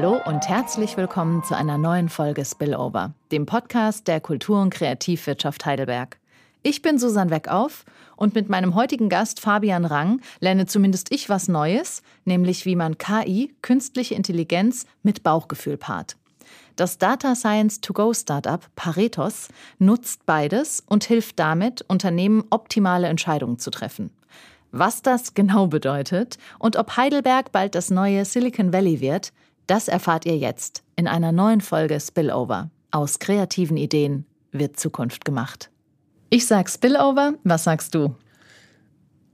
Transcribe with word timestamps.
Hallo 0.00 0.20
und 0.26 0.48
herzlich 0.48 0.96
willkommen 0.96 1.42
zu 1.42 1.56
einer 1.56 1.76
neuen 1.76 2.08
Folge 2.08 2.44
Spillover, 2.44 3.14
dem 3.32 3.46
Podcast 3.46 4.06
der 4.06 4.20
Kultur- 4.20 4.62
und 4.62 4.72
Kreativwirtschaft 4.72 5.66
Heidelberg. 5.66 6.18
Ich 6.62 6.82
bin 6.82 7.00
Susan 7.00 7.30
Weckauf 7.30 7.84
und 8.14 8.32
mit 8.36 8.48
meinem 8.48 8.76
heutigen 8.76 9.08
Gast 9.08 9.40
Fabian 9.40 9.84
Rang 9.84 10.20
lerne 10.38 10.66
zumindest 10.66 11.12
ich 11.12 11.28
was 11.28 11.48
Neues, 11.48 12.02
nämlich 12.24 12.64
wie 12.64 12.76
man 12.76 12.96
KI, 12.96 13.52
künstliche 13.60 14.14
Intelligenz, 14.14 14.86
mit 15.02 15.24
Bauchgefühl 15.24 15.76
paart. 15.76 16.16
Das 16.76 16.98
Data 16.98 17.34
Science 17.34 17.80
To 17.80 17.92
Go 17.92 18.14
Startup 18.14 18.64
Paretos 18.76 19.48
nutzt 19.80 20.26
beides 20.26 20.80
und 20.86 21.02
hilft 21.02 21.40
damit, 21.40 21.84
Unternehmen 21.88 22.44
optimale 22.50 23.08
Entscheidungen 23.08 23.58
zu 23.58 23.70
treffen. 23.70 24.10
Was 24.70 25.02
das 25.02 25.34
genau 25.34 25.66
bedeutet 25.66 26.38
und 26.60 26.76
ob 26.76 26.96
Heidelberg 26.96 27.50
bald 27.50 27.74
das 27.74 27.90
neue 27.90 28.24
Silicon 28.24 28.72
Valley 28.72 29.00
wird, 29.00 29.32
das 29.68 29.86
erfahrt 29.86 30.26
ihr 30.26 30.36
jetzt 30.36 30.82
in 30.96 31.06
einer 31.06 31.30
neuen 31.30 31.60
Folge 31.60 32.00
Spillover. 32.00 32.70
Aus 32.90 33.18
kreativen 33.18 33.76
Ideen 33.76 34.24
wird 34.50 34.80
Zukunft 34.80 35.24
gemacht. 35.24 35.70
Ich 36.30 36.46
sag 36.46 36.70
Spillover, 36.70 37.34
was 37.44 37.64
sagst 37.64 37.94
du? 37.94 38.14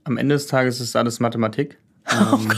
Am 0.03 0.17
Ende 0.17 0.35
des 0.35 0.47
Tages 0.47 0.79
ist 0.79 0.95
alles 0.95 1.19
Mathematik. 1.19 1.77
Oh 2.11 2.35
ähm, 2.35 2.53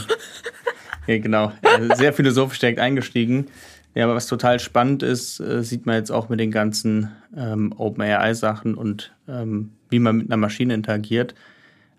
ja, 1.06 1.18
genau. 1.18 1.52
Sehr 1.94 2.12
philosophisch 2.12 2.58
direkt 2.58 2.78
eingestiegen. 2.78 3.46
Ja, 3.94 4.04
aber 4.04 4.14
was 4.14 4.26
total 4.26 4.60
spannend 4.60 5.02
ist, 5.02 5.40
äh, 5.40 5.64
sieht 5.64 5.86
man 5.86 5.96
jetzt 5.96 6.10
auch 6.10 6.28
mit 6.28 6.38
den 6.38 6.50
ganzen 6.50 7.10
ähm, 7.34 7.72
OpenAI-Sachen 7.74 8.74
und 8.74 9.14
ähm, 9.26 9.72
wie 9.88 10.00
man 10.00 10.18
mit 10.18 10.28
einer 10.28 10.36
Maschine 10.36 10.74
interagiert 10.74 11.34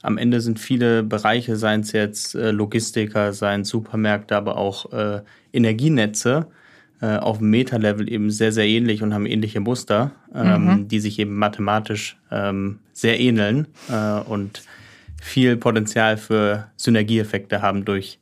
am 0.02 0.18
Ende 0.18 0.42
sind 0.42 0.60
viele 0.60 1.04
Bereiche, 1.04 1.56
seien 1.56 1.82
es 1.82 1.92
jetzt 1.92 2.36
äh, 2.36 2.52
Logistiker, 2.52 3.34
seien 3.34 3.64
Supermärkte, 3.64 4.36
aber 4.36 4.58
auch 4.58 4.92
äh, 4.94 5.22
Energienetze, 5.52 6.48
äh, 7.02 7.18
auf 7.18 7.40
dem 7.40 7.50
Meta-Level 7.50 8.12
eben 8.12 8.30
sehr, 8.30 8.52
sehr 8.52 8.68
ähnlich 8.68 9.04
und 9.04 9.14
haben 9.14 9.26
ähnliche 9.26 9.60
Muster, 9.60 10.12
ähm, 10.34 10.66
mhm. 10.66 10.88
die 10.88 11.00
sich 11.00 11.20
eben 11.20 11.36
mathematisch 11.36 12.18
ähm, 12.32 12.80
sehr 12.94 13.20
ähneln 13.20 13.68
äh, 13.90 14.20
und 14.22 14.64
viel 15.22 15.58
Potenzial 15.58 16.18
für 16.18 16.68
Synergieeffekte 16.78 17.62
haben 17.62 17.86
durch 17.86 18.20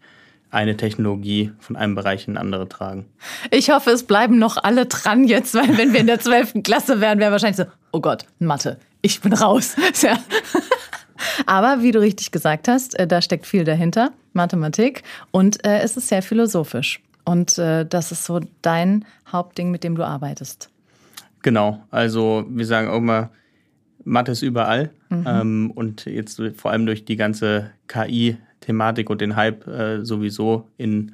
eine 0.49 0.77
Technologie 0.77 1.51
von 1.59 1.75
einem 1.75 1.95
Bereich 1.95 2.27
in 2.27 2.37
andere 2.37 2.69
tragen. 2.69 3.05
Ich 3.51 3.69
hoffe, 3.69 3.91
es 3.91 4.03
bleiben 4.03 4.39
noch 4.39 4.57
alle 4.57 4.85
dran 4.85 5.25
jetzt, 5.25 5.53
weil 5.53 5.77
wenn 5.77 5.93
wir 5.93 5.99
in 5.99 6.07
der 6.07 6.19
12. 6.21 6.63
Klasse 6.63 7.01
wären, 7.01 7.19
wäre 7.19 7.31
wahrscheinlich 7.31 7.57
so, 7.57 7.65
oh 7.91 7.99
Gott, 7.99 8.25
Mathe, 8.39 8.77
ich 9.01 9.21
bin 9.21 9.33
raus. 9.33 9.75
Ja. 10.01 10.17
Aber 11.45 11.81
wie 11.81 11.91
du 11.91 11.99
richtig 11.99 12.31
gesagt 12.31 12.67
hast, 12.67 12.97
äh, 12.99 13.07
da 13.07 13.21
steckt 13.21 13.45
viel 13.45 13.63
dahinter, 13.63 14.11
Mathematik. 14.33 15.03
Und 15.31 15.65
äh, 15.65 15.79
es 15.79 15.97
ist 15.97 16.09
sehr 16.09 16.21
philosophisch. 16.21 17.01
Und 17.25 17.57
äh, 17.57 17.85
das 17.85 18.11
ist 18.11 18.25
so 18.25 18.39
dein 18.61 19.05
Hauptding, 19.31 19.71
mit 19.71 19.83
dem 19.83 19.95
du 19.95 20.03
arbeitest. 20.03 20.69
Genau. 21.41 21.83
Also 21.91 22.45
wir 22.49 22.65
sagen 22.65 22.87
auch 22.87 22.97
immer, 22.97 23.29
Mathe 24.03 24.31
ist 24.31 24.41
überall. 24.41 24.91
Mhm. 25.09 25.25
Ähm, 25.27 25.71
und 25.75 26.05
jetzt 26.05 26.41
vor 26.55 26.71
allem 26.71 26.85
durch 26.85 27.05
die 27.05 27.15
ganze 27.15 27.71
KI-Thematik 27.87 29.09
und 29.09 29.21
den 29.21 29.35
Hype 29.35 29.67
äh, 29.67 30.05
sowieso 30.05 30.67
in 30.77 31.13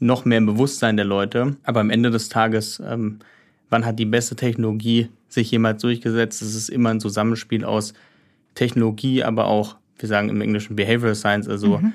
noch 0.00 0.24
mehr 0.24 0.38
im 0.38 0.46
Bewusstsein 0.46 0.96
der 0.96 1.06
Leute. 1.06 1.56
Aber 1.64 1.80
am 1.80 1.90
Ende 1.90 2.10
des 2.10 2.28
Tages, 2.28 2.80
ähm, 2.84 3.18
wann 3.68 3.84
hat 3.84 3.98
die 3.98 4.04
beste 4.04 4.36
Technologie 4.36 5.08
sich 5.28 5.50
jemals 5.50 5.82
durchgesetzt? 5.82 6.40
Es 6.40 6.54
ist 6.54 6.68
immer 6.68 6.90
ein 6.90 7.00
Zusammenspiel 7.00 7.64
aus 7.64 7.94
Technologie, 8.54 9.22
aber 9.22 9.46
auch, 9.46 9.76
wir 9.98 10.08
sagen 10.08 10.28
im 10.28 10.40
Englischen 10.40 10.76
Behavioral 10.76 11.14
Science, 11.14 11.48
also 11.48 11.78
mhm. 11.78 11.92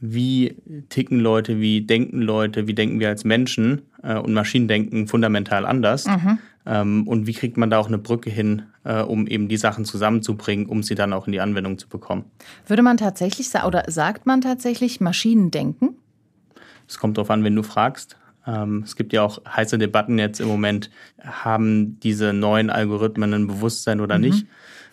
wie 0.00 0.56
ticken 0.88 1.20
Leute, 1.20 1.60
wie 1.60 1.82
denken 1.82 2.20
Leute, 2.20 2.66
wie 2.66 2.74
denken 2.74 3.00
wir 3.00 3.08
als 3.08 3.24
Menschen 3.24 3.82
äh, 4.02 4.16
und 4.16 4.32
Maschinen 4.32 4.68
denken 4.68 5.08
fundamental 5.08 5.66
anders. 5.66 6.06
Mhm. 6.06 6.38
Ähm, 6.66 7.06
und 7.06 7.26
wie 7.26 7.32
kriegt 7.32 7.56
man 7.56 7.70
da 7.70 7.78
auch 7.78 7.86
eine 7.86 7.98
Brücke 7.98 8.28
hin, 8.28 8.62
äh, 8.84 9.00
um 9.00 9.26
eben 9.26 9.48
die 9.48 9.56
Sachen 9.56 9.84
zusammenzubringen, 9.84 10.66
um 10.66 10.82
sie 10.82 10.94
dann 10.94 11.12
auch 11.12 11.26
in 11.26 11.32
die 11.32 11.40
Anwendung 11.40 11.78
zu 11.78 11.88
bekommen. 11.88 12.24
Würde 12.66 12.82
man 12.82 12.96
tatsächlich 12.96 13.48
sagen, 13.48 13.66
oder 13.66 13.84
sagt 13.88 14.26
man 14.26 14.40
tatsächlich 14.40 15.00
Maschinen 15.00 15.50
denken? 15.50 15.96
Es 16.88 16.98
kommt 16.98 17.16
darauf 17.16 17.30
an, 17.30 17.44
wenn 17.44 17.54
du 17.54 17.62
fragst. 17.62 18.16
Ähm, 18.46 18.82
es 18.84 18.96
gibt 18.96 19.12
ja 19.12 19.22
auch 19.22 19.40
heiße 19.44 19.78
Debatten 19.78 20.18
jetzt 20.18 20.40
im 20.40 20.48
Moment, 20.48 20.90
haben 21.22 21.98
diese 22.00 22.32
neuen 22.32 22.70
Algorithmen 22.70 23.34
ein 23.34 23.46
Bewusstsein 23.46 24.00
oder 24.00 24.18
mhm. 24.18 24.24
nicht 24.24 24.46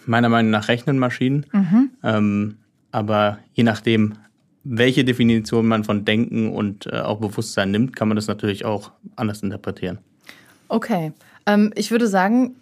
meiner 0.06 0.30
Meinung 0.30 0.52
nach 0.52 0.68
rechnen 0.68 1.00
Maschinen. 1.00 1.46
Mhm. 1.52 1.90
Ähm, 2.03 2.58
aber 2.91 3.40
je 3.53 3.64
nachdem, 3.64 4.16
welche 4.64 5.03
Definition 5.03 5.68
man 5.68 5.84
von 5.84 6.06
Denken 6.06 6.52
und 6.52 6.88
äh, 6.88 7.00
auch 7.00 7.19
Bewusstsein 7.19 7.72
nimmt, 7.72 7.96
kann 7.96 8.08
man 8.08 8.16
das 8.16 8.28
natürlich 8.28 8.66
auch 8.66 8.92
anders 9.16 9.44
interpretieren. 9.44 10.00
Okay. 10.69 11.12
Ähm, 11.46 11.72
ich 11.75 11.92
würde 11.92 12.08
sagen, 12.08 12.56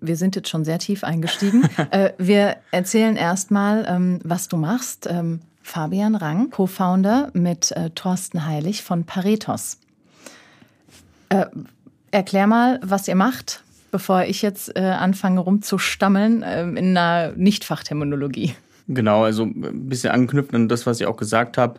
wir 0.00 0.16
sind 0.16 0.36
jetzt 0.36 0.48
schon 0.48 0.64
sehr 0.64 0.78
tief 0.78 1.04
eingestiegen. 1.04 1.68
äh, 1.90 2.12
wir 2.18 2.56
erzählen 2.70 3.16
erstmal, 3.16 3.84
ähm, 3.88 4.20
was 4.24 4.48
du 4.48 4.56
machst. 4.56 5.06
Ähm, 5.10 5.40
Fabian 5.62 6.14
Rang, 6.14 6.50
Co-Founder 6.50 7.30
mit 7.32 7.72
äh, 7.72 7.90
Thorsten 7.90 8.46
Heilig 8.46 8.82
von 8.82 9.04
Paretos. 9.04 9.78
Äh, 11.30 11.46
erklär 12.10 12.46
mal, 12.46 12.80
was 12.82 13.08
ihr 13.08 13.14
macht, 13.14 13.62
bevor 13.94 14.24
ich 14.24 14.42
jetzt 14.42 14.76
äh, 14.76 14.80
anfange 14.80 15.38
rumzustammeln 15.38 16.42
äh, 16.42 16.62
in 16.64 16.96
einer 16.96 17.30
Nicht-Fachterminologie. 17.36 18.52
Genau, 18.88 19.22
also 19.22 19.44
ein 19.44 19.88
bisschen 19.88 20.10
anknüpfen 20.10 20.56
an 20.56 20.68
das, 20.68 20.84
was 20.84 21.00
ich 21.00 21.06
auch 21.06 21.16
gesagt 21.16 21.56
habe. 21.58 21.78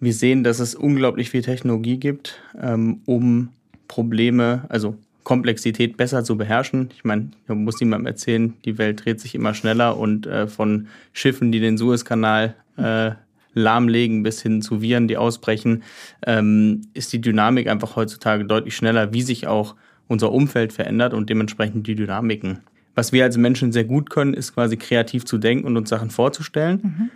Wir 0.00 0.14
sehen, 0.14 0.44
dass 0.44 0.60
es 0.60 0.74
unglaublich 0.74 1.28
viel 1.28 1.42
Technologie 1.42 1.98
gibt, 1.98 2.40
ähm, 2.58 3.02
um 3.04 3.50
Probleme, 3.86 4.64
also 4.70 4.96
Komplexität 5.24 5.98
besser 5.98 6.24
zu 6.24 6.38
beherrschen. 6.38 6.88
Ich 6.96 7.04
meine, 7.04 7.32
ich 7.46 7.54
muss 7.54 7.80
niemandem 7.80 8.06
erzählen, 8.06 8.54
die 8.64 8.78
Welt 8.78 9.04
dreht 9.04 9.20
sich 9.20 9.34
immer 9.34 9.52
schneller 9.52 9.98
und 9.98 10.26
äh, 10.26 10.46
von 10.46 10.86
Schiffen, 11.12 11.52
die 11.52 11.60
den 11.60 11.76
Suezkanal 11.76 12.54
äh, 12.78 13.10
lahmlegen, 13.52 14.22
bis 14.22 14.40
hin 14.40 14.62
zu 14.62 14.80
Viren, 14.80 15.06
die 15.06 15.18
ausbrechen, 15.18 15.82
ähm, 16.26 16.88
ist 16.94 17.12
die 17.12 17.20
Dynamik 17.20 17.68
einfach 17.68 17.94
heutzutage 17.94 18.46
deutlich 18.46 18.74
schneller, 18.74 19.12
wie 19.12 19.20
sich 19.20 19.46
auch 19.46 19.76
unser 20.08 20.32
Umfeld 20.32 20.72
verändert 20.72 21.14
und 21.14 21.30
dementsprechend 21.30 21.86
die 21.86 21.94
Dynamiken. 21.94 22.60
Was 22.94 23.12
wir 23.12 23.24
als 23.24 23.36
Menschen 23.36 23.72
sehr 23.72 23.84
gut 23.84 24.10
können, 24.10 24.34
ist 24.34 24.54
quasi 24.54 24.76
kreativ 24.76 25.24
zu 25.24 25.38
denken 25.38 25.66
und 25.66 25.76
uns 25.76 25.88
Sachen 25.90 26.10
vorzustellen. 26.10 26.80
Mhm. 26.82 27.10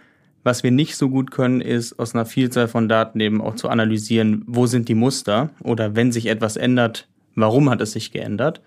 Was 0.45 0.63
wir 0.63 0.71
nicht 0.71 0.97
so 0.97 1.09
gut 1.09 1.31
können, 1.31 1.61
ist 1.61 1.99
aus 1.99 2.15
einer 2.15 2.25
Vielzahl 2.25 2.69
von 2.69 2.89
Daten 2.89 3.21
eben 3.21 3.41
auch 3.41 3.55
zu 3.55 3.69
analysieren, 3.69 4.43
wo 4.47 4.67
sind 4.67 4.89
die 4.89 4.95
Muster 4.95 5.51
oder 5.63 5.95
wenn 5.95 6.11
sich 6.11 6.27
etwas 6.27 6.57
ändert, 6.57 7.09
warum 7.35 7.71
hat 7.71 7.81
es 7.81 7.93
sich 7.93 8.13
geändert. 8.13 8.61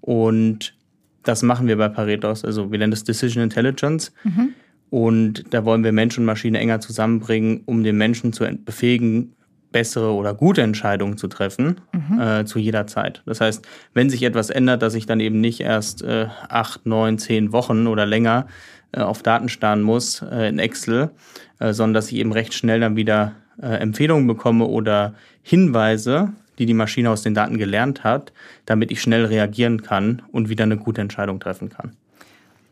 Und 0.00 0.74
das 1.22 1.42
machen 1.42 1.68
wir 1.68 1.78
bei 1.78 1.88
Paretos, 1.88 2.44
also 2.44 2.70
wir 2.70 2.78
nennen 2.78 2.90
das 2.90 3.04
Decision 3.04 3.42
Intelligence. 3.42 4.12
Mhm. 4.24 4.54
Und 4.90 5.44
da 5.54 5.64
wollen 5.64 5.84
wir 5.84 5.92
Mensch 5.92 6.18
und 6.18 6.26
Maschine 6.26 6.58
enger 6.58 6.80
zusammenbringen, 6.80 7.62
um 7.64 7.82
den 7.82 7.96
Menschen 7.96 8.32
zu 8.32 8.44
befähigen, 8.64 9.32
bessere 9.72 10.12
oder 10.12 10.34
gute 10.34 10.62
Entscheidungen 10.62 11.16
zu 11.16 11.28
treffen 11.28 11.80
mhm. 11.92 12.20
äh, 12.20 12.44
zu 12.44 12.58
jeder 12.58 12.86
Zeit. 12.86 13.22
Das 13.26 13.40
heißt, 13.40 13.66
wenn 13.94 14.10
sich 14.10 14.22
etwas 14.22 14.50
ändert, 14.50 14.82
dass 14.82 14.94
ich 14.94 15.06
dann 15.06 15.20
eben 15.20 15.40
nicht 15.40 15.60
erst 15.60 16.02
äh, 16.02 16.26
acht, 16.48 16.86
neun, 16.86 17.18
zehn 17.18 17.52
Wochen 17.52 17.86
oder 17.86 18.06
länger 18.06 18.46
äh, 18.92 19.00
auf 19.00 19.22
Daten 19.22 19.48
starren 19.48 19.82
muss 19.82 20.22
äh, 20.22 20.48
in 20.48 20.58
Excel, 20.58 21.10
äh, 21.58 21.72
sondern 21.72 21.94
dass 21.94 22.12
ich 22.12 22.18
eben 22.18 22.32
recht 22.32 22.54
schnell 22.54 22.80
dann 22.80 22.96
wieder 22.96 23.32
äh, 23.60 23.66
Empfehlungen 23.66 24.26
bekomme 24.26 24.66
oder 24.66 25.14
Hinweise, 25.42 26.32
die 26.58 26.66
die 26.66 26.74
Maschine 26.74 27.10
aus 27.10 27.22
den 27.22 27.34
Daten 27.34 27.58
gelernt 27.58 28.04
hat, 28.04 28.32
damit 28.66 28.90
ich 28.90 29.00
schnell 29.00 29.24
reagieren 29.24 29.82
kann 29.82 30.22
und 30.30 30.48
wieder 30.48 30.64
eine 30.64 30.76
gute 30.76 31.00
Entscheidung 31.00 31.40
treffen 31.40 31.70
kann. 31.70 31.96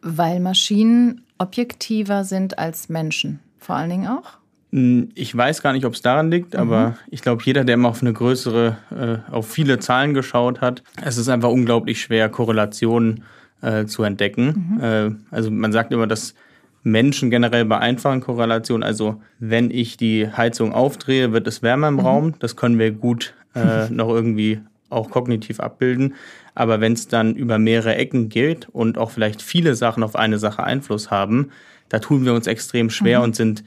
Weil 0.03 0.41
Maschinen 0.41 1.23
objektiver 1.39 2.25
sind 2.25 2.59
als 2.59 2.89
Menschen, 2.89 3.41
vor 3.59 3.77
allen 3.77 3.91
Dingen 3.91 4.07
auch? 4.09 4.40
Hm, 4.73 5.11
ich 5.15 5.37
weiß 5.37 5.63
gar 5.63 5.73
nicht, 5.73 5.85
ob 5.85 5.95
es 5.95 6.03
daran 6.03 6.31
liegt, 6.31 6.55
mhm. 6.55 6.61
aber 6.61 6.97
ich 7.11 7.23
glaube, 7.23 7.43
jeder, 7.45 7.65
der 7.65 7.75
immer 7.75 7.89
auf 7.89 8.03
eine 8.03 8.13
größere, 8.13 8.77
äh, 8.91 9.33
auf 9.33 9.49
viele 9.49 9.79
Zahlen 9.79 10.15
geschaut 10.15 10.61
hat, 10.61 10.83
es 11.05 11.17
ist 11.17 11.29
einfach 11.29 11.51
unglaublich 11.51 12.01
schwer, 12.01 12.29
Korrelationen 12.29 13.25
äh, 13.63 13.87
zu 13.87 14.03
entdecken. 14.03 14.77
Mhm. 14.77 14.81
Äh, 14.83 15.11
also 15.31 15.51
man 15.51 15.73
sagt 15.73 15.93
immer, 15.93 16.07
dass 16.07 16.35
Menschen 16.83 17.31
generell 17.31 17.65
beeinfachen 17.65 18.21
Korrelationen. 18.21 18.83
Also 18.83 19.21
wenn 19.39 19.71
ich 19.71 19.97
die 19.97 20.29
Heizung 20.29 20.73
aufdrehe, 20.73 21.33
wird 21.33 21.47
es 21.47 21.63
wärmer 21.63 21.89
im 21.89 21.95
mhm. 21.95 22.01
Raum. 22.01 22.35
Das 22.39 22.57
können 22.57 22.79
wir 22.79 22.91
gut 22.91 23.35
äh, 23.55 23.89
noch 23.91 24.09
irgendwie 24.09 24.61
auch 24.89 25.11
kognitiv 25.11 25.61
abbilden. 25.61 26.15
Aber 26.55 26.81
wenn 26.81 26.95
es 26.95 27.09
dann 27.09 27.35
über 27.35 27.59
mehrere 27.59 27.95
Ecken 27.95 28.29
geht 28.29 28.69
und 28.71 28.99
auch 28.99 29.11
vielleicht 29.11 29.43
viele 29.43 29.75
Sachen 29.75 30.03
auf 30.03 30.17
eine 30.17 30.39
Sache 30.39 30.65
Einfluss 30.65 31.11
haben, 31.11 31.51
da 31.89 31.99
tun 31.99 32.25
wir 32.25 32.35
uns 32.35 32.47
extrem 32.47 32.91
schwer 32.91 33.19
mhm. 33.19 33.25
und 33.25 33.37
sind 33.37 33.65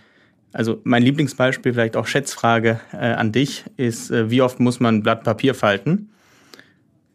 also 0.53 0.79
mein 0.83 1.03
Lieblingsbeispiel, 1.03 1.73
vielleicht 1.73 1.97
auch 1.97 2.07
Schätzfrage 2.07 2.79
äh, 2.93 2.97
an 2.97 3.31
dich, 3.31 3.65
ist, 3.75 4.11
äh, 4.11 4.29
wie 4.29 4.41
oft 4.41 4.59
muss 4.59 4.79
man 4.79 4.95
ein 4.95 5.03
Blatt 5.03 5.23
Papier 5.23 5.55
falten, 5.55 6.09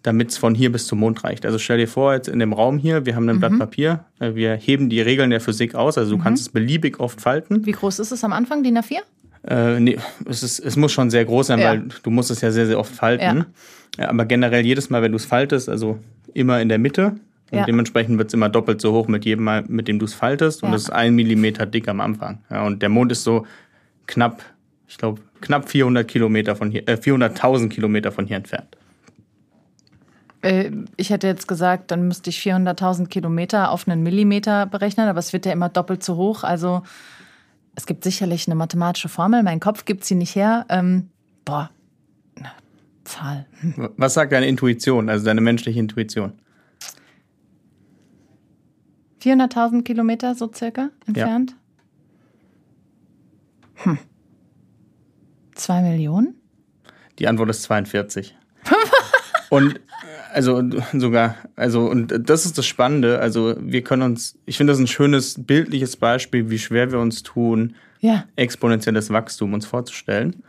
damit 0.02 0.30
es 0.30 0.38
von 0.38 0.54
hier 0.54 0.72
bis 0.72 0.86
zum 0.86 0.98
Mond 0.98 1.22
reicht? 1.24 1.46
Also 1.46 1.58
stell 1.58 1.78
dir 1.78 1.88
vor, 1.88 2.14
jetzt 2.14 2.28
in 2.28 2.40
dem 2.40 2.52
Raum 2.52 2.78
hier, 2.78 3.06
wir 3.06 3.14
haben 3.14 3.28
ein 3.28 3.36
mhm. 3.36 3.40
Blatt 3.40 3.58
Papier, 3.58 4.04
äh, 4.18 4.34
wir 4.34 4.54
heben 4.54 4.90
die 4.90 5.00
Regeln 5.00 5.30
der 5.30 5.40
Physik 5.40 5.74
aus, 5.74 5.96
also 5.96 6.10
du 6.10 6.18
mhm. 6.18 6.22
kannst 6.22 6.42
es 6.42 6.48
beliebig 6.48 6.98
oft 7.00 7.20
falten. 7.20 7.64
Wie 7.64 7.72
groß 7.72 8.00
ist 8.00 8.10
es 8.10 8.24
am 8.24 8.32
Anfang, 8.32 8.62
DIN 8.62 8.76
A4? 8.76 8.98
Äh, 9.46 9.80
nee, 9.80 9.98
es, 10.26 10.42
ist, 10.42 10.58
es 10.58 10.76
muss 10.76 10.92
schon 10.92 11.10
sehr 11.10 11.24
groß 11.24 11.46
sein, 11.46 11.60
Ja. 11.60 11.70
weil 11.70 11.84
du 12.02 12.10
musst 12.10 12.30
es 12.30 12.40
ja 12.40 12.50
sehr, 12.50 12.66
sehr 12.66 12.78
oft 12.78 12.92
falten. 12.92 13.46
Ja. 13.98 14.08
aber 14.10 14.24
generell 14.26 14.66
jedes 14.66 14.90
Mal, 14.90 15.00
wenn 15.00 15.12
du 15.12 15.16
es 15.16 15.24
faltest, 15.24 15.68
also 15.68 15.98
immer 16.34 16.60
in 16.60 16.68
der 16.68 16.78
Mitte. 16.78 17.14
Und 17.50 17.58
Ja. 17.58 17.64
dementsprechend 17.64 18.18
wird 18.18 18.28
es 18.28 18.34
immer 18.34 18.48
doppelt 18.48 18.80
so 18.80 18.92
hoch 18.92 19.08
mit 19.08 19.24
jedem 19.24 19.44
Mal, 19.44 19.64
mit 19.68 19.88
dem 19.88 19.98
du 19.98 20.04
es 20.04 20.14
faltest. 20.14 20.62
Und 20.62 20.70
Ja. 20.70 20.76
es 20.76 20.82
ist 20.84 20.90
ein 20.90 21.14
Millimeter 21.14 21.64
dick 21.66 21.88
am 21.88 22.00
Anfang. 22.00 22.42
Ja, 22.50 22.66
und 22.66 22.82
der 22.82 22.88
Mond 22.90 23.10
ist 23.12 23.24
so 23.24 23.46
knapp, 24.06 24.42
ich 24.86 24.98
glaube, 24.98 25.20
knapp 25.40 25.68
400 25.68 26.06
Kilometer 26.06 26.56
von 26.56 26.70
hier, 26.70 26.86
äh, 26.88 26.96
400.000 26.96 27.70
Kilometer 27.72 28.12
von 28.12 28.26
hier 28.26 28.36
entfernt. 28.36 28.76
Äh, 30.42 30.70
ich 30.96 31.10
hätte 31.10 31.26
jetzt 31.26 31.48
gesagt, 31.48 31.90
dann 31.90 32.06
müsste 32.06 32.30
ich 32.30 32.38
400.000 32.40 33.08
Kilometer 33.08 33.70
auf 33.70 33.88
einen 33.88 34.02
Millimeter 34.02 34.66
berechnen, 34.66 35.08
aber 35.08 35.18
es 35.18 35.32
wird 35.32 35.46
ja 35.46 35.52
immer 35.52 35.68
doppelt 35.68 36.02
so 36.04 36.16
hoch. 36.16 36.44
Also 36.44 36.82
es 37.74 37.86
gibt 37.86 38.04
sicherlich 38.04 38.46
eine 38.46 38.54
mathematische 38.54 39.08
Formel. 39.08 39.42
Mein 39.42 39.60
Kopf 39.60 39.84
gibt 39.84 40.04
sie 40.04 40.14
nicht 40.14 40.34
her. 40.36 40.66
Ähm, 40.68 41.08
boah, 41.44 41.70
na, 42.36 42.52
Zahl. 43.04 43.46
Hm. 43.60 43.90
Was 43.96 44.14
sagt 44.14 44.32
deine 44.32 44.46
Intuition, 44.46 45.08
also 45.08 45.24
deine 45.24 45.40
menschliche 45.40 45.78
Intuition? 45.80 46.32
400.000 49.22 49.82
Kilometer 49.82 50.34
so 50.34 50.50
circa 50.52 50.90
entfernt. 51.06 51.54
Hm. 53.74 53.98
Zwei 55.54 55.82
Millionen? 55.82 56.34
Die 57.18 57.26
Antwort 57.28 57.50
ist 57.50 57.62
42. 57.64 58.36
und 59.50 59.80
also 60.32 60.62
sogar, 60.92 61.36
also 61.56 61.88
und 61.88 62.14
das 62.28 62.44
ist 62.44 62.58
das 62.58 62.66
Spannende. 62.66 63.18
Also 63.20 63.56
wir 63.58 63.82
können 63.82 64.02
uns, 64.02 64.38
ich 64.46 64.56
finde 64.56 64.72
das 64.72 64.78
ein 64.80 64.86
schönes 64.86 65.44
bildliches 65.44 65.96
Beispiel, 65.96 66.50
wie 66.50 66.58
schwer 66.58 66.92
wir 66.92 67.00
uns 67.00 67.22
tun, 67.22 67.74
Ja. 68.00 68.24
exponentielles 68.36 69.10
Wachstum 69.10 69.54
uns 69.54 69.66
vorzustellen. 69.66 70.42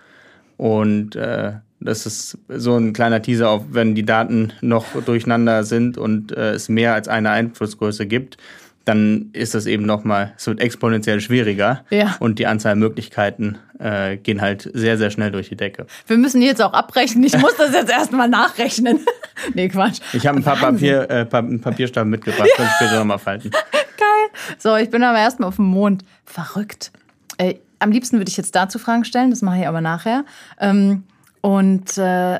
Und 0.57 1.15
äh, 1.15 1.53
das 1.79 2.05
ist 2.05 2.37
so 2.49 2.75
ein 2.77 2.93
kleiner 2.93 3.21
Teaser 3.21 3.49
auf, 3.49 3.63
wenn 3.71 3.95
die 3.95 4.05
Daten 4.05 4.53
noch 4.61 4.85
durcheinander 5.05 5.63
sind 5.63 5.97
und 5.97 6.31
äh, 6.31 6.51
es 6.51 6.69
mehr 6.69 6.93
als 6.93 7.07
eine 7.07 7.29
Einflussgröße 7.31 8.05
gibt, 8.05 8.37
dann 8.85 9.29
ist 9.33 9.53
das 9.53 9.65
eben 9.67 9.85
nochmal, 9.85 10.33
es 10.37 10.47
wird 10.47 10.59
exponentiell 10.61 11.21
schwieriger 11.21 11.83
Ja. 11.91 12.15
und 12.19 12.39
die 12.39 12.47
Anzahl 12.47 12.75
Möglichkeiten 12.75 13.57
äh, 13.77 14.17
gehen 14.17 14.41
halt 14.41 14.69
sehr, 14.73 14.97
sehr 14.97 15.11
schnell 15.11 15.31
durch 15.31 15.49
die 15.49 15.55
Decke. 15.55 15.85
Wir 16.07 16.17
müssen 16.17 16.41
jetzt 16.41 16.61
auch 16.61 16.73
abbrechen. 16.73 17.23
Ich 17.23 17.37
muss 17.37 17.55
das 17.57 17.71
jetzt 17.73 17.91
erstmal 17.91 18.27
nachrechnen. 18.27 18.99
nee, 19.53 19.69
Quatsch. 19.69 19.99
Ich 20.13 20.25
habe 20.25 20.37
ein 20.39 20.43
paar 20.43 20.57
Papier, 20.57 21.09
äh, 21.09 21.25
pa 21.25 21.37
einen 21.39 21.61
Papierstab 21.61 22.07
mitgebracht, 22.07 22.49
kann 22.55 22.65
ich 22.65 22.71
später 22.73 22.97
nochmal 22.99 23.19
falten. 23.19 23.51
Geil. 23.71 24.29
So, 24.57 24.75
ich 24.75 24.89
bin 24.89 25.03
aber 25.03 25.19
erstmal 25.19 25.49
auf 25.49 25.57
dem 25.57 25.65
Mond. 25.65 26.03
Verrückt. 26.25 26.91
Äh, 27.37 27.55
am 27.77 27.91
liebsten 27.91 28.17
würde 28.17 28.29
ich 28.29 28.37
jetzt 28.37 28.55
dazu 28.55 28.79
Fragen 28.79 29.05
stellen, 29.05 29.29
das 29.29 29.41
mache 29.41 29.59
ich 29.59 29.67
aber 29.67 29.81
nachher. 29.81 30.25
Ähm, 30.59 31.03
und 31.41 31.97
äh, 31.97 32.39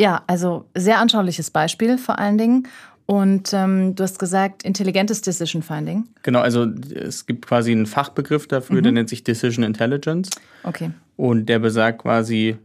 ja, 0.00 0.22
also 0.26 0.64
sehr 0.74 0.98
anschauliches 0.98 1.50
Beispiel 1.50 1.98
vor 1.98 2.18
allen 2.18 2.38
Dingen. 2.38 2.68
Und 3.06 3.52
ähm, 3.52 3.96
du 3.96 4.04
hast 4.04 4.18
gesagt, 4.20 4.62
intelligentes 4.62 5.20
Decision 5.20 5.62
Finding. 5.62 6.04
Genau, 6.22 6.40
also 6.40 6.64
es 6.94 7.26
gibt 7.26 7.44
quasi 7.44 7.72
einen 7.72 7.86
Fachbegriff 7.86 8.46
dafür, 8.46 8.82
der 8.82 8.92
nennt 8.92 9.08
sich 9.08 9.24
Decision 9.24 9.64
Intelligence. 9.64 10.30
Okay. 10.62 10.92
Und 11.16 11.46
der 11.46 11.58
besagt 11.58 12.02
quasi, 12.02 12.56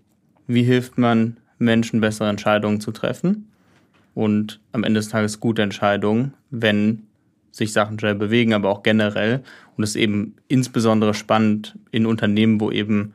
wie 0.45 0.61
hilft 0.61 0.99
man 0.99 1.37
Menschen, 1.57 1.99
bessere 1.99 2.29
Entscheidungen 2.29 2.79
zu 2.79 2.91
treffen. 2.91 3.51
Und 4.13 4.61
am 4.71 4.83
Ende 4.83 4.99
des 4.99 5.09
Tages 5.09 5.39
gute 5.39 5.63
Entscheidungen, 5.63 6.33
wenn 6.51 7.07
sich 7.51 7.73
Sachen 7.73 7.99
schnell 7.99 8.15
bewegen, 8.15 8.53
aber 8.53 8.69
auch 8.69 8.83
generell. 8.83 9.41
Und 9.75 9.83
es 9.83 9.91
ist 9.91 9.95
eben 9.95 10.35
insbesondere 10.47 11.13
spannend 11.13 11.77
in 11.91 12.05
Unternehmen, 12.05 12.61
wo 12.61 12.69
eben 12.69 13.13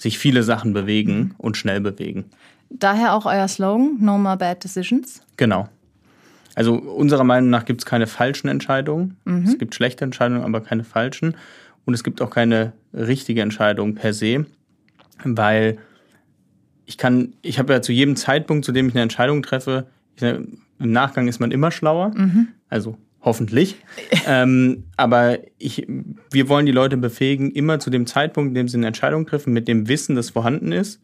sich 0.00 0.18
viele 0.18 0.42
Sachen 0.42 0.72
bewegen 0.72 1.34
und 1.36 1.58
schnell 1.58 1.80
bewegen. 1.80 2.24
Daher 2.70 3.12
auch 3.12 3.26
euer 3.26 3.46
Slogan, 3.48 3.96
No 4.00 4.16
More 4.16 4.38
Bad 4.38 4.64
Decisions. 4.64 5.20
Genau. 5.36 5.68
Also 6.54 6.74
unserer 6.74 7.24
Meinung 7.24 7.50
nach 7.50 7.66
gibt 7.66 7.82
es 7.82 7.86
keine 7.86 8.06
falschen 8.06 8.48
Entscheidungen. 8.48 9.16
Es 9.44 9.58
gibt 9.58 9.74
schlechte 9.74 10.04
Entscheidungen, 10.04 10.42
aber 10.42 10.62
keine 10.62 10.84
falschen. 10.84 11.36
Und 11.84 11.94
es 11.94 12.02
gibt 12.02 12.22
auch 12.22 12.30
keine 12.30 12.72
richtige 12.94 13.42
Entscheidung 13.42 13.94
per 13.94 14.12
se, 14.12 14.46
weil 15.22 15.78
ich 16.86 16.96
kann, 16.96 17.34
ich 17.42 17.58
habe 17.58 17.72
ja 17.72 17.82
zu 17.82 17.92
jedem 17.92 18.16
Zeitpunkt, 18.16 18.64
zu 18.64 18.72
dem 18.72 18.88
ich 18.88 18.94
eine 18.94 19.02
Entscheidung 19.02 19.42
treffe, 19.42 19.86
ich, 20.16 20.22
im 20.22 20.58
Nachgang 20.78 21.28
ist 21.28 21.40
man 21.40 21.50
immer 21.50 21.70
schlauer. 21.70 22.12
Also 22.68 22.96
hoffentlich. 23.22 23.76
ähm, 24.26 24.84
aber 24.96 25.38
ich, 25.58 25.86
wir 26.30 26.48
wollen 26.48 26.66
die 26.66 26.72
Leute 26.72 26.96
befähigen, 26.96 27.50
immer 27.50 27.78
zu 27.78 27.90
dem 27.90 28.06
Zeitpunkt, 28.06 28.48
in 28.50 28.54
dem 28.54 28.68
sie 28.68 28.76
eine 28.76 28.86
Entscheidung 28.88 29.26
treffen, 29.26 29.52
mit 29.52 29.68
dem 29.68 29.88
Wissen, 29.88 30.16
das 30.16 30.30
vorhanden 30.30 30.72
ist, 30.72 31.00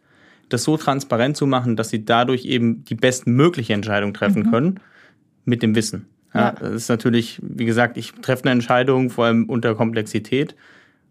das 0.49 0.65
so 0.65 0.77
transparent 0.77 1.37
zu 1.37 1.47
machen, 1.47 1.77
dass 1.77 1.89
sie 1.89 2.05
dadurch 2.05 2.45
eben 2.45 2.85
die 2.85 2.95
bestmögliche 2.95 3.75
Entscheidung 3.75 4.15
treffen 4.15 4.51
können, 4.51 4.81
mit 5.45 5.63
dem 5.63 5.75
Wissen. 5.75 6.07
Ja, 6.35 6.41
Ja. 6.41 6.51
Das 6.53 6.73
ist 6.73 6.89
natürlich, 6.89 7.41
wie 7.43 7.65
gesagt, 7.65 7.97
ich 7.97 8.13
treffe 8.23 8.45
eine 8.45 8.53
Entscheidung, 8.53 9.11
vor 9.11 9.27
allem 9.27 9.45
unter 9.45 9.75
Komplexität. 9.75 10.55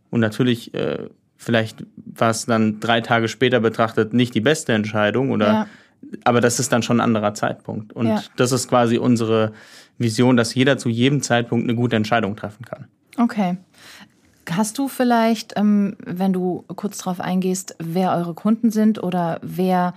Und 0.10 0.19
natürlich, 0.19 0.74
äh, 0.74 1.10
vielleicht 1.36 1.86
war 2.06 2.30
es 2.30 2.46
dann 2.46 2.80
drei 2.80 3.02
Tage 3.02 3.28
später 3.28 3.60
betrachtet 3.60 4.13
nicht 4.13 4.34
die 4.36 4.42
beste 4.42 4.74
Entscheidung 4.74 5.31
oder 5.31 5.48
Ja. 5.48 5.68
Aber 6.24 6.42
das 6.42 6.60
ist 6.60 6.72
dann 6.72 6.84
schon 6.84 6.98
ein 6.98 7.04
anderer 7.04 7.34
Zeitpunkt. 7.34 7.94
Und 7.94 8.07
Ja. 8.07 8.24
das 8.36 8.52
ist 8.52 8.68
quasi 8.68 8.98
unsere 8.98 9.54
Vision, 9.98 10.38
dass 10.38 10.54
jeder 10.56 10.78
zu 10.78 10.90
jedem 10.90 11.22
Zeitpunkt 11.22 11.63
eine 11.66 11.75
gute 11.75 11.96
Entscheidung 11.96 12.36
treffen 12.36 12.66
kann. 12.66 12.86
Okay. 13.18 13.57
Hast 14.50 14.78
du 14.78 14.88
vielleicht, 14.88 15.54
ähm, 15.57 15.96
wenn 16.06 16.31
du 16.34 16.63
kurz 16.75 17.00
darauf 17.00 17.19
eingehst, 17.19 17.75
wer 17.80 18.12
eure 18.16 18.34
Kunden 18.34 18.69
sind 18.72 19.02
oder 19.02 19.40
wer 19.42 19.94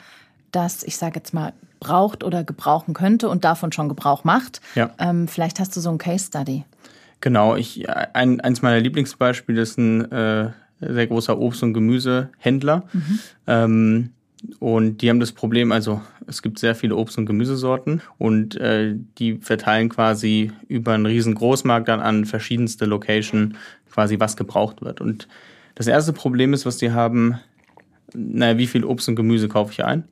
das, 0.52 0.82
ich 0.82 0.96
sage 0.96 1.16
jetzt 1.16 1.34
mal, 1.34 1.52
braucht 1.80 2.24
oder 2.24 2.42
gebrauchen 2.44 2.94
könnte 2.94 3.28
und 3.28 3.44
davon 3.44 3.72
schon 3.72 3.88
Gebrauch 3.88 4.24
macht? 4.24 4.60
Ja. 4.74 4.90
Ähm, 4.98 5.28
vielleicht 5.28 5.60
hast 5.60 5.76
du 5.76 5.80
so 5.80 5.90
ein 5.90 5.98
Case 5.98 6.26
Study. 6.26 6.64
Genau, 7.20 7.56
ich, 7.56 7.88
ein, 7.90 8.40
eins 8.40 8.62
meiner 8.62 8.80
Lieblingsbeispiele 8.80 9.60
ist 9.60 9.76
ein 9.76 10.10
äh, 10.10 10.50
sehr 10.80 11.06
großer 11.08 11.38
Obst- 11.38 11.62
und 11.64 11.74
Gemüsehändler. 11.74 12.84
Ähm, 13.46 14.12
und 14.60 15.02
die 15.02 15.10
haben 15.10 15.20
das 15.20 15.32
Problem, 15.32 15.72
also 15.72 16.00
es 16.26 16.42
gibt 16.42 16.58
sehr 16.58 16.74
viele 16.74 16.94
Obst- 16.94 17.18
und 17.18 17.26
Gemüsesorten 17.26 18.02
und 18.18 18.56
äh, 18.56 18.94
die 19.18 19.38
verteilen 19.38 19.88
quasi 19.88 20.52
über 20.68 20.92
einen 20.92 21.06
riesen 21.06 21.34
Großmarkt 21.34 21.88
dann 21.88 22.00
an 22.00 22.24
verschiedenste 22.24 22.84
Location 22.84 23.56
quasi, 23.90 24.20
was 24.20 24.36
gebraucht 24.36 24.82
wird. 24.82 25.00
Und 25.00 25.26
das 25.74 25.86
erste 25.86 26.12
Problem 26.12 26.52
ist, 26.52 26.66
was 26.66 26.76
die 26.76 26.92
haben, 26.92 27.38
naja, 28.14 28.58
wie 28.58 28.66
viel 28.66 28.84
Obst 28.84 29.08
und 29.08 29.16
Gemüse 29.16 29.48
kaufe 29.48 29.72
ich 29.72 29.84
ein? 29.84 30.04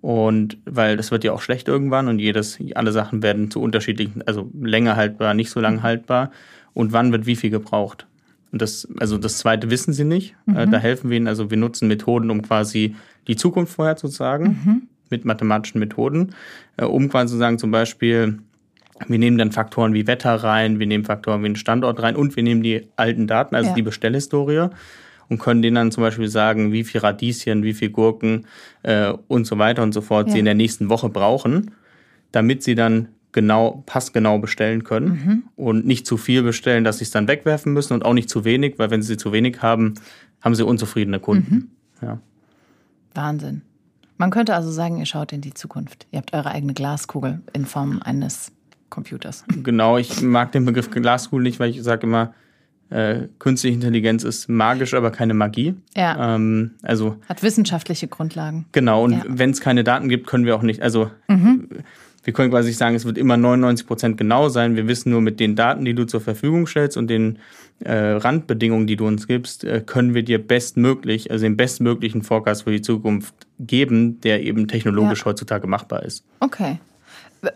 Und 0.00 0.58
weil 0.66 0.96
das 0.96 1.10
wird 1.10 1.24
ja 1.24 1.32
auch 1.32 1.40
schlecht 1.40 1.66
irgendwann 1.66 2.08
und 2.08 2.18
jedes, 2.18 2.58
alle 2.74 2.92
Sachen 2.92 3.22
werden 3.22 3.50
zu 3.50 3.60
unterschiedlichen, 3.60 4.22
also 4.26 4.50
länger 4.60 4.96
haltbar, 4.96 5.32
nicht 5.34 5.50
so 5.50 5.60
lang 5.60 5.82
haltbar. 5.82 6.30
Und 6.72 6.92
wann 6.92 7.10
wird 7.10 7.26
wie 7.26 7.36
viel 7.36 7.50
gebraucht? 7.50 8.06
Und 8.54 8.62
das, 8.62 8.86
also 9.00 9.18
das 9.18 9.38
zweite 9.38 9.68
wissen 9.70 9.92
sie 9.92 10.04
nicht. 10.04 10.36
Äh, 10.46 10.68
Da 10.68 10.78
helfen 10.78 11.10
wir 11.10 11.16
ihnen, 11.16 11.26
also 11.26 11.50
wir 11.50 11.56
nutzen 11.56 11.88
Methoden, 11.88 12.30
um 12.30 12.40
quasi 12.40 12.94
die 13.26 13.34
Zukunft 13.34 13.74
vorherzusagen, 13.74 14.86
mit 15.10 15.24
mathematischen 15.24 15.80
Methoden, 15.80 16.36
äh, 16.76 16.84
um 16.84 17.08
quasi 17.08 17.32
zu 17.32 17.38
sagen, 17.38 17.58
zum 17.58 17.72
Beispiel, 17.72 18.38
wir 19.08 19.18
nehmen 19.18 19.38
dann 19.38 19.50
Faktoren 19.50 19.92
wie 19.92 20.06
Wetter 20.06 20.36
rein, 20.36 20.78
wir 20.78 20.86
nehmen 20.86 21.04
Faktoren 21.04 21.42
wie 21.42 21.48
den 21.48 21.56
Standort 21.56 22.00
rein 22.00 22.14
und 22.14 22.36
wir 22.36 22.44
nehmen 22.44 22.62
die 22.62 22.86
alten 22.94 23.26
Daten, 23.26 23.56
also 23.56 23.70
Ja. 23.70 23.74
die 23.74 23.82
Bestellhistorie 23.82 24.68
und 25.28 25.40
können 25.40 25.60
denen 25.60 25.74
dann 25.74 25.90
zum 25.90 26.04
Beispiel 26.04 26.28
sagen, 26.28 26.70
wie 26.70 26.84
viel 26.84 27.00
Radieschen, 27.00 27.64
wie 27.64 27.74
viel 27.74 27.90
Gurken 27.90 28.46
äh, 28.84 29.12
und 29.26 29.48
so 29.48 29.58
weiter 29.58 29.82
und 29.82 29.92
so 29.92 30.00
fort 30.00 30.28
Ja. 30.28 30.34
sie 30.34 30.38
in 30.38 30.44
der 30.44 30.54
nächsten 30.54 30.88
Woche 30.90 31.08
brauchen, 31.08 31.72
damit 32.30 32.62
sie 32.62 32.76
dann 32.76 33.08
genau, 33.34 33.82
passgenau 33.84 34.38
bestellen 34.38 34.84
können 34.84 35.08
Mhm. 35.08 35.42
und 35.56 35.84
nicht 35.86 36.06
zu 36.06 36.16
viel 36.16 36.42
bestellen, 36.42 36.84
dass 36.84 36.98
sie 36.98 37.04
es 37.04 37.10
dann 37.10 37.28
wegwerfen 37.28 37.74
müssen 37.74 37.92
und 37.92 38.04
auch 38.06 38.14
nicht 38.14 38.30
zu 38.30 38.44
wenig, 38.46 38.78
weil 38.78 38.90
wenn 38.90 39.02
sie 39.02 39.18
zu 39.18 39.32
wenig 39.32 39.60
haben, 39.60 39.94
haben 40.40 40.54
sie 40.54 40.64
unzufriedene 40.64 41.20
Kunden. 41.20 41.54
Mhm. 41.54 41.68
Ja. 42.06 42.18
Wahnsinn. 43.14 43.62
Man 44.16 44.30
könnte 44.30 44.54
also 44.54 44.70
sagen, 44.70 44.98
ihr 44.98 45.06
schaut 45.06 45.32
in 45.32 45.40
die 45.40 45.52
Zukunft. 45.54 46.06
Ihr 46.12 46.18
habt 46.18 46.32
eure 46.32 46.50
eigene 46.50 46.72
Glaskugel 46.72 47.42
in 47.52 47.66
Form 47.66 48.00
eines 48.02 48.52
Computers. 48.88 49.44
Genau, 49.62 49.98
ich 49.98 50.22
mag 50.22 50.52
den 50.52 50.64
Begriff 50.64 50.90
Glaskugel 50.90 51.42
nicht, 51.42 51.58
weil 51.58 51.70
ich 51.70 51.82
sage 51.82 52.06
immer, 52.06 52.32
äh, 52.90 53.26
künstliche 53.40 53.74
Intelligenz 53.74 54.22
ist 54.22 54.48
magisch, 54.48 54.94
aber 54.94 55.10
keine 55.10 55.34
Magie. 55.34 55.74
Ja. 55.96 56.36
Ähm, 56.36 56.72
also 56.82 57.16
Hat 57.28 57.42
wissenschaftliche 57.42 58.06
Grundlagen. 58.06 58.66
Genau, 58.70 59.02
und 59.02 59.12
Ja. 59.12 59.24
wenn 59.26 59.50
es 59.50 59.60
keine 59.60 59.82
Daten 59.82 60.08
gibt, 60.08 60.28
können 60.28 60.44
wir 60.44 60.54
auch 60.54 60.62
nicht, 60.62 60.80
also 60.82 61.10
wir 62.24 62.32
können 62.32 62.50
quasi 62.50 62.72
sagen, 62.72 62.96
es 62.96 63.04
wird 63.04 63.18
immer 63.18 63.36
99 63.36 63.86
Prozent 63.86 64.16
genau 64.16 64.48
sein. 64.48 64.76
Wir 64.76 64.88
wissen 64.88 65.10
nur 65.10 65.20
mit 65.20 65.40
den 65.40 65.56
Daten, 65.56 65.84
die 65.84 65.94
du 65.94 66.04
zur 66.06 66.20
Verfügung 66.20 66.66
stellst 66.66 66.96
und 66.96 67.08
den 67.08 67.38
äh, 67.80 67.92
Randbedingungen, 67.94 68.86
die 68.86 68.96
du 68.96 69.06
uns 69.06 69.26
gibst, 69.26 69.64
äh, 69.64 69.82
können 69.84 70.14
wir 70.14 70.22
dir 70.22 70.38
bestmöglich, 70.44 71.30
also 71.30 71.44
den 71.44 71.56
bestmöglichen 71.56 72.22
Forecast 72.22 72.64
für 72.64 72.70
die 72.70 72.82
Zukunft 72.82 73.34
geben, 73.60 74.20
der 74.22 74.42
eben 74.42 74.68
technologisch 74.68 75.20
Ja. 75.20 75.26
heutzutage 75.26 75.66
machbar 75.66 76.02
ist. 76.02 76.24
Okay. 76.40 76.78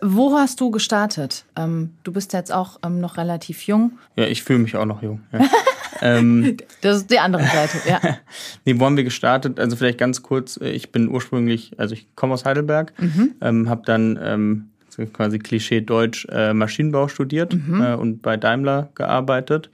Wo 0.01 0.33
hast 0.37 0.61
du 0.61 0.69
gestartet? 0.69 1.45
Ähm, 1.55 1.91
du 2.03 2.11
bist 2.11 2.33
jetzt 2.33 2.51
auch 2.53 2.79
ähm, 2.85 2.99
noch 2.99 3.17
relativ 3.17 3.63
jung. 3.63 3.93
Ja, 4.15 4.25
ich 4.25 4.43
fühle 4.43 4.59
mich 4.59 4.75
auch 4.75 4.85
noch 4.85 5.01
jung. 5.01 5.21
Ja. 5.31 5.39
ähm, 6.01 6.57
das 6.81 6.97
ist 6.97 7.11
die 7.11 7.19
andere 7.19 7.43
Seite, 7.43 7.77
ja. 7.87 7.99
nee, 8.65 8.75
wo 8.77 8.85
haben 8.85 8.97
wir 8.97 9.03
gestartet? 9.03 9.59
Also 9.59 9.75
vielleicht 9.75 9.97
ganz 9.97 10.23
kurz, 10.23 10.57
äh, 10.57 10.69
ich 10.69 10.91
bin 10.91 11.09
ursprünglich, 11.09 11.73
also 11.77 11.93
ich 11.93 12.07
komme 12.15 12.33
aus 12.33 12.45
Heidelberg, 12.45 12.93
mhm. 12.99 13.35
ähm, 13.41 13.69
habe 13.69 13.81
dann 13.85 14.19
ähm, 14.21 14.69
quasi 15.13 15.39
Klischee 15.39 15.81
Deutsch 15.81 16.27
äh, 16.29 16.53
Maschinenbau 16.53 17.07
studiert 17.07 17.53
mhm. 17.53 17.81
äh, 17.81 17.93
und 17.93 18.21
bei 18.21 18.37
Daimler 18.37 18.89
gearbeitet. 18.95 19.69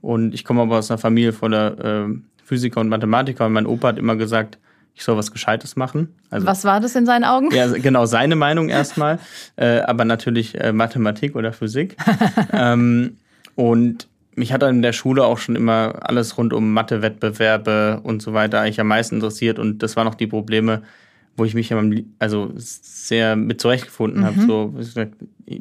Und 0.00 0.32
ich 0.32 0.44
komme 0.44 0.62
aber 0.62 0.78
aus 0.78 0.90
einer 0.90 0.98
Familie 0.98 1.32
voller 1.32 2.06
äh, 2.06 2.14
Physiker 2.44 2.80
und 2.80 2.88
Mathematiker 2.88 3.46
und 3.46 3.52
mein 3.52 3.66
Opa 3.66 3.88
hat 3.88 3.98
immer 3.98 4.16
gesagt, 4.16 4.58
ich 4.94 5.04
soll 5.04 5.16
was 5.16 5.30
Gescheites 5.30 5.76
machen. 5.76 6.14
Also, 6.30 6.46
was 6.46 6.64
war 6.64 6.80
das 6.80 6.94
in 6.94 7.06
seinen 7.06 7.24
Augen? 7.24 7.50
Ja, 7.52 7.68
genau, 7.68 8.06
seine 8.06 8.36
Meinung 8.36 8.68
erstmal, 8.68 9.18
äh, 9.56 9.80
aber 9.80 10.04
natürlich 10.04 10.60
äh, 10.60 10.72
Mathematik 10.72 11.36
oder 11.36 11.52
Physik. 11.52 11.96
ähm, 12.52 13.16
und 13.54 14.08
mich 14.40 14.52
hat 14.52 14.62
dann 14.62 14.76
in 14.76 14.82
der 14.82 14.92
Schule 14.92 15.24
auch 15.24 15.38
schon 15.38 15.54
immer 15.54 16.00
alles 16.00 16.36
rund 16.36 16.52
um 16.52 16.72
Mathe-Wettbewerbe 16.72 18.00
und 18.02 18.22
so 18.22 18.32
weiter 18.32 18.60
eigentlich 18.60 18.80
am 18.80 18.88
meisten 18.88 19.16
interessiert. 19.16 19.58
Und 19.58 19.82
das 19.82 19.96
waren 19.96 20.08
auch 20.08 20.14
die 20.14 20.26
Probleme, 20.26 20.82
wo 21.36 21.44
ich 21.44 21.54
mich 21.54 21.72
also 22.18 22.50
sehr 22.56 23.36
mit 23.36 23.60
zurechtgefunden 23.60 24.22
mhm. 24.22 24.24
habe. 24.26 24.40
So, 24.40 24.68
gesagt, 24.68 25.14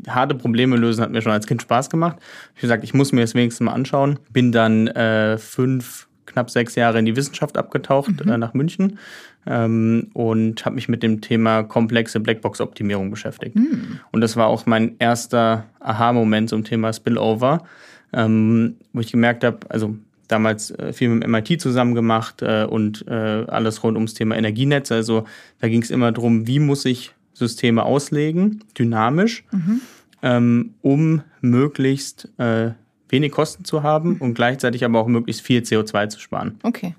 harte 0.08 0.36
Probleme 0.36 0.78
lösen 0.78 1.02
hat 1.02 1.12
mir 1.12 1.22
schon 1.22 1.32
als 1.32 1.46
Kind 1.46 1.62
Spaß 1.62 1.90
gemacht. 1.90 2.18
Ich 2.20 2.60
habe 2.60 2.62
gesagt, 2.62 2.84
ich 2.86 2.94
muss 2.94 3.12
mir 3.12 3.22
das 3.22 3.36
wenigstens 3.36 3.66
mal 3.66 3.74
anschauen. 3.74 4.18
Bin 4.32 4.52
dann 4.52 4.88
äh, 4.88 5.38
fünf, 5.38 6.08
knapp 6.26 6.50
sechs 6.50 6.76
Jahre 6.76 7.00
in 7.00 7.06
die 7.06 7.16
Wissenschaft 7.16 7.58
abgetaucht 7.58 8.26
mhm. 8.26 8.32
äh, 8.32 8.38
nach 8.38 8.54
München 8.54 8.98
ähm, 9.46 10.10
und 10.14 10.66
habe 10.66 10.76
mich 10.76 10.88
mit 10.88 11.04
dem 11.04 11.22
Thema 11.22 11.64
komplexe 11.64 12.20
Blackbox-Optimierung 12.20 13.12
beschäftigt. 13.12 13.56
Mhm. 13.56 14.00
Und 14.12 14.22
das 14.22 14.38
war 14.38 14.48
auch 14.48 14.66
mein 14.66 14.96
erster 15.00 15.66
Aha-Moment 15.80 16.50
zum 16.50 16.64
Thema 16.64 16.94
Spillover, 16.94 17.64
ähm, 18.14 18.76
wo 18.94 19.02
ich 19.02 19.12
gemerkt 19.12 19.44
habe, 19.44 19.60
also 19.70 19.96
damals 20.28 20.72
äh, 20.72 20.94
viel 20.94 21.10
mit 21.10 21.24
dem 21.24 21.32
MIT 21.32 21.62
zusammen 21.62 21.96
gemacht 21.96 22.42
äh, 22.42 22.66
und 22.70 23.06
äh, 23.08 23.12
alles 23.48 23.84
rund 23.84 23.98
ums 23.98 24.14
Thema 24.14 24.38
Energienetze. 24.38 24.96
Also 24.96 25.26
da 25.60 25.68
ging 25.68 25.82
es 25.82 25.92
immer 25.92 26.12
darum, 26.12 26.48
wie 26.48 26.60
muss 26.60 26.86
ich 26.86 27.12
Systeme 27.34 27.84
auslegen, 27.84 28.64
dynamisch, 28.78 29.44
mhm. 29.52 29.82
ähm, 30.22 30.74
um 30.82 31.24
möglichst 31.42 32.30
äh, 32.38 32.72
wenig 33.10 33.32
Kosten 33.32 33.66
zu 33.66 33.82
haben 33.84 34.18
und 34.18 34.36
gleichzeitig 34.36 34.86
aber 34.86 35.00
auch 35.00 35.08
möglichst 35.08 35.42
viel 35.42 35.62
CO2 35.62 36.10
zu 36.10 36.20
sparen. 36.20 36.60
Okay. 36.64 36.96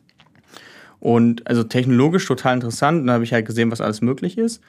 Und 0.99 1.47
also 1.47 1.62
technologisch 1.62 2.26
total 2.26 2.55
interessant. 2.55 3.09
Da 3.09 3.14
habe 3.14 3.25
ich 3.25 3.33
halt 3.33 3.47
gesehen, 3.47 3.71
was 3.71 3.81
alles 3.81 4.02
möglich 4.02 4.37
ist. 4.37 4.62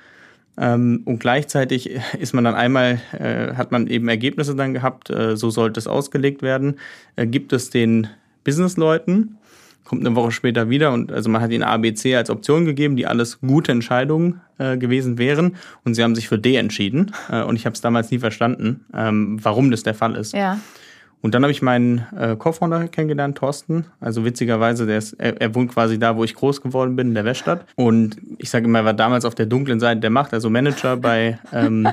Ähm, 0.58 1.02
und 1.06 1.20
gleichzeitig 1.20 1.90
ist 2.20 2.34
man 2.34 2.44
dann 2.44 2.56
einmal, 2.56 3.02
äh, 3.18 3.56
hat 3.56 3.72
man 3.72 3.88
eben 3.88 4.08
Ergebnisse 4.08 4.56
dann 4.56 4.74
gehabt, 4.74 5.10
äh, 5.10 5.38
so 5.38 5.50
sollte 5.50 5.80
es 5.80 5.88
ausgelegt 5.88 6.42
werden. 6.42 6.80
Äh, 7.16 7.28
gibt 7.28 7.54
es 7.54 7.70
den 7.70 8.08
Businessleuten, 8.44 9.38
kommt 9.86 10.06
eine 10.06 10.16
Woche 10.16 10.32
später 10.32 10.70
wieder 10.70 10.92
und 10.94 11.12
also 11.12 11.30
man 11.30 11.42
hat 11.42 11.52
ihnen 11.52 11.64
ABC 11.64 12.16
als 12.16 12.30
Option 12.30 12.66
gegeben, 12.66 12.96
die 12.96 13.06
alles 13.06 13.40
gute 13.42 13.72
Entscheidungen 13.72 14.42
äh, 14.58 14.78
gewesen 14.78 15.18
wären 15.18 15.56
und 15.84 15.96
sie 15.96 16.04
haben 16.04 16.16
sich 16.16 16.28
für 16.28 16.40
D 16.40 16.56
entschieden 16.56 17.12
äh, 17.30 17.44
und 17.44 17.56
ich 17.56 17.66
habe 17.66 17.74
es 17.74 17.82
damals 17.82 18.10
nie 18.10 18.20
verstanden, 18.20 18.86
ähm, 18.96 19.38
warum 19.42 19.70
das 19.70 19.84
der 19.84 19.94
Fall 19.94 20.16
ist. 20.16 20.34
Ja. 20.34 20.60
Und 21.22 21.36
dann 21.36 21.44
habe 21.44 21.52
ich 21.52 21.62
meinen 21.62 22.06
äh, 22.18 22.36
Co-Founder 22.36 22.88
kennengelernt, 22.88 23.38
Thorsten. 23.38 23.86
Also 24.00 24.26
witzigerweise, 24.26 24.88
der 24.88 24.98
ist, 24.98 25.14
er, 25.14 25.40
er, 25.40 25.54
wohnt 25.54 25.72
quasi 25.72 26.00
da, 26.00 26.18
wo 26.18 26.24
ich 26.24 26.34
groß 26.34 26.62
geworden 26.62 26.96
bin, 26.96 27.10
in 27.10 27.14
der 27.14 27.26
Weststadt. 27.26 27.66
Und 27.76 28.18
ich 28.40 28.50
sage 28.50 28.66
immer, 28.66 28.80
er 28.80 28.86
war 28.86 28.94
damals 28.94 29.24
auf 29.26 29.36
der 29.36 29.46
dunklen 29.46 29.80
Seite 29.80 30.02
der 30.02 30.10
Macht, 30.10 30.34
also 30.34 30.50
Manager 30.50 30.98
bei 30.98 31.40
ähm, 31.54 31.88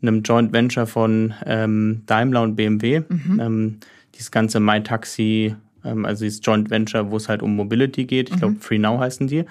einem 0.00 0.22
Joint 0.22 0.52
Venture 0.52 0.86
von 0.86 1.34
ähm, 1.44 2.02
Daimler 2.06 2.42
und 2.42 2.54
BMW. 2.54 3.02
Mhm. 3.08 3.40
Ähm, 3.40 3.76
dieses 4.14 4.30
ganze 4.30 4.60
MyTaxi, 4.60 5.56
ähm, 5.84 6.04
also 6.04 6.24
dieses 6.24 6.40
Joint 6.44 6.70
Venture, 6.70 7.10
wo 7.10 7.16
es 7.16 7.28
halt 7.28 7.42
um 7.42 7.56
Mobility 7.56 8.04
geht. 8.04 8.30
Ich 8.30 8.36
glaube, 8.36 8.54
mhm. 8.54 8.60
Free 8.60 8.78
Now 8.78 9.00
heißen 9.00 9.26
die. 9.26 9.44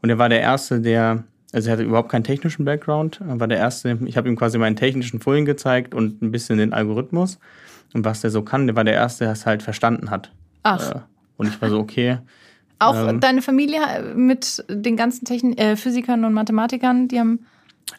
Und 0.00 0.08
er 0.08 0.16
war 0.16 0.30
der 0.30 0.40
Erste, 0.40 0.80
der, 0.80 1.24
also 1.52 1.68
er 1.68 1.72
hatte 1.74 1.82
überhaupt 1.82 2.10
keinen 2.10 2.24
technischen 2.24 2.64
Background, 2.64 3.20
er 3.26 3.40
war 3.40 3.48
der 3.48 3.58
Erste, 3.58 3.98
ich 4.04 4.16
habe 4.16 4.28
ihm 4.28 4.36
quasi 4.36 4.58
meinen 4.58 4.76
technischen 4.76 5.20
Folien 5.20 5.44
gezeigt 5.44 5.94
und 5.94 6.22
ein 6.22 6.30
bisschen 6.30 6.58
den 6.58 6.72
Algorithmus 6.72 7.38
und 7.94 8.04
was 8.04 8.20
der 8.20 8.30
so 8.30 8.42
kann. 8.42 8.66
Der 8.66 8.76
war 8.76 8.84
der 8.84 8.94
Erste, 8.94 9.24
der 9.24 9.32
es 9.32 9.46
halt 9.46 9.62
verstanden 9.62 10.10
hat. 10.10 10.30
Ach. 10.62 10.90
Äh, 10.90 11.00
und 11.36 11.48
ich 11.48 11.60
war 11.60 11.70
so, 11.70 11.78
okay. 11.78 12.18
Auch 12.78 13.08
ähm, 13.08 13.20
deine 13.20 13.42
Familie 13.42 13.80
mit 14.14 14.64
den 14.68 14.96
ganzen 14.96 15.24
Techn 15.24 15.56
äh, 15.56 15.76
Physikern 15.76 16.24
und 16.24 16.34
Mathematikern, 16.34 17.08
die 17.08 17.18
haben. 17.18 17.40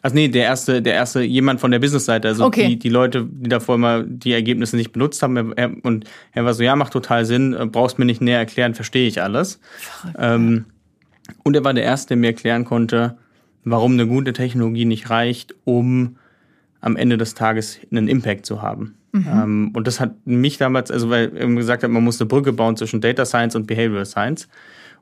Also 0.02 0.14
nee, 0.14 0.28
der 0.28 0.44
erste, 0.44 0.82
der 0.82 0.94
erste, 0.94 1.22
jemand 1.22 1.60
von 1.60 1.70
der 1.70 1.78
Businessseite, 1.78 2.28
also 2.28 2.44
okay. 2.44 2.68
die, 2.68 2.78
die 2.78 2.88
Leute, 2.90 3.26
die 3.28 3.48
davor 3.48 3.76
immer 3.76 4.02
die 4.02 4.32
Ergebnisse 4.32 4.76
nicht 4.76 4.92
benutzt 4.92 5.22
haben. 5.22 5.52
Er, 5.56 5.72
und 5.82 6.04
er 6.32 6.44
war 6.44 6.52
so, 6.54 6.62
ja, 6.62 6.76
macht 6.76 6.92
total 6.92 7.24
Sinn, 7.24 7.54
äh, 7.54 7.66
brauchst 7.66 7.98
mir 7.98 8.04
nicht 8.04 8.20
näher 8.20 8.38
erklären, 8.38 8.74
verstehe 8.74 9.08
ich 9.08 9.22
alles. 9.22 9.60
Ähm, 10.18 10.66
und 11.42 11.56
er 11.56 11.64
war 11.64 11.74
der 11.74 11.84
Erste, 11.84 12.08
der 12.08 12.16
mir 12.18 12.28
erklären 12.28 12.64
konnte, 12.64 13.16
warum 13.64 13.92
eine 13.92 14.06
gute 14.06 14.32
Technologie 14.32 14.84
nicht 14.84 15.10
reicht, 15.10 15.54
um 15.64 16.16
am 16.80 16.96
Ende 16.96 17.16
des 17.16 17.34
Tages 17.34 17.78
einen 17.90 18.08
Impact 18.08 18.46
zu 18.46 18.62
haben. 18.62 18.97
Mhm. 19.20 19.28
Ähm, 19.28 19.70
und 19.74 19.86
das 19.86 20.00
hat 20.00 20.26
mich 20.26 20.58
damals, 20.58 20.90
also 20.90 21.10
weil 21.10 21.36
er 21.36 21.46
gesagt 21.48 21.82
hat, 21.82 21.90
man 21.90 22.04
muss 22.04 22.20
eine 22.20 22.28
Brücke 22.28 22.52
bauen 22.52 22.76
zwischen 22.76 23.00
Data 23.00 23.24
Science 23.24 23.54
und 23.56 23.66
Behavioral 23.66 24.06
Science. 24.06 24.48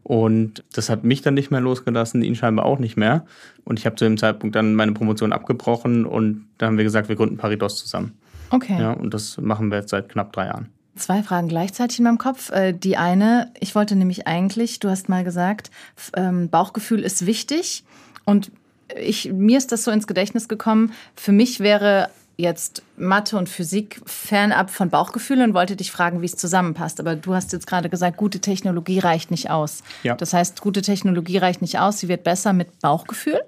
Und 0.02 0.62
das 0.72 0.88
hat 0.88 1.02
mich 1.02 1.22
dann 1.22 1.34
nicht 1.34 1.50
mehr 1.50 1.60
losgelassen, 1.60 2.22
ihn 2.22 2.36
scheinbar 2.36 2.64
auch 2.64 2.78
nicht 2.78 2.96
mehr. 2.96 3.24
Und 3.64 3.80
ich 3.80 3.86
habe 3.86 3.96
zu 3.96 4.04
dem 4.04 4.16
Zeitpunkt 4.16 4.54
dann 4.54 4.74
meine 4.74 4.92
Promotion 4.92 5.32
abgebrochen 5.32 6.06
und 6.06 6.46
da 6.58 6.66
haben 6.66 6.76
wir 6.76 6.84
gesagt, 6.84 7.08
wir 7.08 7.16
gründen 7.16 7.36
Paridos 7.36 7.76
zusammen. 7.76 8.12
Okay. 8.50 8.80
Ja, 8.80 8.92
und 8.92 9.12
das 9.12 9.36
machen 9.40 9.68
wir 9.70 9.78
jetzt 9.78 9.90
seit 9.90 10.08
knapp 10.08 10.32
drei 10.32 10.46
Jahren. 10.46 10.68
Zwei 10.94 11.24
Fragen 11.24 11.48
gleichzeitig 11.48 11.98
in 11.98 12.04
meinem 12.04 12.18
Kopf. 12.18 12.50
Äh, 12.50 12.72
die 12.72 12.96
eine, 12.96 13.50
ich 13.58 13.74
wollte 13.74 13.96
nämlich 13.96 14.28
eigentlich, 14.28 14.78
du 14.78 14.88
hast 14.88 15.08
mal 15.08 15.24
gesagt, 15.24 15.72
ähm, 16.14 16.50
Bauchgefühl 16.50 17.00
ist 17.00 17.26
wichtig. 17.26 17.82
Und 18.24 18.52
ich, 18.96 19.32
mir 19.32 19.58
ist 19.58 19.72
das 19.72 19.84
so 19.84 19.90
ins 19.90 20.06
Gedächtnis 20.06 20.48
gekommen. 20.48 20.92
Für 21.16 21.32
mich 21.32 21.60
wäre 21.60 22.10
jetzt 22.36 22.82
Mathe 22.96 23.38
und 23.38 23.48
Physik 23.48 24.00
fernab 24.04 24.70
von 24.70 24.90
Bauchgefühl 24.90 25.40
und 25.42 25.54
wollte 25.54 25.76
dich 25.76 25.90
fragen, 25.90 26.20
wie 26.20 26.26
es 26.26 26.36
zusammenpasst. 26.36 27.00
Aber 27.00 27.16
du 27.16 27.34
hast 27.34 27.52
jetzt 27.52 27.66
gerade 27.66 27.88
gesagt, 27.88 28.16
gute 28.16 28.40
Technologie 28.40 28.98
reicht 28.98 29.30
nicht 29.30 29.50
aus. 29.50 29.82
Ja. 30.02 30.16
Das 30.16 30.34
heißt, 30.34 30.60
gute 30.60 30.82
Technologie 30.82 31.38
reicht 31.38 31.62
nicht 31.62 31.78
aus, 31.78 31.98
sie 31.98 32.08
wird 32.08 32.24
besser 32.24 32.52
mit 32.52 32.78
Bauchgefühl? 32.80 33.40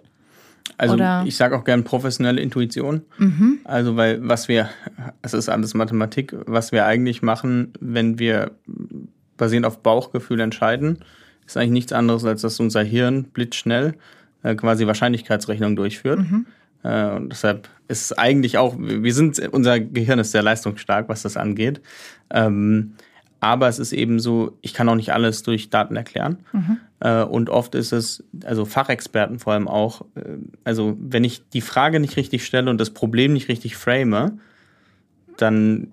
Also 0.76 0.94
Oder? 0.94 1.24
ich 1.26 1.36
sage 1.36 1.56
auch 1.56 1.64
gern 1.64 1.84
professionelle 1.84 2.40
Intuition. 2.40 3.02
Mhm. 3.18 3.60
Also 3.64 3.96
weil 3.96 4.26
was 4.26 4.48
wir, 4.48 4.68
es 5.22 5.34
ist 5.34 5.48
alles 5.48 5.74
Mathematik, 5.74 6.34
was 6.46 6.72
wir 6.72 6.86
eigentlich 6.86 7.22
machen, 7.22 7.72
wenn 7.80 8.18
wir 8.18 8.52
basierend 9.36 9.66
auf 9.66 9.82
Bauchgefühl 9.82 10.40
entscheiden, 10.40 10.98
ist 11.46 11.56
eigentlich 11.56 11.70
nichts 11.70 11.92
anderes, 11.92 12.24
als 12.24 12.42
dass 12.42 12.60
unser 12.60 12.82
Hirn 12.82 13.24
blitzschnell 13.24 13.94
äh, 14.42 14.54
quasi 14.54 14.86
Wahrscheinlichkeitsrechnung 14.86 15.76
durchführt. 15.76 16.18
Mhm. 16.18 16.46
Äh, 16.82 17.10
und 17.10 17.30
deshalb 17.30 17.68
ist 17.88 18.02
es 18.02 18.18
eigentlich 18.18 18.58
auch, 18.58 18.76
wir 18.78 19.14
sind, 19.14 19.38
unser 19.52 19.80
Gehirn 19.80 20.18
ist 20.18 20.32
sehr 20.32 20.42
leistungsstark, 20.42 21.08
was 21.08 21.22
das 21.22 21.36
angeht. 21.36 21.80
Ähm, 22.30 22.94
aber 23.40 23.68
es 23.68 23.78
ist 23.78 23.92
eben 23.92 24.18
so, 24.18 24.58
ich 24.62 24.74
kann 24.74 24.88
auch 24.88 24.96
nicht 24.96 25.12
alles 25.12 25.42
durch 25.42 25.70
Daten 25.70 25.96
erklären. 25.96 26.38
Mhm. 26.52 26.78
Äh, 27.00 27.22
und 27.22 27.50
oft 27.50 27.74
ist 27.74 27.92
es, 27.92 28.24
also 28.44 28.64
Fachexperten 28.64 29.38
vor 29.38 29.52
allem 29.52 29.68
auch, 29.68 30.02
äh, 30.16 30.38
also 30.64 30.96
wenn 31.00 31.24
ich 31.24 31.48
die 31.50 31.60
Frage 31.60 32.00
nicht 32.00 32.16
richtig 32.16 32.44
stelle 32.44 32.70
und 32.70 32.80
das 32.80 32.90
Problem 32.90 33.32
nicht 33.32 33.48
richtig 33.48 33.76
frame, 33.76 34.40
dann 35.36 35.92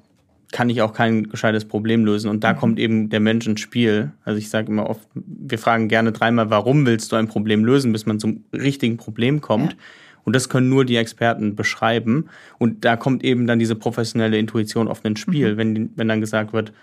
kann 0.51 0.69
ich 0.69 0.81
auch 0.81 0.93
kein 0.93 1.29
gescheites 1.29 1.65
Problem 1.65 2.05
lösen. 2.05 2.29
Und 2.29 2.43
da 2.43 2.53
mhm. 2.53 2.57
kommt 2.57 2.79
eben 2.79 3.09
der 3.09 3.19
Mensch 3.19 3.45
ins 3.45 3.59
Spiel. 3.59 4.11
Also 4.23 4.39
ich 4.39 4.49
sage 4.49 4.71
immer 4.71 4.89
oft, 4.89 5.07
wir 5.13 5.59
fragen 5.59 5.87
gerne 5.87 6.11
dreimal, 6.11 6.49
warum 6.49 6.85
willst 6.85 7.11
du 7.11 7.15
ein 7.15 7.27
Problem 7.27 7.63
lösen, 7.63 7.91
bis 7.91 8.05
man 8.05 8.19
zum 8.19 8.43
richtigen 8.53 8.97
Problem 8.97 9.41
kommt. 9.41 9.73
Ja. 9.73 9.77
Und 10.25 10.35
das 10.35 10.49
können 10.49 10.69
nur 10.69 10.85
die 10.85 10.97
Experten 10.97 11.55
beschreiben. 11.55 12.25
Und 12.57 12.83
da 12.83 12.97
kommt 12.97 13.23
eben 13.23 13.47
dann 13.47 13.59
diese 13.59 13.75
professionelle 13.75 14.37
Intuition 14.37 14.87
oft 14.87 15.05
ins 15.05 15.19
Spiel, 15.19 15.53
mhm. 15.53 15.57
wenn, 15.57 15.89
wenn 15.95 16.07
dann 16.07 16.19
gesagt 16.19 16.51
wird, 16.51 16.73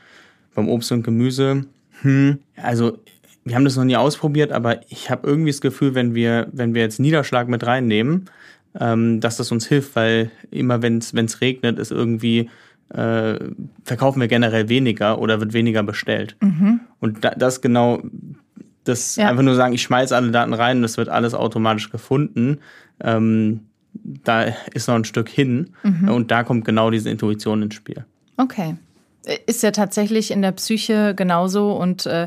beim 0.54 0.68
Obst 0.68 0.92
und 0.92 1.02
Gemüse, 1.02 1.64
hm, 2.02 2.38
also 2.56 2.98
wir 3.44 3.56
haben 3.56 3.64
das 3.64 3.76
noch 3.76 3.84
nie 3.84 3.96
ausprobiert, 3.96 4.52
aber 4.52 4.80
ich 4.88 5.10
habe 5.10 5.26
irgendwie 5.26 5.50
das 5.50 5.60
Gefühl, 5.60 5.94
wenn 5.94 6.14
wir, 6.14 6.48
wenn 6.52 6.74
wir 6.74 6.82
jetzt 6.82 7.00
Niederschlag 7.00 7.48
mit 7.48 7.66
reinnehmen, 7.66 8.26
ähm, 8.78 9.20
dass 9.20 9.36
das 9.36 9.50
uns 9.50 9.66
hilft, 9.66 9.96
weil 9.96 10.30
immer 10.50 10.82
wenn 10.82 10.98
es 10.98 11.40
regnet, 11.40 11.78
ist 11.78 11.90
irgendwie 11.90 12.48
äh, 12.90 13.38
verkaufen 13.84 14.20
wir 14.20 14.28
generell 14.28 14.68
weniger 14.68 15.18
oder 15.18 15.40
wird 15.40 15.52
weniger 15.52 15.82
bestellt. 15.82 16.36
Mhm. 16.40 16.80
Und 17.00 17.24
da, 17.24 17.30
das 17.30 17.60
genau, 17.60 18.02
das 18.84 19.16
ja. 19.16 19.28
einfach 19.28 19.42
nur 19.42 19.54
sagen, 19.54 19.72
ich 19.72 19.82
schmeiße 19.82 20.14
alle 20.14 20.30
Daten 20.30 20.52
rein 20.52 20.78
und 20.78 20.84
es 20.84 20.96
wird 20.96 21.08
alles 21.08 21.34
automatisch 21.34 21.90
gefunden. 21.90 22.58
Ähm, 23.02 23.60
da 23.94 24.44
ist 24.72 24.88
noch 24.88 24.94
ein 24.94 25.04
Stück 25.04 25.28
hin 25.28 25.70
mhm. 25.82 26.08
und 26.08 26.30
da 26.30 26.44
kommt 26.44 26.64
genau 26.64 26.90
diese 26.90 27.10
Intuition 27.10 27.62
ins 27.62 27.74
Spiel. 27.74 28.04
Okay. 28.36 28.76
Ist 29.46 29.62
ja 29.62 29.70
tatsächlich 29.70 30.32
in 30.32 30.42
der 30.42 30.52
Psyche 30.52 31.14
genauso 31.14 31.72
und 31.72 32.06
äh, 32.06 32.26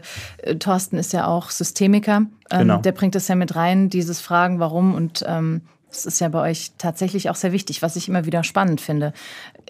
Thorsten 0.59 0.97
ist 0.97 1.11
ja 1.11 1.27
auch 1.27 1.49
Systemiker. 1.49 2.17
Ähm, 2.17 2.59
genau. 2.59 2.77
Der 2.77 2.93
bringt 2.93 3.15
das 3.15 3.27
ja 3.27 3.35
mit 3.35 3.55
rein, 3.55 3.89
dieses 3.89 4.21
Fragen, 4.21 4.59
warum 4.59 4.93
und 4.93 5.23
ähm, 5.27 5.61
das 5.89 6.05
ist 6.05 6.19
ja 6.19 6.27
bei 6.29 6.41
euch 6.49 6.71
tatsächlich 6.77 7.29
auch 7.29 7.35
sehr 7.35 7.51
wichtig, 7.51 7.81
was 7.81 7.95
ich 7.95 8.09
immer 8.09 8.25
wieder 8.25 8.43
spannend 8.43 8.81
finde. 8.81 9.13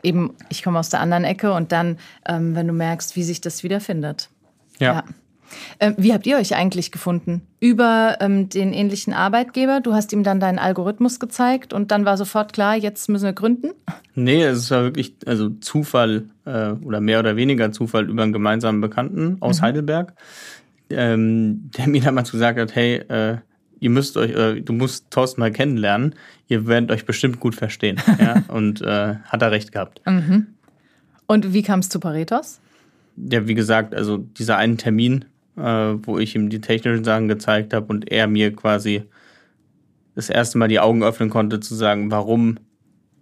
Eben, 0.03 0.33
ich 0.49 0.63
komme 0.63 0.79
aus 0.79 0.89
der 0.89 0.99
anderen 0.99 1.23
Ecke 1.23 1.53
und 1.53 1.71
dann, 1.71 1.97
ähm, 2.27 2.55
wenn 2.55 2.67
du 2.67 2.73
merkst, 2.73 3.15
wie 3.15 3.23
sich 3.23 3.41
das 3.41 3.63
wiederfindet. 3.63 4.29
Ja. 4.79 4.93
ja. 4.93 5.03
Ähm, 5.79 5.95
wie 5.97 6.13
habt 6.13 6.25
ihr 6.27 6.37
euch 6.37 6.55
eigentlich 6.55 6.91
gefunden? 6.91 7.41
Über 7.59 8.17
ähm, 8.19 8.49
den 8.49 8.73
ähnlichen 8.73 9.13
Arbeitgeber? 9.13 9.81
Du 9.81 9.93
hast 9.93 10.13
ihm 10.13 10.23
dann 10.23 10.39
deinen 10.39 10.59
Algorithmus 10.59 11.19
gezeigt 11.19 11.73
und 11.73 11.91
dann 11.91 12.05
war 12.05 12.17
sofort 12.17 12.53
klar, 12.53 12.75
jetzt 12.75 13.09
müssen 13.09 13.25
wir 13.25 13.33
gründen? 13.33 13.71
Nee, 14.13 14.43
es 14.43 14.71
war 14.71 14.83
wirklich 14.83 15.15
also 15.25 15.49
Zufall 15.49 16.29
äh, 16.45 16.71
oder 16.71 17.01
mehr 17.01 17.19
oder 17.19 17.35
weniger 17.35 17.71
Zufall 17.71 18.09
über 18.09 18.23
einen 18.23 18.33
gemeinsamen 18.33 18.81
Bekannten 18.81 19.37
aus 19.41 19.59
mhm. 19.59 19.65
Heidelberg, 19.65 20.13
ähm, 20.89 21.69
der 21.77 21.87
mir 21.87 22.01
damals 22.01 22.31
gesagt 22.31 22.59
hat, 22.59 22.75
hey, 22.75 22.95
äh, 22.95 23.37
ihr 23.79 23.89
müsst 23.89 24.17
euch, 24.17 24.31
äh, 24.31 24.61
du 24.61 24.73
musst 24.73 25.11
Thorsten 25.11 25.41
mal 25.41 25.51
kennenlernen, 25.51 26.15
ihr 26.47 26.67
werdet 26.67 26.91
euch 26.91 27.05
bestimmt 27.05 27.39
gut 27.39 27.55
verstehen. 27.55 28.01
ja? 28.19 28.43
Und 28.47 28.81
äh, 28.81 29.15
hat 29.25 29.41
er 29.41 29.51
recht 29.51 29.71
gehabt. 29.71 30.01
Mhm. 30.05 30.47
Und 31.27 31.53
wie 31.53 31.63
kam 31.63 31.79
es 31.79 31.89
zu 31.89 31.99
Paretos? 31.99 32.59
Ja, 33.17 33.47
wie 33.47 33.55
gesagt, 33.55 33.95
also 33.95 34.17
dieser 34.17 34.57
einen 34.57 34.77
Termin, 34.77 35.25
äh, 35.57 35.61
wo 35.61 36.17
ich 36.17 36.35
ihm 36.35 36.49
die 36.49 36.61
technischen 36.61 37.03
Sachen 37.03 37.27
gezeigt 37.27 37.73
habe 37.73 37.87
und 37.87 38.11
er 38.11 38.27
mir 38.27 38.53
quasi 38.55 39.03
das 40.15 40.29
erste 40.29 40.57
Mal 40.57 40.67
die 40.67 40.79
Augen 40.79 41.03
öffnen 41.03 41.29
konnte, 41.29 41.59
zu 41.59 41.75
sagen, 41.75 42.11
warum 42.11 42.57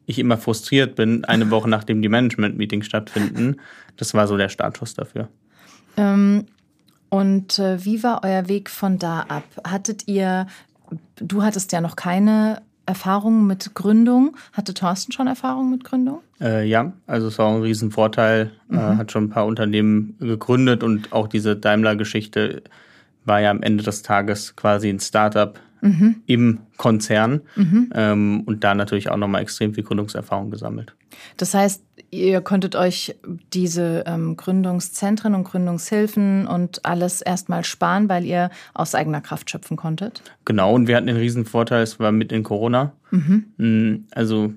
ich 0.05 0.19
immer 0.19 0.37
frustriert 0.37 0.95
bin, 0.95 1.25
eine 1.25 1.49
Woche 1.49 1.69
nachdem 1.69 2.01
die 2.01 2.09
Management-Meetings 2.09 2.85
stattfinden. 2.85 3.57
Das 3.97 4.13
war 4.13 4.27
so 4.27 4.37
der 4.37 4.49
Startschuss 4.49 4.93
dafür. 4.93 5.29
Ähm, 5.97 6.45
und 7.09 7.59
äh, 7.59 7.83
wie 7.85 8.03
war 8.03 8.21
euer 8.23 8.47
Weg 8.47 8.69
von 8.69 8.99
da 8.99 9.21
ab? 9.21 9.43
Hattet 9.65 10.07
ihr, 10.07 10.47
du 11.15 11.43
hattest 11.43 11.71
ja 11.71 11.79
noch 11.79 11.95
keine 11.95 12.61
Erfahrung 12.85 13.47
mit 13.47 13.75
Gründung. 13.75 14.35
Hatte 14.51 14.73
Thorsten 14.73 15.11
schon 15.11 15.27
Erfahrung 15.27 15.71
mit 15.71 15.83
Gründung? 15.83 16.19
Äh, 16.41 16.67
ja, 16.67 16.93
also 17.07 17.27
es 17.27 17.37
war 17.37 17.49
ein 17.49 17.61
Riesenvorteil. 17.61 18.51
Mhm. 18.67 18.77
Äh, 18.77 18.81
hat 18.97 19.11
schon 19.11 19.25
ein 19.25 19.29
paar 19.29 19.45
Unternehmen 19.45 20.15
gegründet 20.19 20.83
und 20.83 21.13
auch 21.13 21.27
diese 21.27 21.55
Daimler-Geschichte 21.55 22.63
war 23.25 23.39
ja 23.39 23.51
am 23.51 23.61
Ende 23.61 23.83
des 23.83 24.01
Tages 24.01 24.55
quasi 24.55 24.89
ein 24.89 24.99
Startup 24.99 25.57
mhm. 25.83 26.15
im 26.25 26.59
Konzern 26.77 27.41
mhm. 27.55 27.89
ähm, 27.93 28.43
und 28.45 28.63
da 28.63 28.73
natürlich 28.73 29.09
auch 29.09 29.17
nochmal 29.17 29.41
extrem 29.41 29.73
viel 29.73 29.83
Gründungserfahrung 29.83 30.49
gesammelt. 30.49 30.95
Das 31.37 31.53
heißt, 31.53 31.83
ihr 32.09 32.41
konntet 32.41 32.75
euch 32.75 33.15
diese 33.53 34.03
ähm, 34.07 34.35
Gründungszentren 34.37 35.35
und 35.35 35.43
Gründungshilfen 35.43 36.47
und 36.47 36.85
alles 36.85 37.21
erstmal 37.21 37.63
sparen, 37.63 38.09
weil 38.09 38.25
ihr 38.25 38.49
aus 38.73 38.95
eigener 38.95 39.21
Kraft 39.21 39.49
schöpfen 39.49 39.77
konntet? 39.77 40.23
Genau, 40.45 40.73
und 40.73 40.87
wir 40.87 40.95
hatten 40.95 41.07
den 41.07 41.17
riesen 41.17 41.45
Vorteil, 41.45 41.83
es 41.83 41.99
war 41.99 42.11
mit 42.11 42.31
in 42.31 42.43
Corona. 42.43 42.93
Mhm. 43.11 43.45
Mm, 43.57 44.05
also 44.11 44.53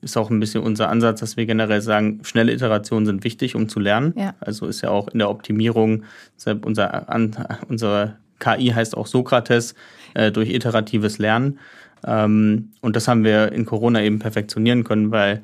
ist 0.00 0.16
auch 0.16 0.30
ein 0.30 0.40
bisschen 0.40 0.62
unser 0.62 0.88
Ansatz, 0.88 1.20
dass 1.20 1.36
wir 1.36 1.46
generell 1.46 1.80
sagen, 1.80 2.20
schnelle 2.24 2.52
Iterationen 2.52 3.06
sind 3.06 3.24
wichtig, 3.24 3.54
um 3.54 3.68
zu 3.68 3.78
lernen. 3.78 4.14
Ja. 4.16 4.34
Also 4.40 4.66
ist 4.66 4.80
ja 4.80 4.90
auch 4.90 5.08
in 5.08 5.20
der 5.20 5.30
Optimierung, 5.30 6.04
unser, 6.34 6.58
unser 7.68 8.16
KI 8.42 8.72
heißt 8.74 8.96
auch 8.96 9.06
Sokrates, 9.06 9.74
äh, 10.14 10.32
durch 10.32 10.50
iteratives 10.50 11.18
Lernen. 11.18 11.58
Ähm, 12.06 12.70
und 12.80 12.96
das 12.96 13.08
haben 13.08 13.24
wir 13.24 13.52
in 13.52 13.66
Corona 13.66 14.02
eben 14.02 14.18
perfektionieren 14.18 14.84
können, 14.84 15.10
weil 15.10 15.42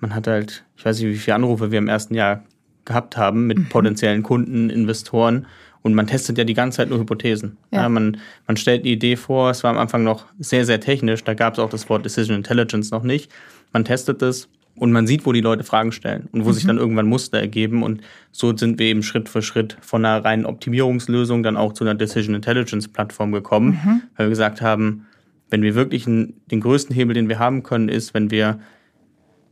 man 0.00 0.14
hat 0.14 0.26
halt, 0.26 0.64
ich 0.76 0.84
weiß 0.84 0.98
nicht, 0.98 1.08
wie 1.08 1.16
viele 1.16 1.36
Anrufe 1.36 1.70
wir 1.70 1.78
im 1.78 1.88
ersten 1.88 2.14
Jahr 2.14 2.44
gehabt 2.84 3.16
haben 3.16 3.46
mit 3.46 3.58
mhm. 3.58 3.68
potenziellen 3.68 4.22
Kunden, 4.22 4.68
Investoren. 4.70 5.46
Und 5.82 5.94
man 5.94 6.06
testet 6.06 6.38
ja 6.38 6.44
die 6.44 6.54
ganze 6.54 6.76
Zeit 6.76 6.90
nur 6.90 6.98
Hypothesen. 6.98 7.56
Ja. 7.70 7.82
ja. 7.82 7.88
man, 7.88 8.18
man 8.46 8.56
stellt 8.56 8.82
eine 8.82 8.90
Idee 8.90 9.16
vor, 9.16 9.50
es 9.50 9.64
war 9.64 9.70
am 9.70 9.78
Anfang 9.78 10.04
noch 10.04 10.26
sehr, 10.38 10.64
sehr 10.64 10.80
technisch, 10.80 11.24
da 11.24 11.34
gab 11.34 11.54
es 11.54 11.58
auch 11.58 11.70
das 11.70 11.88
Wort 11.88 12.04
Decision 12.04 12.36
Intelligence 12.36 12.90
noch 12.90 13.02
nicht. 13.02 13.30
Man 13.72 13.84
testet 13.84 14.22
es 14.22 14.48
und 14.74 14.92
man 14.92 15.06
sieht, 15.06 15.26
wo 15.26 15.32
die 15.32 15.40
Leute 15.40 15.64
Fragen 15.64 15.92
stellen 15.92 16.28
und 16.32 16.44
wo 16.44 16.48
mhm. 16.48 16.54
sich 16.54 16.66
dann 16.66 16.78
irgendwann 16.78 17.06
Muster 17.06 17.38
ergeben. 17.38 17.82
Und 17.82 18.00
so 18.30 18.56
sind 18.56 18.78
wir 18.78 18.86
eben 18.86 19.02
Schritt 19.02 19.28
für 19.28 19.42
Schritt 19.42 19.76
von 19.80 20.04
einer 20.04 20.24
reinen 20.24 20.46
Optimierungslösung 20.46 21.42
dann 21.42 21.56
auch 21.56 21.72
zu 21.72 21.84
einer 21.84 21.94
Decision 21.94 22.34
Intelligence 22.34 22.88
Plattform 22.88 23.32
gekommen, 23.32 23.80
mhm. 23.84 24.02
weil 24.16 24.26
wir 24.26 24.30
gesagt 24.30 24.62
haben, 24.62 25.06
wenn 25.50 25.62
wir 25.62 25.74
wirklich 25.74 26.06
einen, 26.06 26.40
den 26.50 26.60
größten 26.60 26.94
Hebel, 26.94 27.14
den 27.14 27.28
wir 27.28 27.38
haben 27.38 27.62
können, 27.62 27.88
ist, 27.90 28.14
wenn 28.14 28.30
wir 28.30 28.60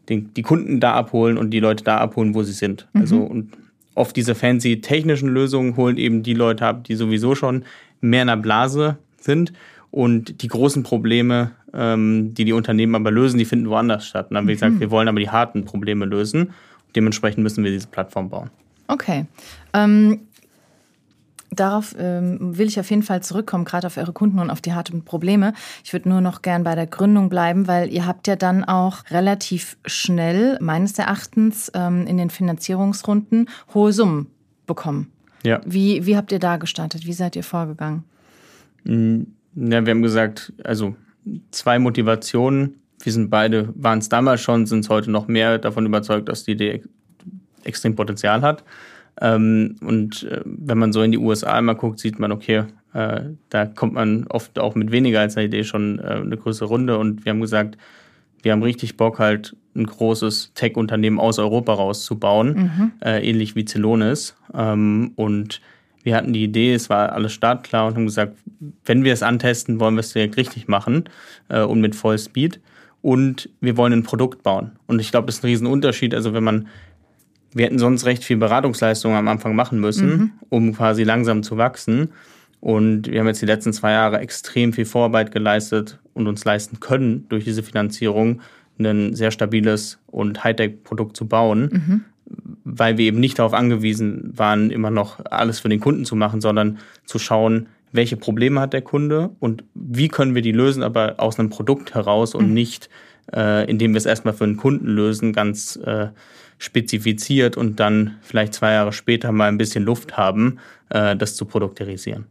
den, 0.09 0.33
die 0.33 0.43
Kunden 0.43 0.81
da 0.81 0.95
abholen 0.95 1.37
und 1.37 1.51
die 1.51 1.61
Leute 1.61 1.85
da 1.85 1.99
abholen, 1.99 2.35
wo 2.35 2.43
sie 2.43 2.53
sind. 2.53 2.89
Mhm. 2.95 3.01
Also 3.01 3.19
und 3.19 3.53
oft 3.95 4.17
diese 4.17 4.35
fancy 4.35 4.81
technischen 4.81 5.29
Lösungen 5.29 5.77
holen 5.77 5.99
eben 5.99 6.23
die 6.23 6.35
Leute 6.35 6.65
ab, 6.65 6.85
die 6.85 6.95
sowieso 6.95 7.35
schon 7.35 7.65
mehr 8.01 8.23
in 8.23 8.31
einer 8.31 8.41
Blase 8.41 8.97
sind 9.21 9.53
und 9.91 10.43
die 10.43 10.49
großen 10.49 10.83
Probleme, 10.83 11.53
ähm, 11.73 12.35
die 12.35 12.45
die 12.45 12.53
Unternehmen 12.53 12.95
aber 12.95 13.11
lösen, 13.11 13.39
die 13.39 13.45
finden 13.45 13.69
woanders 13.69 14.07
statt. 14.07 14.27
Und 14.27 14.35
dann 14.35 14.43
haben 14.43 14.49
wir 14.49 14.55
mhm. 14.55 14.61
gesagt, 14.61 14.81
wir 14.81 14.91
wollen 14.91 15.09
aber 15.09 15.21
die 15.21 15.31
harten 15.31 15.65
Probleme 15.65 16.05
lösen. 16.05 16.53
Dementsprechend 16.95 17.43
müssen 17.43 17.65
wir 17.65 17.71
diese 17.71 17.89
Plattform 17.89 18.31
bauen. 18.31 18.51
Okay. 18.89 19.27
Ähm, 19.73 20.21
darauf 21.51 21.95
ähm, 21.99 22.57
will 22.57 22.67
ich 22.67 22.79
auf 22.81 22.91
jeden 22.91 23.03
Fall 23.03 23.23
zurückkommen, 23.23 23.65
gerade 23.65 23.87
auf 23.87 23.97
eure 23.97 24.13
Kunden 24.13 24.39
und 24.39 24.51
auf 24.51 24.61
die 24.61 24.73
harten 24.73 25.05
Probleme. 25.05 25.53
Ich 25.85 25.93
würde 25.93 26.09
nur 26.09 26.21
noch 26.21 26.43
gern 26.43 26.65
bei 26.65 26.75
der 26.75 26.87
Gründung 26.87 27.29
bleiben, 27.29 27.67
weil 27.69 27.93
ihr 27.93 28.07
habt 28.07 28.27
ja 28.27 28.37
dann 28.37 28.65
auch 28.65 28.99
relativ 29.11 29.77
schnell, 29.85 30.59
meines 30.61 30.99
Erachtens, 30.99 31.71
ähm, 31.75 32.07
in 32.07 32.17
den 32.17 32.31
Finanzierungsrunden 32.31 33.49
hohe 33.75 33.93
Summen 33.93 34.29
bekommen. 34.67 35.13
Ja. 35.43 35.61
Wie, 35.65 36.07
wie 36.07 36.17
habt 36.17 36.33
ihr 36.33 36.39
da 36.39 36.57
gestartet? 36.57 37.07
Wie 37.07 37.13
seid 37.13 37.35
ihr 37.35 37.45
vorgegangen? 37.45 38.05
Mm, 38.85 39.23
ja, 39.55 39.85
wir 39.85 39.91
haben 39.91 40.03
gesagt, 40.03 40.53
also 40.65 40.97
zwei 41.51 41.79
Motivationen. 41.79 42.77
Wir 43.03 43.13
sind 43.13 43.31
beide, 43.31 43.73
waren 43.75 43.99
es 43.99 44.09
damals 44.09 44.41
schon, 44.43 44.67
sind 44.67 44.81
es 44.81 44.91
heute 44.91 45.11
noch 45.11 45.27
mehr 45.27 45.59
davon 45.59 45.87
überzeugt, 45.87 46.29
dass 46.29 46.45
die 46.45 46.53
Idee 46.53 46.83
extrem 47.65 47.97
Potenzial 47.97 48.43
hat. 48.43 48.65
Ähm, 49.21 49.77
und 49.83 50.25
äh, 50.25 50.41
wenn 50.45 50.79
man 50.79 50.93
so 50.93 51.03
in 51.03 51.13
die 51.13 51.19
USA 51.19 51.55
einmal 51.55 51.77
guckt, 51.77 51.99
sieht 51.99 52.19
man, 52.19 52.33
okay, 52.33 52.65
äh, 52.93 53.23
da 53.49 53.67
kommt 53.67 53.95
man 53.95 54.27
oft 54.29 54.59
auch 54.59 54.75
mit 54.75 54.91
weniger 54.91 55.21
als 55.21 55.37
einer 55.37 55.47
Idee 55.47 55.65
schon 55.65 55.99
äh, 55.99 56.03
eine 56.03 56.37
größere 56.37 56.69
Runde. 56.69 56.99
Und 56.99 57.25
wir 57.25 57.31
haben 57.31 57.41
gesagt, 57.41 57.77
wir 58.43 58.53
haben 58.53 58.63
richtig 58.63 58.97
Bock, 58.97 59.19
halt 59.19 59.57
ein 59.75 59.87
großes 59.87 60.53
Tech-Unternehmen 60.55 61.21
aus 61.21 61.39
Europa 61.39 61.75
rauszubauen, 61.75 62.55
mhm. 62.55 62.93
äh, 63.05 63.27
ähnlich 63.29 63.55
wie 63.55 63.65
Celonis. 63.65 64.37
Ähm, 64.55 65.13
und 65.17 65.61
wir 66.03 66.17
hatten 66.17 66.33
die 66.33 66.45
Idee, 66.45 66.75
es 66.75 66.89
war 66.89 67.13
alles 67.13 67.33
startklar 67.33 67.87
und 67.87 67.95
haben 67.95 68.07
gesagt, 68.07 68.39
wenn 68.85 69.05
wir 69.05 69.13
es 69.13 69.23
antesten, 69.23 69.81
wollen 69.81 69.95
wir 69.95 70.01
es 70.01 70.13
direkt 70.13 70.37
richtig 70.37 70.69
machen 70.69 71.05
äh, 71.49 71.63
und 71.63 71.81
mit 71.81 71.95
Vollspeed. 71.95 72.61
Und 73.03 73.49
wir 73.61 73.77
wollen 73.77 73.95
ein 73.95 74.03
Produkt 74.03 74.43
bauen. 74.43 74.73
Und 74.87 75.01
ich 75.01 75.11
glaube, 75.11 75.27
das 75.27 75.37
ist 75.37 75.45
ein 75.45 75.49
Riesenunterschied. 75.49 76.15
Also 76.15 76.35
wenn 76.35 76.45
man, 76.45 76.69
wir 77.53 77.65
hätten 77.65 77.79
sonst 77.79 78.05
recht 78.05 78.25
viel 78.25 78.37
Beratungsleistung 78.37 79.15
am 79.15 79.29
Anfang 79.29 79.55
machen 79.55 79.81
müssen, 79.81 80.09
mhm. 80.09 80.33
um 80.51 80.75
quasi 80.75 81.03
langsam 81.03 81.43
zu 81.43 81.57
wachsen. 81.57 82.13
Und 82.61 83.11
wir 83.11 83.21
haben 83.21 83.27
jetzt 83.27 83.41
die 83.41 83.47
letzten 83.47 83.73
zwei 83.73 83.93
Jahre 83.93 84.19
extrem 84.19 84.75
viel 84.75 84.85
Vorarbeit 84.85 85.33
geleistet 85.33 85.99
und 86.13 86.27
uns 86.27 86.45
leisten 86.45 86.79
können, 86.81 87.27
durch 87.31 87.45
diese 87.45 87.63
Finanzierung 87.63 88.43
ein 88.79 89.15
sehr 89.15 89.31
stabiles 89.31 89.99
und 90.07 90.45
Hightech-Produkt 90.45 91.17
zu 91.17 91.27
bauen. 91.27 91.69
Mhm 91.73 92.05
weil 92.79 92.99
wir 92.99 93.07
eben 93.07 93.21
nicht 93.21 93.39
darauf 93.39 93.53
angewiesen 93.53 94.33
waren, 94.37 94.71
immer 94.71 94.91
noch 94.91 95.25
alles 95.25 95.61
für 95.61 95.69
den 95.69 95.81
Kunden 95.81 96.05
zu 96.05 96.17
machen, 96.17 96.41
sondern 96.41 96.79
zu 97.05 97.19
schauen, 97.19 97.69
welche 97.93 98.17
Probleme 98.17 98.61
hat 98.61 98.73
der 98.73 98.83
Kunde 98.83 99.31
und 99.41 99.65
wie 99.75 100.09
können 100.09 100.35
wir 100.35 100.43
die 100.43 100.53
lösen, 100.53 100.83
aber 100.83 101.15
aus 101.19 101.39
einem 101.39 101.51
Produkt 101.51 101.95
heraus 101.95 102.35
und 102.35 102.49
mhm. 102.49 102.55
nicht, 102.55 102.89
äh, 103.33 103.69
indem 103.69 103.93
wir 103.93 103.99
es 103.99 104.07
erstmal 104.07 104.35
für 104.35 104.45
einen 104.45 104.57
Kunden 104.57 104.87
lösen, 104.87 105.33
ganz 105.33 105.77
äh, 105.77 106.09
spezifiziert 106.59 107.57
und 107.57 107.81
dann 107.81 108.19
vielleicht 108.21 108.55
zwei 108.55 108.73
Jahre 108.73 108.93
später 108.93 109.33
mal 109.33 109.49
ein 109.49 109.59
bisschen 109.59 109.83
Luft 109.83 110.17
haben, 110.17 110.59
äh, 110.91 111.17
das 111.17 111.35
zu 111.35 111.47
produkterisieren. 111.47 112.27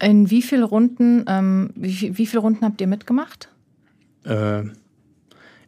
In 0.00 0.30
wie 0.30 0.42
viele 0.42 0.64
Runden, 0.64 1.24
ähm, 1.26 1.70
wie, 1.74 2.16
wie 2.16 2.26
viele 2.26 2.40
Runden 2.40 2.64
habt 2.64 2.80
ihr 2.80 2.86
mitgemacht? 2.86 3.48
Äh, 4.24 4.64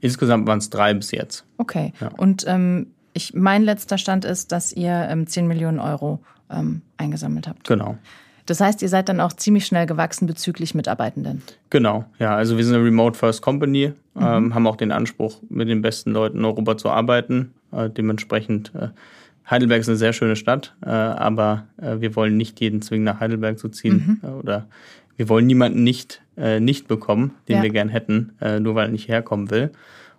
insgesamt 0.01 0.47
waren 0.47 0.59
es 0.59 0.71
drei 0.71 0.95
bis 0.95 1.11
jetzt. 1.11 1.45
Okay. 1.57 1.93
Ja. 2.01 2.09
Und 2.17 2.45
ähm, 2.47 2.89
ich, 3.19 3.35
mein 3.35 3.63
letzter 3.63 3.99
Stand 3.99 4.25
ist, 4.25 4.53
dass 4.53 4.73
ihr 4.73 5.07
ähm, 5.11 5.27
10 5.27 5.47
Millionen 5.47 5.79
Euro 5.79 6.21
ähm, 6.51 6.83
eingesammelt 6.97 7.47
habt. 7.47 7.69
Genau. 7.69 7.99
Das 8.47 8.61
heißt, 8.61 8.81
ihr 8.81 8.89
seid 8.89 9.11
dann 9.11 9.21
auch 9.21 9.35
ziemlich 9.35 9.67
schnell 9.67 9.85
gewachsen 9.85 10.27
bezüglich 10.27 10.75
Mitarbeitenden. 10.75 11.43
Genau, 11.69 12.07
ja. 12.19 12.35
Also 12.35 12.57
wir 12.57 12.65
sind 12.65 12.75
eine 12.75 12.85
Remote 12.85 13.19
First 13.19 13.43
Company, 13.43 13.93
mhm. 14.15 14.23
ähm, 14.23 14.55
haben 14.55 14.67
auch 14.67 14.77
den 14.77 14.91
Anspruch, 14.91 15.43
mit 15.51 15.69
den 15.69 15.83
besten 15.83 16.13
Leuten 16.13 16.39
in 16.39 16.45
Europa 16.47 16.79
zu 16.79 16.89
arbeiten. 16.89 17.53
Äh, 17.73 17.91
dementsprechend, 17.91 18.75
äh, 18.75 18.89
Heidelberg 19.51 19.81
ist 19.81 19.89
eine 19.89 19.99
sehr 19.99 20.15
schöne 20.15 20.35
Stadt, 20.35 20.75
äh, 20.83 20.89
aber 20.89 21.67
äh, 21.77 22.01
wir 22.01 22.17
wollen 22.17 22.39
nicht 22.39 22.61
jeden 22.61 22.81
zwingen, 22.81 23.05
nach 23.05 23.21
Heidelberg 23.21 23.59
zu 23.59 23.69
ziehen. 23.69 24.21
Mhm. 24.23 24.29
Äh, 24.29 24.33
oder 24.33 24.67
wir 25.19 25.29
wollen 25.29 25.47
niemanden 25.47 25.83
nicht, 25.83 26.23
äh, 26.39 26.59
nicht 26.59 26.89
bekommen, 26.89 27.35
den 27.49 27.57
ja. 27.57 27.63
wir 27.63 27.71
gern 27.71 27.89
hätten, 27.89 28.33
nur 28.61 28.77
weil 28.77 28.87
er 28.87 28.93
nicht 28.93 29.09
herkommen 29.09 29.51
will. 29.51 29.73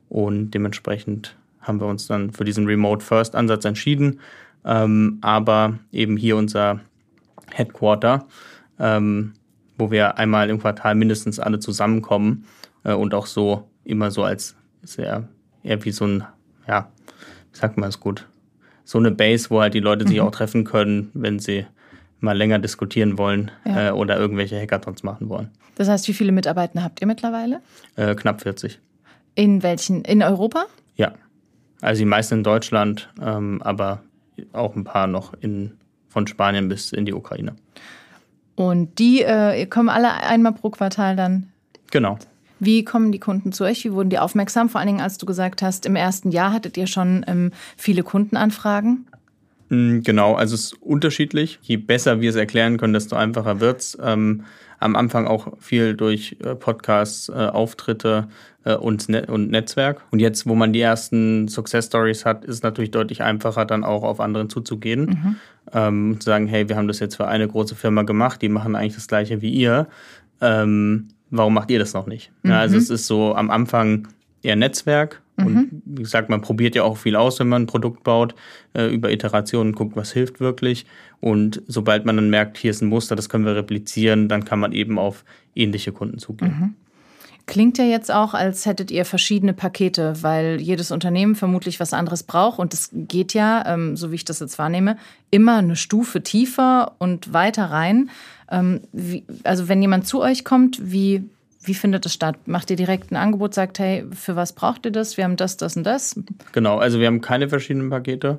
Und 0.09 0.51
dementsprechend 0.51 1.37
haben 1.61 1.79
wir 1.79 1.87
uns 1.87 2.07
dann 2.07 2.31
für 2.31 2.43
diesen 2.45 2.65
Remote 2.65 3.03
First 3.03 3.35
Ansatz 3.35 3.65
entschieden. 3.65 4.19
Ähm, 4.65 5.19
aber 5.21 5.79
eben 5.91 6.17
hier 6.17 6.35
unser 6.37 6.81
Headquarter, 7.51 8.25
ähm, 8.79 9.33
wo 9.77 9.91
wir 9.91 10.17
einmal 10.17 10.49
im 10.49 10.59
Quartal 10.59 10.95
mindestens 10.95 11.39
alle 11.39 11.59
zusammenkommen 11.59 12.45
äh, 12.83 12.93
und 12.93 13.13
auch 13.13 13.25
so 13.25 13.67
immer 13.83 14.11
so 14.11 14.23
als 14.23 14.55
sehr, 14.83 15.27
eher 15.63 15.83
wie 15.85 15.91
so 15.91 16.05
ein, 16.05 16.23
ja, 16.67 16.91
wie 17.51 17.57
sagt 17.57 17.77
man 17.77 17.89
es 17.89 17.99
gut, 17.99 18.27
so 18.83 18.97
eine 18.97 19.11
Base, 19.11 19.49
wo 19.49 19.61
halt 19.61 19.73
die 19.73 19.79
Leute 19.79 20.07
sich 20.07 20.19
auch 20.21 20.31
treffen 20.31 20.63
können, 20.63 21.09
wenn 21.13 21.39
sie 21.39 21.65
mal 22.19 22.37
länger 22.37 22.59
diskutieren 22.59 23.17
wollen 23.17 23.51
Ja. 23.65 23.89
äh, 23.89 23.91
oder 23.91 24.17
irgendwelche 24.17 24.59
Hackathons 24.59 25.03
machen 25.03 25.29
wollen. 25.29 25.49
Das 25.75 25.87
heißt, 25.87 26.07
wie 26.09 26.13
viele 26.13 26.31
Mitarbeiter 26.33 26.83
habt 26.83 26.99
ihr 26.99 27.07
mittlerweile? 27.07 27.61
Äh, 27.95 28.13
knapp 28.15 28.41
40. 28.41 28.79
In 29.35 29.63
welchen? 29.63 30.03
In 30.03 30.21
Europa? 30.21 30.65
Ja. 30.95 31.13
Also 31.81 31.99
die 31.99 32.05
meisten 32.05 32.35
in 32.35 32.43
Deutschland, 32.43 33.09
ähm, 33.21 33.61
aber 33.63 34.03
auch 34.53 34.75
ein 34.75 34.83
paar 34.83 35.07
noch 35.07 35.33
in, 35.41 35.71
von 36.07 36.27
Spanien 36.27 36.69
bis 36.69 36.91
in 36.91 37.05
die 37.05 37.13
Ukraine. 37.13 37.55
Und 38.55 38.99
die 38.99 39.21
äh, 39.21 39.65
kommen 39.67 39.89
alle 39.89 40.13
einmal 40.13 40.53
pro 40.53 40.69
Quartal 40.69 41.15
dann. 41.15 41.47
Genau. 41.91 42.17
Wie 42.59 42.83
kommen 42.83 43.11
die 43.13 43.19
Kunden 43.19 43.53
zu 43.53 43.63
euch? 43.63 43.85
Wie 43.85 43.93
wurden 43.93 44.09
die 44.09 44.19
aufmerksam? 44.19 44.69
Vor 44.69 44.79
allen 44.79 44.87
Dingen, 44.87 45.01
als 45.01 45.17
du 45.17 45.25
gesagt 45.25 45.61
hast, 45.61 45.85
im 45.85 45.95
ersten 45.95 46.31
Jahr 46.31 46.51
hattet 46.51 46.75
ihr 46.75 46.87
schon 46.87 47.23
ähm, 47.27 47.51
viele 47.77 48.03
Kundenanfragen. 48.03 49.05
Mm, 49.69 49.99
Genau, 50.01 50.35
also 50.35 50.55
es 50.55 50.65
ist 50.65 50.81
unterschiedlich. 50.81 51.59
Je 51.61 51.77
besser 51.77 52.19
wir 52.19 52.29
es 52.29 52.35
erklären 52.35 52.77
können, 52.77 52.93
desto 52.93 53.15
einfacher 53.15 53.61
wird's. 53.61 53.97
Ähm, 54.01 54.43
am 54.79 54.95
Anfang 54.95 55.27
auch 55.27 55.53
viel 55.59 55.93
durch 55.93 56.37
äh, 56.43 56.55
Podcasts, 56.55 57.29
äh, 57.29 57.33
Auftritte 57.33 58.27
äh, 58.63 58.75
und, 58.75 59.09
Net 59.09 59.29
und 59.29 59.51
Netzwerk. 59.51 60.01
Und 60.11 60.19
jetzt, 60.19 60.47
wo 60.47 60.55
man 60.55 60.73
die 60.73 60.81
ersten 60.81 61.47
Success 61.47 61.87
Stories 61.87 62.25
hat, 62.25 62.45
ist 62.45 62.55
es 62.55 62.63
natürlich 62.63 62.91
deutlich 62.91 63.21
einfacher, 63.21 63.65
dann 63.65 63.83
auch 63.83 64.03
auf 64.03 64.19
anderen 64.19 64.49
zuzugehen. 64.49 65.39
Ähm, 65.73 66.17
zu 66.19 66.25
sagen, 66.25 66.47
hey, 66.47 66.67
wir 66.69 66.77
haben 66.77 66.87
das 66.87 66.99
jetzt 66.99 67.15
für 67.15 67.27
eine 67.27 67.47
große 67.47 67.75
Firma 67.75 68.03
gemacht, 68.03 68.41
die 68.41 68.49
machen 68.49 68.75
eigentlich 68.75 68.95
das 68.95 69.07
gleiche 69.07 69.41
wie 69.41 69.51
ihr. 69.51 69.87
Ähm, 70.41 71.09
warum 71.29 71.53
macht 71.53 71.69
ihr 71.69 71.79
das 71.79 71.93
noch 71.93 72.07
nicht? 72.07 72.31
Ja, 72.43 72.59
also 72.59 72.77
es 72.77 72.89
ist 72.89 73.05
so 73.05 73.35
am 73.35 73.51
Anfang 73.51 74.07
eher 74.41 74.55
Netzwerk. 74.55 75.21
Und 75.45 75.81
wie 75.85 76.03
gesagt, 76.03 76.29
man 76.29 76.41
probiert 76.41 76.75
ja 76.75 76.83
auch 76.83 76.97
viel 76.97 77.15
aus, 77.15 77.39
wenn 77.39 77.49
man 77.49 77.63
ein 77.63 77.67
Produkt 77.67 78.03
baut, 78.03 78.35
äh, 78.73 78.87
über 78.87 79.11
Iterationen 79.11 79.73
guckt, 79.73 79.95
was 79.95 80.11
hilft 80.11 80.39
wirklich. 80.39 80.85
Und 81.19 81.61
sobald 81.67 82.05
man 82.05 82.15
dann 82.15 82.29
merkt, 82.29 82.57
hier 82.57 82.71
ist 82.71 82.81
ein 82.81 82.89
Muster, 82.89 83.15
das 83.15 83.29
können 83.29 83.45
wir 83.45 83.55
replizieren, 83.55 84.27
dann 84.29 84.45
kann 84.45 84.59
man 84.59 84.71
eben 84.71 84.97
auf 84.99 85.23
ähnliche 85.55 85.91
Kunden 85.91 86.17
zugehen. 86.19 86.75
Klingt 87.49 87.79
ja 87.79 87.85
jetzt 87.85 88.13
auch, 88.13 88.35
als 88.35 88.67
hättet 88.67 88.91
ihr 88.91 89.05
verschiedene 89.05 89.53
Pakete, 89.53 90.21
weil 90.21 90.61
jedes 90.61 90.91
Unternehmen 90.91 91.33
vermutlich 91.33 91.79
was 91.79 91.93
anderes 91.93 92.21
braucht. 92.21 92.59
Und 92.59 92.75
es 92.75 92.91
geht 92.93 93.33
ja, 93.33 93.63
ähm, 93.65 93.97
so 93.97 94.11
wie 94.11 94.15
ich 94.15 94.25
das 94.25 94.39
jetzt 94.39 94.59
wahrnehme, 94.59 94.97
immer 95.31 95.57
eine 95.57 95.75
Stufe 95.75 96.21
tiefer 96.21 96.91
und 96.99 97.33
weiter 97.33 97.65
rein. 97.65 98.11
Ähm, 98.51 98.81
wie, 98.91 99.23
also 99.43 99.67
wenn 99.67 99.81
jemand 99.81 100.05
zu 100.05 100.21
euch 100.21 100.43
kommt, 100.43 100.91
wie, 100.91 101.23
wie 101.61 101.73
findet 101.73 102.05
das 102.05 102.13
statt? 102.13 102.47
Macht 102.47 102.69
ihr 102.69 102.75
direkt 102.75 103.11
ein 103.11 103.17
Angebot, 103.17 103.53
sagt, 103.53 103.79
hey, 103.79 104.05
für 104.11 104.35
was 104.35 104.53
braucht 104.53 104.85
ihr 104.85 104.91
das? 104.91 105.17
Wir 105.17 105.25
haben 105.25 105.35
das, 105.35 105.57
das 105.57 105.75
und 105.75 105.83
das. 105.83 106.19
Genau, 106.51 106.77
also 106.77 106.99
wir 106.99 107.07
haben 107.07 107.21
keine 107.21 107.49
verschiedenen 107.49 107.89
Pakete, 107.89 108.37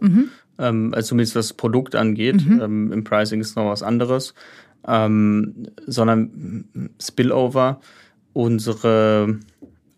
ähm, 0.59 0.95
also 0.95 1.09
zumindest 1.09 1.37
was 1.37 1.49
das 1.49 1.57
Produkt 1.57 1.95
angeht. 1.95 2.37
Ähm, 2.61 2.93
Im 2.93 3.05
Pricing 3.05 3.41
ist 3.41 3.57
noch 3.57 3.67
was 3.71 3.83
anderes, 3.83 4.35
ähm, 4.87 5.69
sondern 5.87 6.91
Spillover, 7.01 7.81
unsere, 8.33 9.39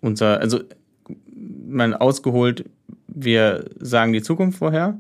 unser, 0.01 0.41
also 0.41 0.61
mal 1.67 1.95
ausgeholt, 1.95 2.65
wir 3.07 3.67
sagen 3.79 4.13
die 4.13 4.23
Zukunft 4.23 4.59
vorher 4.59 4.99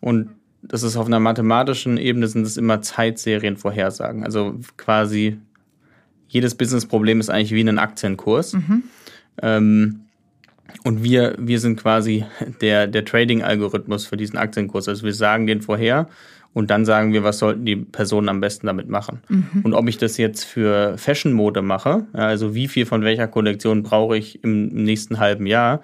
und 0.00 0.30
das 0.66 0.82
ist 0.82 0.96
auf 0.96 1.06
einer 1.06 1.20
mathematischen 1.20 1.98
Ebene 1.98 2.26
sind 2.26 2.46
es 2.46 2.56
immer 2.56 2.80
Zeitserienvorhersagen. 2.80 4.24
Also 4.24 4.58
quasi 4.76 5.38
jedes 6.28 6.54
Businessproblem 6.54 7.20
ist 7.20 7.30
eigentlich 7.30 7.52
wie 7.52 7.68
ein 7.68 7.78
Aktienkurs. 7.78 8.52
Ähm, 9.42 10.00
und 10.82 11.04
wir, 11.04 11.34
wir 11.38 11.60
sind 11.60 11.78
quasi 11.80 12.24
der, 12.60 12.86
der 12.86 13.04
Trading-Algorithmus 13.04 14.06
für 14.06 14.16
diesen 14.16 14.36
Aktienkurs. 14.38 14.88
Also 14.88 15.04
wir 15.04 15.14
sagen 15.14 15.46
den 15.46 15.62
vorher 15.62 16.08
und 16.52 16.70
dann 16.70 16.84
sagen 16.84 17.12
wir, 17.12 17.22
was 17.24 17.38
sollten 17.38 17.64
die 17.64 17.76
Personen 17.76 18.28
am 18.28 18.40
besten 18.40 18.66
damit 18.66 18.88
machen. 18.88 19.20
Und 19.64 19.74
ob 19.74 19.88
ich 19.88 19.98
das 19.98 20.16
jetzt 20.16 20.44
für 20.44 20.96
Fashion-Mode 20.98 21.62
mache, 21.62 22.06
also 22.12 22.54
wie 22.54 22.68
viel 22.68 22.86
von 22.86 23.02
welcher 23.02 23.28
Kollektion 23.28 23.82
brauche 23.82 24.16
ich 24.16 24.42
im 24.42 24.68
nächsten 24.68 25.18
halben 25.18 25.46
Jahr, 25.46 25.80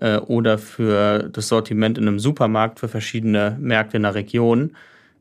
äh, 0.00 0.16
oder 0.16 0.58
für 0.58 1.28
das 1.32 1.48
Sortiment 1.48 1.98
in 1.98 2.08
einem 2.08 2.18
Supermarkt 2.18 2.80
für 2.80 2.88
verschiedene 2.88 3.56
Märkte 3.60 3.96
in 3.98 4.04
der 4.04 4.14
Region, 4.14 4.70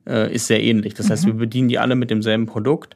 äh, 0.07 0.33
ist 0.33 0.47
sehr 0.47 0.63
ähnlich. 0.63 0.93
Das 0.93 1.09
heißt, 1.09 1.25
wir 1.25 1.33
bedienen 1.33 1.67
die 1.67 1.77
alle 1.79 1.95
mit 1.95 2.09
demselben 2.09 2.45
Produkt. 2.45 2.95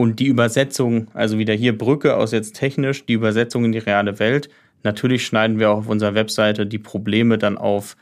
Und 0.00 0.18
die 0.18 0.28
Übersetzung, 0.28 1.08
also 1.12 1.36
wieder 1.36 1.52
hier 1.52 1.76
Brücke 1.76 2.16
aus 2.16 2.32
jetzt 2.32 2.56
technisch, 2.56 3.04
die 3.04 3.12
Übersetzung 3.12 3.66
in 3.66 3.72
die 3.72 3.80
reale 3.80 4.18
Welt. 4.18 4.48
Natürlich 4.82 5.26
schneiden 5.26 5.58
wir 5.58 5.68
auch 5.68 5.76
auf 5.76 5.88
unserer 5.88 6.14
Webseite 6.14 6.64
die 6.64 6.78
Probleme 6.78 7.36
dann 7.36 7.58
auf 7.58 7.98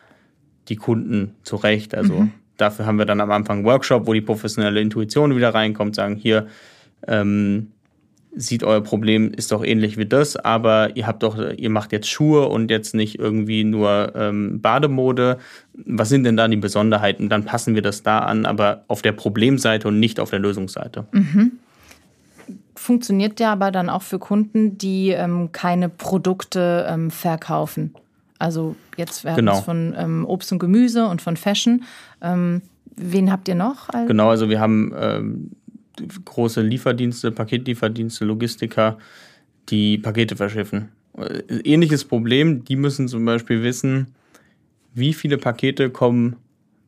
die 0.68 0.76
Kunden 0.76 1.34
zurecht. 1.42 1.96
Also 1.96 2.28
dafür 2.56 2.86
haben 2.86 2.98
wir 2.98 3.04
dann 3.04 3.20
am 3.20 3.32
Anfang 3.32 3.56
einen 3.56 3.66
Workshop, 3.66 4.06
wo 4.06 4.12
die 4.12 4.20
professionelle 4.20 4.80
Intuition 4.80 5.34
wieder 5.34 5.52
reinkommt, 5.52 5.96
sagen 5.96 6.14
hier, 6.14 6.46
ähm, 7.08 7.72
sieht 8.36 8.62
euer 8.62 8.80
Problem 8.80 9.32
ist 9.36 9.50
doch 9.50 9.64
ähnlich 9.64 9.96
wie 9.96 10.06
das, 10.06 10.36
aber 10.36 10.96
ihr 10.96 11.08
habt 11.08 11.24
doch, 11.24 11.36
ihr 11.56 11.70
macht 11.70 11.90
jetzt 11.90 12.08
Schuhe 12.08 12.46
und 12.46 12.70
jetzt 12.70 12.94
nicht 12.94 13.18
irgendwie 13.18 13.64
nur 13.64 14.12
ähm, 14.14 14.60
Bademode. 14.60 15.38
Was 15.74 16.10
sind 16.10 16.22
denn 16.22 16.36
da 16.36 16.46
die 16.46 16.58
Besonderheiten? 16.58 17.28
Dann 17.28 17.44
passen 17.44 17.74
wir 17.74 17.82
das 17.82 18.04
da 18.04 18.20
an, 18.20 18.46
aber 18.46 18.84
auf 18.86 19.02
der 19.02 19.10
Problemseite 19.10 19.88
und 19.88 19.98
nicht 19.98 20.20
auf 20.20 20.30
der 20.30 20.38
Lösungsseite. 20.38 21.08
Funktioniert 22.78 23.40
ja 23.40 23.52
aber 23.52 23.70
dann 23.70 23.90
auch 23.90 24.02
für 24.02 24.18
Kunden, 24.18 24.78
die 24.78 25.10
ähm, 25.10 25.50
keine 25.52 25.88
Produkte 25.88 26.86
ähm, 26.88 27.10
verkaufen. 27.10 27.92
Also 28.38 28.76
jetzt 28.96 29.24
werden 29.24 29.36
Genau. 29.36 29.58
es 29.58 29.64
von 29.64 29.94
ähm, 29.98 30.24
Obst 30.24 30.52
und 30.52 30.58
Gemüse 30.60 31.06
und 31.08 31.20
von 31.20 31.36
Fashion. 31.36 31.82
Ähm, 32.22 32.62
wen 32.96 33.32
habt 33.32 33.48
ihr 33.48 33.56
noch? 33.56 33.88
als- 33.88 34.06
Genau, 34.06 34.30
also 34.30 34.48
wir 34.48 34.60
haben 34.60 34.92
ähm, 34.96 35.50
große 36.24 36.60
Lieferdienste, 36.62 37.32
Paketlieferdienste, 37.32 38.24
Logistiker, 38.24 38.98
die 39.70 39.98
Pakete 39.98 40.36
verschiffen. 40.36 40.90
Äh, 41.16 41.42
Ähnliches 41.64 42.04
Problem, 42.04 42.64
die 42.64 42.76
müssen 42.76 43.08
zum 43.08 43.24
Beispiel 43.24 43.62
wissen, 43.64 44.14
wie 44.94 45.12
viele 45.14 45.36
Pakete 45.36 45.90
kommen, 45.90 46.36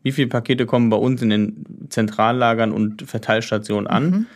wie 0.05 0.13
viele 0.13 0.29
Pakete 0.29 0.67
kommen 0.67 0.89
bei 0.89 0.97
uns 0.97 1.21
in 1.21 1.31
den 1.31 1.65
Zentrallagern 1.89 2.71
und 2.71 3.03
Verteilstationen 3.03 3.89
an, 3.89 4.27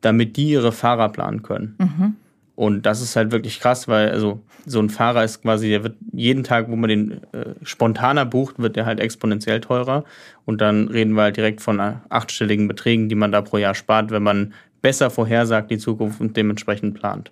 damit 0.00 0.36
die 0.36 0.50
ihre 0.50 0.72
Fahrer 0.72 1.08
planen 1.08 1.42
können. 1.42 2.16
Und 2.54 2.86
das 2.86 3.00
ist 3.00 3.14
halt 3.14 3.30
wirklich 3.30 3.60
krass, 3.60 3.86
weil 3.86 4.10
also 4.10 4.40
so 4.66 4.80
ein 4.80 4.90
Fahrer 4.90 5.22
ist 5.22 5.42
quasi, 5.42 5.68
der 5.68 5.84
wird 5.84 5.96
jeden 6.12 6.42
Tag, 6.42 6.68
wo 6.68 6.74
man 6.74 6.88
den 6.88 7.12
äh, 7.32 7.54
spontaner 7.62 8.26
bucht, 8.26 8.58
wird 8.58 8.74
der 8.74 8.84
halt 8.84 8.98
exponentiell 8.98 9.60
teurer. 9.60 10.04
Und 10.44 10.60
dann 10.60 10.88
reden 10.88 11.12
wir 11.12 11.22
halt 11.22 11.36
direkt 11.36 11.60
von 11.60 11.78
äh, 11.78 11.92
achtstelligen 12.08 12.66
Beträgen, 12.66 13.08
die 13.08 13.14
man 13.14 13.30
da 13.30 13.42
pro 13.42 13.58
Jahr 13.58 13.76
spart, 13.76 14.10
wenn 14.10 14.24
man 14.24 14.54
besser 14.82 15.10
vorhersagt 15.10 15.70
die 15.70 15.78
Zukunft 15.78 16.20
und 16.20 16.36
dementsprechend 16.36 16.94
plant. 16.94 17.30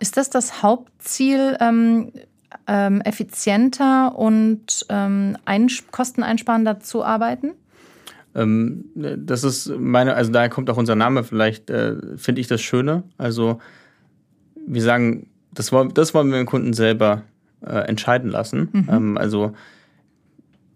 Ist 0.00 0.18
das 0.18 0.28
das 0.28 0.62
Hauptziel, 0.62 1.56
ähm, 1.58 2.12
ähm, 2.66 3.00
effizienter 3.00 4.16
und 4.16 4.84
ähm, 4.90 5.38
einsp- 5.46 5.90
kosteneinsparender 5.90 6.80
zu 6.80 7.02
arbeiten? 7.04 7.52
Ähm, 8.34 8.84
das 8.94 9.44
ist 9.44 9.68
meine, 9.78 10.14
also 10.14 10.32
daher 10.32 10.48
kommt 10.48 10.70
auch 10.70 10.76
unser 10.76 10.94
Name, 10.94 11.24
vielleicht 11.24 11.70
äh, 11.70 11.96
finde 12.16 12.40
ich 12.40 12.46
das 12.46 12.62
Schöne. 12.62 13.02
Also 13.18 13.60
wir 14.66 14.82
sagen, 14.82 15.28
das 15.52 15.72
wollen, 15.72 15.92
das 15.94 16.14
wollen 16.14 16.30
wir 16.30 16.38
den 16.38 16.46
Kunden 16.46 16.72
selber 16.72 17.22
äh, 17.64 17.88
entscheiden 17.88 18.30
lassen. 18.30 18.68
Ähm, 18.90 19.18
also 19.18 19.52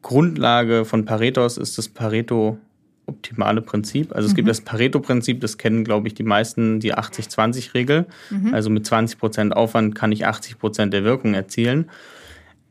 Grundlage 0.03 0.85
von 0.85 1.05
Paretos 1.05 1.57
ist 1.57 1.79
das 1.79 1.89
Pareto 1.89 2.59
optimale 3.07 3.63
Prinzip. 3.63 4.15
Also 4.15 4.29
es 4.29 4.35
gibt 4.35 4.49
das 4.49 4.61
Pareto-Prinzip, 4.61 5.41
das 5.41 5.59
kennen, 5.59 5.85
glaube 5.85 6.09
ich, 6.09 6.15
die 6.15 6.25
meisten, 6.25 6.81
die 6.81 6.95
80-20-Regel. 6.95 8.07
Also 8.53 8.69
mit 8.69 8.85
20 8.85 9.19
Prozent 9.19 9.57
Aufwand 9.57 9.95
kann 9.95 10.13
ich 10.13 10.27
80 10.27 10.59
Prozent 10.59 10.93
der 10.93 11.05
Wirkung 11.05 11.35
erzielen. 11.35 11.89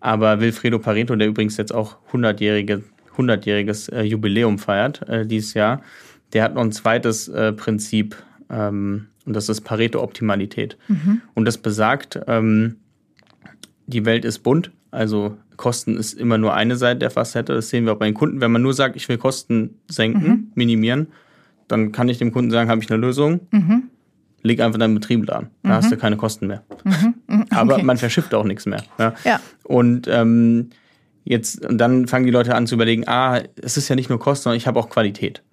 Aber 0.02 0.40
Wilfredo 0.42 0.78
Pareto, 0.80 1.16
der 1.16 1.28
übrigens 1.28 1.58
jetzt 1.58 1.74
auch 1.74 1.98
100-jährige, 2.12 2.84
100-jähriges 3.18 3.92
äh, 3.92 4.02
Jubiläum 4.04 4.58
feiert 4.60 5.08
äh, 5.08 5.26
dieses 5.26 5.54
Jahr, 5.54 5.82
der 6.34 6.44
hat 6.44 6.56
noch 6.56 6.62
ein 6.64 6.72
zweites 6.72 7.28
äh, 7.28 7.54
Prinzip 7.54 8.16
ähm, 8.50 9.08
und 9.26 9.36
das 9.36 9.50
ist 9.50 9.62
Pareto-Optimalität. 9.62 10.78
Und 11.34 11.46
das 11.46 11.58
besagt, 11.58 12.20
ähm, 12.28 12.76
die 13.88 14.06
Welt 14.06 14.24
ist 14.24 14.40
bunt, 14.40 14.70
also 14.92 15.36
Kosten 15.58 15.98
ist 15.98 16.14
immer 16.14 16.38
nur 16.38 16.54
eine 16.54 16.76
Seite 16.76 17.00
der 17.00 17.10
Facette. 17.10 17.54
Das 17.54 17.70
sehen 17.70 17.86
wir 17.86 17.94
auch 17.94 17.98
bei 17.98 18.06
den 18.06 18.14
Kunden. 18.14 18.40
Wenn 18.40 18.52
man 18.52 18.62
nur 18.62 18.74
sagt, 18.74 18.96
ich 18.96 19.10
will 19.10 19.18
Kosten 19.18 19.80
senken, 19.90 20.52
minimieren, 20.54 21.08
dann 21.68 21.92
kann 21.92 22.08
ich 22.08 22.20
dem 22.20 22.32
Kunden 22.32 22.52
sagen, 22.52 22.70
habe 22.70 22.84
ich 22.84 22.92
eine 22.92 23.00
Lösung, 23.02 23.40
leg 24.44 24.60
einfach 24.62 24.78
deinen 24.78 24.94
Betrieb 24.94 25.28
an. 25.32 25.50
Da 25.64 25.70
hast 25.78 25.92
du 25.92 25.98
keine 25.98 26.18
Kosten 26.18 26.46
mehr. 26.48 26.62
Aber 27.50 27.76
Okay. 27.76 27.84
man 27.84 27.98
verschifft 27.98 28.34
auch 28.36 28.44
nichts 28.44 28.66
mehr. 28.68 28.84
Ja. 29.00 29.14
Ja. 29.24 29.40
Und 29.64 30.08
ähm, 30.08 30.70
jetzt, 31.26 31.66
und 31.66 31.78
dann 31.78 32.08
fangen 32.08 32.26
die 32.26 32.32
Leute 32.32 32.56
an 32.56 32.66
zu 32.66 32.76
überlegen, 32.76 33.08
ah, 33.08 33.42
es 33.62 33.76
ist 33.78 33.90
ja 33.90 33.96
nicht 33.96 34.10
nur 34.10 34.20
Kosten, 34.20 34.44
sondern 34.44 34.58
ich 34.58 34.68
habe 34.68 34.80
auch 34.80 34.90
Qualität. 34.90 35.44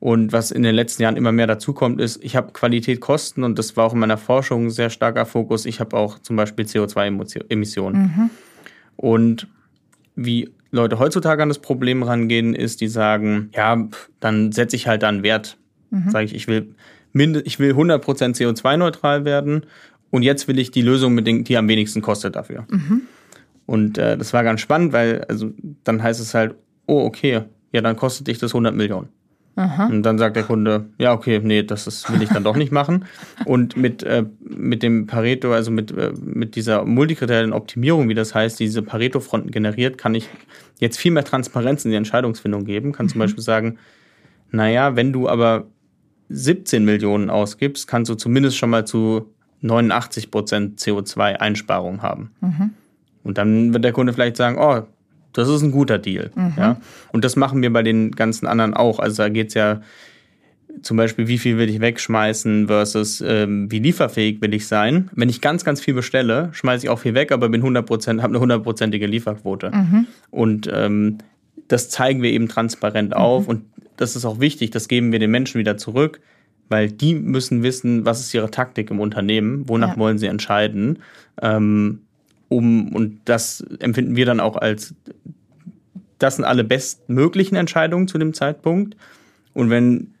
Und 0.00 0.32
was 0.32 0.50
in 0.50 0.62
den 0.62 0.74
letzten 0.74 1.02
Jahren 1.02 1.16
immer 1.16 1.32
mehr 1.32 1.46
dazukommt, 1.46 2.00
ist, 2.00 2.22
ich 2.22 2.36
habe 2.36 2.52
Qualität, 2.52 3.00
Kosten 3.00 3.42
und 3.42 3.58
das 3.58 3.76
war 3.76 3.86
auch 3.86 3.94
in 3.94 3.98
meiner 3.98 4.18
Forschung 4.18 4.66
ein 4.66 4.70
sehr 4.70 4.90
starker 4.90 5.26
Fokus. 5.26 5.66
Ich 5.66 5.80
habe 5.80 5.96
auch 5.96 6.18
zum 6.18 6.36
Beispiel 6.36 6.66
CO2-Emissionen. 6.66 8.30
Und 8.96 9.46
wie 10.14 10.50
Leute 10.70 10.98
heutzutage 10.98 11.42
an 11.42 11.48
das 11.48 11.58
Problem 11.58 12.02
rangehen, 12.02 12.54
ist, 12.54 12.80
die 12.80 12.88
sagen, 12.88 13.50
ja, 13.54 13.88
dann 14.20 14.52
setze 14.52 14.76
ich 14.76 14.86
halt 14.86 15.02
da 15.02 15.08
einen 15.08 15.22
Wert. 15.22 15.56
Mhm. 15.90 16.10
Sage 16.10 16.26
ich, 16.26 16.34
ich 16.34 16.46
will, 16.46 16.74
ich 17.44 17.58
will 17.58 17.72
100% 17.72 18.02
CO2-neutral 18.36 19.24
werden 19.24 19.64
und 20.10 20.22
jetzt 20.22 20.48
will 20.48 20.58
ich 20.58 20.70
die 20.70 20.82
Lösung 20.82 21.14
mit 21.14 21.26
den, 21.26 21.44
die 21.44 21.56
am 21.56 21.68
wenigsten 21.68 22.02
kostet 22.02 22.36
dafür. 22.36 22.66
Mhm. 22.68 23.02
Und 23.70 23.98
äh, 23.98 24.18
das 24.18 24.32
war 24.32 24.42
ganz 24.42 24.60
spannend, 24.60 24.92
weil 24.92 25.24
also 25.28 25.52
dann 25.84 26.02
heißt 26.02 26.18
es 26.18 26.34
halt, 26.34 26.56
oh, 26.86 27.04
okay, 27.04 27.42
ja, 27.70 27.80
dann 27.80 27.94
kostet 27.94 28.26
dich 28.26 28.40
das 28.40 28.50
100 28.50 28.74
Millionen. 28.74 29.10
Aha. 29.54 29.86
Und 29.86 30.02
dann 30.02 30.18
sagt 30.18 30.34
der 30.34 30.42
Kunde, 30.42 30.86
ja, 30.98 31.12
okay, 31.12 31.40
nee, 31.40 31.62
das 31.62 31.86
ist, 31.86 32.12
will 32.12 32.20
ich 32.20 32.30
dann 32.30 32.42
doch 32.42 32.56
nicht 32.56 32.72
machen. 32.72 33.04
Und 33.44 33.76
mit, 33.76 34.02
äh, 34.02 34.24
mit 34.42 34.82
dem 34.82 35.06
Pareto, 35.06 35.52
also 35.52 35.70
mit, 35.70 35.96
äh, 35.96 36.10
mit 36.20 36.56
dieser 36.56 36.84
multikriteriellen 36.84 37.52
Optimierung, 37.52 38.08
wie 38.08 38.14
das 38.14 38.34
heißt, 38.34 38.58
die 38.58 38.64
diese 38.64 38.82
Pareto-Fronten 38.82 39.52
generiert, 39.52 39.98
kann 39.98 40.16
ich 40.16 40.28
jetzt 40.80 40.98
viel 40.98 41.12
mehr 41.12 41.24
Transparenz 41.24 41.84
in 41.84 41.92
die 41.92 41.96
Entscheidungsfindung 41.96 42.64
geben. 42.64 42.90
Kann 42.90 43.06
mhm. 43.06 43.10
zum 43.10 43.18
Beispiel 43.20 43.44
sagen, 43.44 43.78
naja, 44.50 44.96
wenn 44.96 45.12
du 45.12 45.28
aber 45.28 45.68
17 46.28 46.84
Millionen 46.84 47.30
ausgibst, 47.30 47.86
kannst 47.86 48.10
du 48.10 48.16
zumindest 48.16 48.56
schon 48.56 48.70
mal 48.70 48.84
zu 48.84 49.32
89 49.60 50.32
Prozent 50.32 50.80
CO2-Einsparung 50.80 52.02
haben. 52.02 52.32
Mhm. 52.40 52.70
Und 53.22 53.38
dann 53.38 53.72
wird 53.72 53.84
der 53.84 53.92
Kunde 53.92 54.12
vielleicht 54.12 54.36
sagen, 54.36 54.56
oh, 54.58 54.82
das 55.32 55.48
ist 55.48 55.62
ein 55.62 55.70
guter 55.70 55.98
Deal. 55.98 56.30
Mhm. 56.34 56.54
Ja? 56.56 56.80
Und 57.12 57.24
das 57.24 57.36
machen 57.36 57.62
wir 57.62 57.72
bei 57.72 57.82
den 57.82 58.12
ganzen 58.12 58.46
anderen 58.46 58.74
auch. 58.74 58.98
Also 58.98 59.22
da 59.22 59.28
geht 59.28 59.48
es 59.48 59.54
ja 59.54 59.80
zum 60.82 60.96
Beispiel, 60.96 61.28
wie 61.28 61.38
viel 61.38 61.58
will 61.58 61.68
ich 61.68 61.80
wegschmeißen 61.80 62.68
versus 62.68 63.22
ähm, 63.26 63.70
wie 63.70 63.80
lieferfähig 63.80 64.40
will 64.40 64.54
ich 64.54 64.66
sein. 64.66 65.10
Wenn 65.14 65.28
ich 65.28 65.40
ganz, 65.40 65.64
ganz 65.64 65.80
viel 65.80 65.94
bestelle, 65.94 66.48
schmeiße 66.52 66.86
ich 66.86 66.90
auch 66.90 66.98
viel 66.98 67.14
weg, 67.14 67.32
aber 67.32 67.48
bin 67.48 67.62
100%, 67.62 68.22
habe 68.22 68.28
eine 68.28 68.40
hundertprozentige 68.40 69.06
Lieferquote. 69.06 69.70
Mhm. 69.70 70.06
Und 70.30 70.70
ähm, 70.72 71.18
das 71.68 71.88
zeigen 71.88 72.22
wir 72.22 72.30
eben 72.30 72.48
transparent 72.48 73.14
auf. 73.14 73.44
Mhm. 73.44 73.48
Und 73.48 73.64
das 73.96 74.16
ist 74.16 74.24
auch 74.24 74.40
wichtig, 74.40 74.70
das 74.70 74.88
geben 74.88 75.12
wir 75.12 75.18
den 75.18 75.30
Menschen 75.30 75.58
wieder 75.58 75.76
zurück, 75.76 76.20
weil 76.68 76.90
die 76.90 77.14
müssen 77.14 77.62
wissen, 77.62 78.04
was 78.06 78.20
ist 78.20 78.32
ihre 78.32 78.50
Taktik 78.50 78.90
im 78.90 79.00
Unternehmen, 79.00 79.68
wonach 79.68 79.90
ja. 79.90 79.98
wollen 79.98 80.18
sie 80.18 80.26
entscheiden. 80.26 81.00
Ähm, 81.42 82.00
um, 82.50 82.94
und 82.94 83.20
das 83.24 83.64
empfinden 83.78 84.16
wir 84.16 84.26
dann 84.26 84.40
auch 84.40 84.56
als, 84.56 84.94
das 86.18 86.36
sind 86.36 86.44
alle 86.44 86.64
bestmöglichen 86.64 87.56
Entscheidungen 87.56 88.08
zu 88.08 88.18
dem 88.18 88.34
Zeitpunkt. 88.34 88.96
Und 89.54 89.70
wenn 89.70 90.14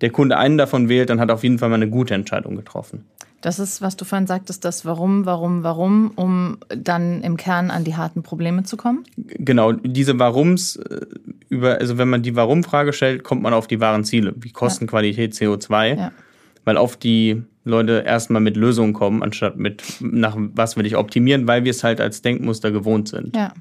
der 0.00 0.10
Kunde 0.10 0.38
einen 0.38 0.58
davon 0.58 0.88
wählt, 0.88 1.10
dann 1.10 1.20
hat 1.20 1.28
er 1.28 1.34
auf 1.34 1.44
jeden 1.44 1.58
Fall 1.58 1.68
mal 1.68 1.76
eine 1.76 1.90
gute 1.90 2.14
Entscheidung 2.14 2.56
getroffen. 2.56 3.04
Das 3.42 3.58
ist, 3.58 3.82
was 3.82 3.96
du 3.96 4.06
vorhin 4.06 4.26
sagtest, 4.26 4.64
das 4.64 4.86
Warum, 4.86 5.26
Warum, 5.26 5.62
Warum, 5.62 6.12
um 6.16 6.56
dann 6.68 7.20
im 7.20 7.36
Kern 7.36 7.70
an 7.70 7.84
die 7.84 7.94
harten 7.94 8.22
Probleme 8.22 8.62
zu 8.62 8.78
kommen? 8.78 9.04
Genau, 9.18 9.72
diese 9.72 10.18
Warums, 10.18 10.76
äh, 10.76 11.02
über, 11.50 11.78
also 11.78 11.98
wenn 11.98 12.08
man 12.08 12.22
die 12.22 12.34
Warum-Frage 12.34 12.94
stellt, 12.94 13.22
kommt 13.22 13.42
man 13.42 13.52
auf 13.52 13.66
die 13.66 13.80
wahren 13.80 14.04
Ziele, 14.04 14.32
wie 14.36 14.50
Kostenqualität, 14.50 15.34
CO2. 15.34 15.98
Ja. 15.98 16.12
Weil 16.64 16.78
auf 16.78 16.96
die 16.96 17.42
Leute 17.64 18.04
erstmal 18.06 18.42
mit 18.42 18.56
Lösungen 18.56 18.92
kommen, 18.92 19.22
anstatt 19.22 19.56
mit, 19.56 19.82
nach 20.00 20.36
was 20.36 20.76
will 20.76 20.86
ich 20.86 20.96
optimieren, 20.96 21.46
weil 21.46 21.64
wir 21.64 21.70
es 21.70 21.82
halt 21.82 22.00
als 22.00 22.22
Denkmuster 22.22 22.70
gewohnt 22.70 23.08
sind. 23.08 23.34
Ja. 23.34 23.54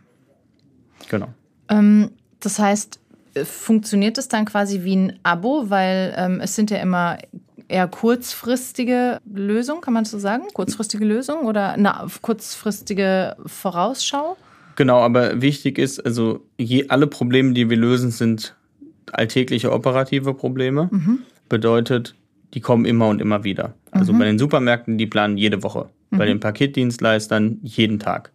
Genau. 1.10 1.30
Ähm, 1.70 2.12
das 2.40 2.60
heißt, 2.60 3.00
funktioniert 3.44 4.18
es 4.18 4.28
dann 4.28 4.46
quasi 4.46 4.84
wie 4.84 4.96
ein 4.96 5.20
Abo, 5.24 5.70
weil 5.70 6.14
ähm, 6.18 6.40
es 6.42 6.56
sind 6.56 6.70
ja 6.70 6.78
immer 6.78 7.18
eher 7.68 7.88
kurzfristige 7.88 9.20
Lösungen, 9.32 9.82
kann 9.82 9.94
man 9.94 10.06
so 10.06 10.20
sagen? 10.20 10.44
Kurzfristige 10.54 11.06
Lösungen 11.06 11.46
oder 11.46 11.74
eine 11.74 12.08
kurzfristige 12.22 13.36
Vorausschau? 13.46 14.38
Genau, 14.76 15.00
aber 15.00 15.42
wichtig 15.42 15.78
ist, 15.78 16.06
also 16.06 16.46
je, 16.58 16.90
alle 16.90 17.08
Probleme, 17.08 17.54
die 17.54 17.70
wir 17.70 17.78
lösen, 17.78 18.12
sind 18.12 18.56
alltägliche 19.12 19.72
operative 19.72 20.34
Probleme. 20.34 20.90
Mhm. 20.92 21.20
Bedeutet, 21.50 22.16
die 22.54 22.62
kommen 22.62 22.86
immer 22.86 23.08
und 23.08 23.22
immer 23.22 23.44
wieder. 23.44 23.74
Also 23.92 24.14
mhm. 24.14 24.20
bei 24.20 24.26
den 24.26 24.40
Supermärkten, 24.40 24.98
die 24.98 25.08
planen 25.08 25.38
jede 25.38 25.64
Woche. 25.64 25.90
Mhm. 26.12 26.18
Bei 26.18 26.26
den 26.26 26.40
Paketdienstleistern 26.40 27.60
jeden 27.64 28.00
Tag. 28.00 28.32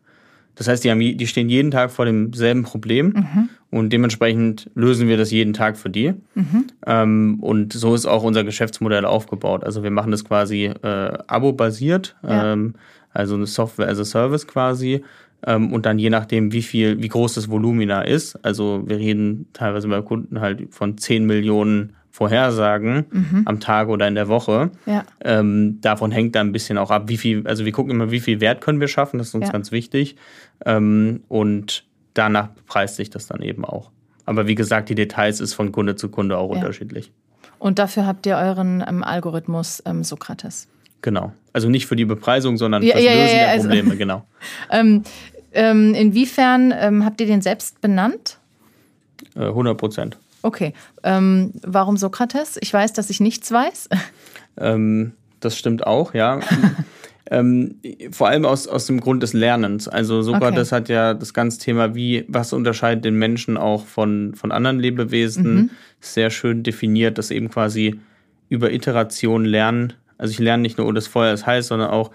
Das 0.58 0.66
heißt, 0.66 0.82
die, 0.82 0.90
haben, 0.90 0.98
die 0.98 1.26
stehen 1.28 1.48
jeden 1.48 1.70
Tag 1.70 1.92
vor 1.92 2.04
demselben 2.04 2.64
Problem 2.64 3.12
mhm. 3.14 3.48
und 3.70 3.92
dementsprechend 3.92 4.68
lösen 4.74 5.06
wir 5.06 5.16
das 5.16 5.30
jeden 5.30 5.52
Tag 5.52 5.76
für 5.76 5.88
die. 5.88 6.14
Mhm. 6.34 6.64
Ähm, 6.84 7.38
und 7.40 7.72
so 7.72 7.94
ist 7.94 8.06
auch 8.06 8.24
unser 8.24 8.42
Geschäftsmodell 8.42 9.04
aufgebaut. 9.04 9.62
Also 9.62 9.84
wir 9.84 9.92
machen 9.92 10.10
das 10.10 10.24
quasi 10.24 10.64
äh, 10.64 11.18
abo-basiert, 11.28 12.16
ja. 12.24 12.54
ähm, 12.54 12.74
also 13.12 13.36
eine 13.36 13.46
Software 13.46 13.88
as 13.88 14.00
a 14.00 14.04
Service 14.04 14.48
quasi. 14.48 15.04
Ähm, 15.46 15.72
und 15.72 15.86
dann 15.86 16.00
je 16.00 16.10
nachdem, 16.10 16.52
wie 16.52 16.62
viel, 16.62 17.00
wie 17.00 17.08
groß 17.08 17.34
das 17.34 17.48
Volumina 17.48 18.02
ist. 18.02 18.34
Also 18.44 18.82
wir 18.84 18.98
reden 18.98 19.46
teilweise 19.52 19.86
bei 19.86 20.02
Kunden 20.02 20.40
halt 20.40 20.74
von 20.74 20.98
10 20.98 21.24
Millionen 21.24 21.92
Vorhersagen 22.18 23.06
mhm. 23.12 23.42
am 23.44 23.60
Tag 23.60 23.86
oder 23.86 24.08
in 24.08 24.16
der 24.16 24.26
Woche. 24.26 24.72
Ja. 24.86 25.04
Ähm, 25.24 25.80
davon 25.80 26.10
hängt 26.10 26.34
dann 26.34 26.48
ein 26.48 26.52
bisschen 26.52 26.76
auch 26.76 26.90
ab, 26.90 27.04
wie 27.06 27.16
viel, 27.16 27.46
also 27.46 27.64
wir 27.64 27.70
gucken 27.70 27.92
immer, 27.92 28.10
wie 28.10 28.18
viel 28.18 28.40
Wert 28.40 28.60
können 28.60 28.80
wir 28.80 28.88
schaffen, 28.88 29.18
das 29.18 29.28
ist 29.28 29.34
uns 29.36 29.46
ja. 29.46 29.52
ganz 29.52 29.70
wichtig. 29.70 30.16
Ähm, 30.66 31.22
und 31.28 31.84
danach 32.14 32.48
preist 32.66 32.96
sich 32.96 33.08
das 33.08 33.28
dann 33.28 33.40
eben 33.40 33.64
auch. 33.64 33.92
Aber 34.26 34.48
wie 34.48 34.56
gesagt, 34.56 34.88
die 34.88 34.96
Details 34.96 35.40
ist 35.40 35.54
von 35.54 35.70
Kunde 35.70 35.94
zu 35.94 36.08
Kunde 36.08 36.38
auch 36.38 36.50
ja. 36.50 36.56
unterschiedlich. 36.56 37.12
Und 37.60 37.78
dafür 37.78 38.04
habt 38.04 38.26
ihr 38.26 38.36
euren 38.36 38.84
ähm, 38.86 39.04
Algorithmus 39.04 39.80
ähm, 39.86 40.02
Sokrates. 40.02 40.66
Genau. 41.02 41.32
Also 41.52 41.68
nicht 41.68 41.86
für 41.86 41.94
die 41.94 42.04
Bepreisung, 42.04 42.56
sondern 42.56 42.82
ja, 42.82 42.96
für 42.96 43.04
das 43.04 43.04
ja, 43.04 43.12
Lösen 43.14 43.36
der 43.36 43.48
also, 43.48 43.68
Probleme, 43.68 43.96
genau. 43.96 44.24
Ähm, 44.72 45.04
ähm, 45.52 45.94
inwiefern 45.94 47.04
habt 47.04 47.20
ihr 47.20 47.28
den 47.28 47.42
selbst 47.42 47.80
benannt? 47.80 48.38
100 49.36 49.72
äh, 49.72 49.76
Prozent. 49.76 50.18
Okay. 50.42 50.72
Ähm, 51.02 51.52
warum 51.62 51.96
Sokrates? 51.96 52.58
Ich 52.60 52.72
weiß, 52.72 52.92
dass 52.92 53.10
ich 53.10 53.20
nichts 53.20 53.50
weiß. 53.50 53.88
Ähm, 54.60 55.12
das 55.40 55.56
stimmt 55.56 55.86
auch, 55.86 56.14
ja. 56.14 56.40
ähm, 57.30 57.76
vor 58.10 58.28
allem 58.28 58.44
aus, 58.44 58.66
aus 58.66 58.86
dem 58.86 59.00
Grund 59.00 59.22
des 59.22 59.32
Lernens. 59.32 59.88
Also 59.88 60.22
Sokrates 60.22 60.68
okay. 60.68 60.76
hat 60.76 60.88
ja 60.88 61.14
das 61.14 61.34
ganze 61.34 61.58
Thema, 61.58 61.94
wie, 61.94 62.24
was 62.28 62.52
unterscheidet 62.52 63.04
den 63.04 63.16
Menschen 63.16 63.56
auch 63.56 63.86
von, 63.86 64.34
von 64.34 64.52
anderen 64.52 64.80
Lebewesen, 64.80 65.54
mhm. 65.54 65.70
sehr 66.00 66.30
schön 66.30 66.62
definiert, 66.62 67.18
dass 67.18 67.30
eben 67.30 67.48
quasi 67.50 68.00
über 68.48 68.72
Iteration 68.72 69.44
lernen. 69.44 69.92
Also 70.16 70.32
ich 70.32 70.38
lerne 70.38 70.62
nicht 70.62 70.78
nur, 70.78 70.86
oh, 70.86 70.92
das 70.92 71.06
Feuer 71.06 71.32
ist 71.32 71.46
heiß, 71.46 71.68
sondern 71.68 71.90
auch, 71.90 72.10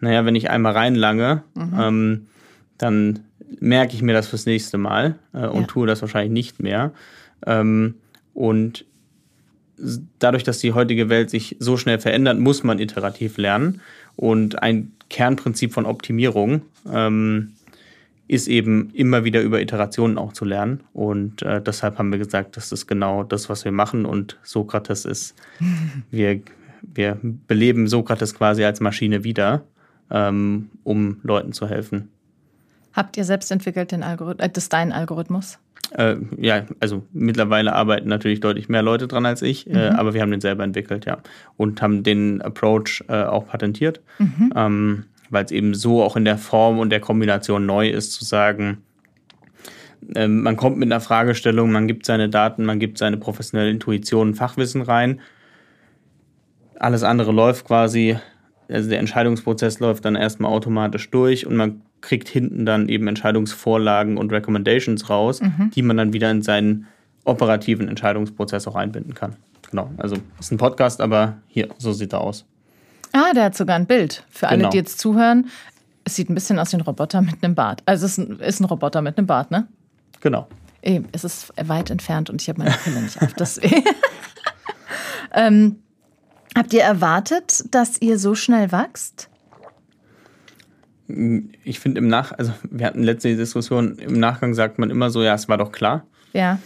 naja, 0.00 0.24
wenn 0.24 0.34
ich 0.34 0.50
einmal 0.50 0.72
reinlange, 0.72 1.42
mhm. 1.54 1.78
ähm, 1.78 2.26
dann 2.78 3.20
merke 3.60 3.94
ich 3.94 4.02
mir 4.02 4.12
das 4.12 4.26
fürs 4.28 4.46
nächste 4.46 4.78
Mal 4.78 5.16
äh, 5.32 5.46
und 5.46 5.62
ja. 5.62 5.66
tue 5.66 5.86
das 5.86 6.02
wahrscheinlich 6.02 6.32
nicht 6.32 6.62
mehr. 6.62 6.92
Ähm, 7.44 7.94
und 8.34 8.84
dadurch, 10.18 10.44
dass 10.44 10.58
die 10.58 10.72
heutige 10.72 11.08
Welt 11.08 11.30
sich 11.30 11.56
so 11.58 11.76
schnell 11.76 11.98
verändert, 11.98 12.38
muss 12.38 12.62
man 12.62 12.78
iterativ 12.78 13.36
lernen. 13.36 13.80
Und 14.16 14.62
ein 14.62 14.92
Kernprinzip 15.10 15.72
von 15.72 15.86
Optimierung 15.86 16.62
ähm, 16.90 17.52
ist 18.28 18.48
eben 18.48 18.90
immer 18.92 19.24
wieder 19.24 19.42
über 19.42 19.60
Iterationen 19.60 20.18
auch 20.18 20.32
zu 20.32 20.44
lernen. 20.44 20.80
Und 20.92 21.42
äh, 21.42 21.62
deshalb 21.62 21.98
haben 21.98 22.10
wir 22.10 22.18
gesagt, 22.18 22.56
das 22.56 22.72
ist 22.72 22.86
genau 22.86 23.22
das, 23.22 23.48
was 23.48 23.64
wir 23.64 23.72
machen. 23.72 24.04
Und 24.04 24.38
Sokrates 24.42 25.04
ist, 25.04 25.34
wir, 26.10 26.40
wir 26.82 27.18
beleben 27.22 27.86
Sokrates 27.86 28.34
quasi 28.34 28.64
als 28.64 28.80
Maschine 28.80 29.22
wieder, 29.22 29.62
ähm, 30.10 30.70
um 30.82 31.20
Leuten 31.22 31.52
zu 31.52 31.68
helfen. 31.68 32.08
Habt 32.92 33.18
ihr 33.18 33.24
selbst 33.24 33.52
entwickelt 33.52 33.92
den 33.92 34.02
Algorithmus, 34.02 34.46
äh, 34.46 34.50
das 34.50 34.64
ist 34.64 34.72
dein 34.72 34.92
Algorithmus? 34.92 35.58
Äh, 35.92 36.16
ja, 36.38 36.66
also 36.80 37.06
mittlerweile 37.12 37.72
arbeiten 37.72 38.08
natürlich 38.08 38.40
deutlich 38.40 38.68
mehr 38.68 38.82
Leute 38.82 39.06
dran 39.06 39.24
als 39.24 39.42
ich, 39.42 39.66
äh, 39.66 39.70
mhm. 39.70 39.76
äh, 39.76 39.88
aber 39.88 40.14
wir 40.14 40.22
haben 40.22 40.30
den 40.30 40.40
selber 40.40 40.64
entwickelt, 40.64 41.06
ja. 41.06 41.18
Und 41.56 41.80
haben 41.80 42.02
den 42.02 42.42
Approach 42.42 43.04
äh, 43.08 43.22
auch 43.22 43.46
patentiert, 43.46 44.00
mhm. 44.18 44.52
ähm, 44.54 45.04
weil 45.30 45.44
es 45.44 45.52
eben 45.52 45.74
so 45.74 46.02
auch 46.02 46.16
in 46.16 46.24
der 46.24 46.38
Form 46.38 46.78
und 46.78 46.90
der 46.90 47.00
Kombination 47.00 47.66
neu 47.66 47.88
ist, 47.88 48.12
zu 48.12 48.24
sagen, 48.24 48.78
ähm, 50.14 50.42
man 50.42 50.56
kommt 50.56 50.76
mit 50.76 50.90
einer 50.90 51.00
Fragestellung, 51.00 51.72
man 51.72 51.86
gibt 51.86 52.06
seine 52.06 52.28
Daten, 52.28 52.64
man 52.64 52.78
gibt 52.78 52.98
seine 52.98 53.16
professionelle 53.16 53.70
Intuition, 53.70 54.34
Fachwissen 54.34 54.82
rein. 54.82 55.20
Alles 56.78 57.02
andere 57.02 57.32
läuft 57.32 57.66
quasi, 57.66 58.18
also 58.68 58.88
der 58.88 58.98
Entscheidungsprozess 58.98 59.80
läuft 59.80 60.04
dann 60.04 60.14
erstmal 60.14 60.52
automatisch 60.52 61.10
durch 61.10 61.46
und 61.46 61.56
man 61.56 61.82
kriegt 62.06 62.28
hinten 62.28 62.64
dann 62.64 62.88
eben 62.88 63.08
Entscheidungsvorlagen 63.08 64.16
und 64.16 64.32
Recommendations 64.32 65.10
raus, 65.10 65.42
mhm. 65.42 65.70
die 65.74 65.82
man 65.82 65.96
dann 65.96 66.12
wieder 66.12 66.30
in 66.30 66.40
seinen 66.40 66.86
operativen 67.24 67.88
Entscheidungsprozess 67.88 68.68
auch 68.68 68.76
einbinden 68.76 69.14
kann. 69.14 69.34
Genau, 69.70 69.90
also 69.96 70.16
ist 70.38 70.52
ein 70.52 70.56
Podcast, 70.56 71.00
aber 71.00 71.38
hier, 71.48 71.68
so 71.78 71.92
sieht 71.92 72.12
er 72.12 72.20
aus. 72.20 72.44
Ah, 73.12 73.32
der 73.34 73.44
hat 73.44 73.56
sogar 73.56 73.74
ein 73.74 73.86
Bild. 73.86 74.24
Für 74.30 74.46
alle, 74.46 74.58
genau. 74.58 74.70
die 74.70 74.76
jetzt 74.76 75.00
zuhören, 75.00 75.50
es 76.04 76.14
sieht 76.14 76.30
ein 76.30 76.34
bisschen 76.34 76.60
aus 76.60 76.72
wie 76.72 76.76
ein 76.76 76.82
Roboter 76.82 77.22
mit 77.22 77.42
einem 77.42 77.56
Bart. 77.56 77.82
Also 77.86 78.06
es 78.06 78.12
ist 78.12 78.18
ein, 78.18 78.38
ist 78.38 78.60
ein 78.60 78.66
Roboter 78.66 79.02
mit 79.02 79.18
einem 79.18 79.26
Bart, 79.26 79.50
ne? 79.50 79.66
Genau. 80.20 80.46
Eben, 80.82 81.08
es 81.10 81.24
ist 81.24 81.52
weit 81.60 81.90
entfernt 81.90 82.30
und 82.30 82.40
ich 82.40 82.48
habe 82.48 82.60
meine 82.60 82.76
Brille 82.84 83.02
nicht 83.02 83.20
auf. 83.20 83.34
Deswegen. 83.34 83.82
ähm, 85.34 85.80
habt 86.56 86.72
ihr 86.72 86.82
erwartet, 86.82 87.64
dass 87.74 88.00
ihr 88.00 88.20
so 88.20 88.36
schnell 88.36 88.70
wächst? 88.70 89.28
Ich 91.08 91.78
finde 91.78 91.98
im 91.98 92.08
Nach, 92.08 92.32
also 92.32 92.52
wir 92.70 92.86
hatten 92.86 93.02
letzte 93.02 93.36
Diskussion, 93.36 93.98
im 93.98 94.18
Nachgang 94.18 94.54
sagt 94.54 94.78
man 94.78 94.90
immer 94.90 95.10
so, 95.10 95.22
ja, 95.22 95.34
es 95.34 95.48
war 95.48 95.58
doch 95.58 95.72
klar. 95.72 96.06
Ja. 96.32 96.58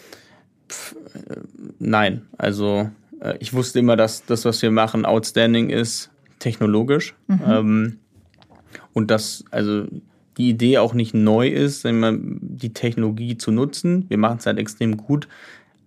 Pff, 0.69 0.97
äh, 1.15 1.37
nein, 1.79 2.23
also 2.39 2.91
äh, 3.21 3.37
ich 3.39 3.53
wusste 3.53 3.79
immer, 3.79 3.97
dass 3.97 4.25
das, 4.25 4.45
was 4.45 4.63
wir 4.63 4.71
machen, 4.71 5.05
outstanding 5.05 5.71
ist, 5.71 6.11
technologisch. 6.39 7.15
Mhm. 7.29 7.41
Ähm, 7.47 7.99
und 8.93 9.11
dass 9.11 9.45
also 9.51 9.87
die 10.37 10.49
Idee 10.49 10.79
auch 10.79 10.95
nicht 10.95 11.13
neu 11.13 11.49
ist, 11.49 11.85
die 11.85 12.73
Technologie 12.73 13.37
zu 13.37 13.51
nutzen. 13.51 14.07
Wir 14.09 14.17
machen 14.17 14.39
es 14.39 14.47
halt 14.47 14.59
extrem 14.59 14.97
gut, 14.97 15.29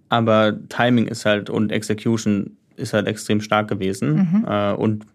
aber 0.09 0.55
Timing 0.69 1.07
ist 1.07 1.25
halt 1.25 1.49
und 1.49 1.71
Execution 1.71 2.55
ist 2.75 2.93
halt 2.93 3.07
extrem 3.07 3.41
stark 3.41 3.67
gewesen. 3.67 4.13
Mhm. 4.13 4.45
Äh, 4.47 4.73
und 4.73 5.05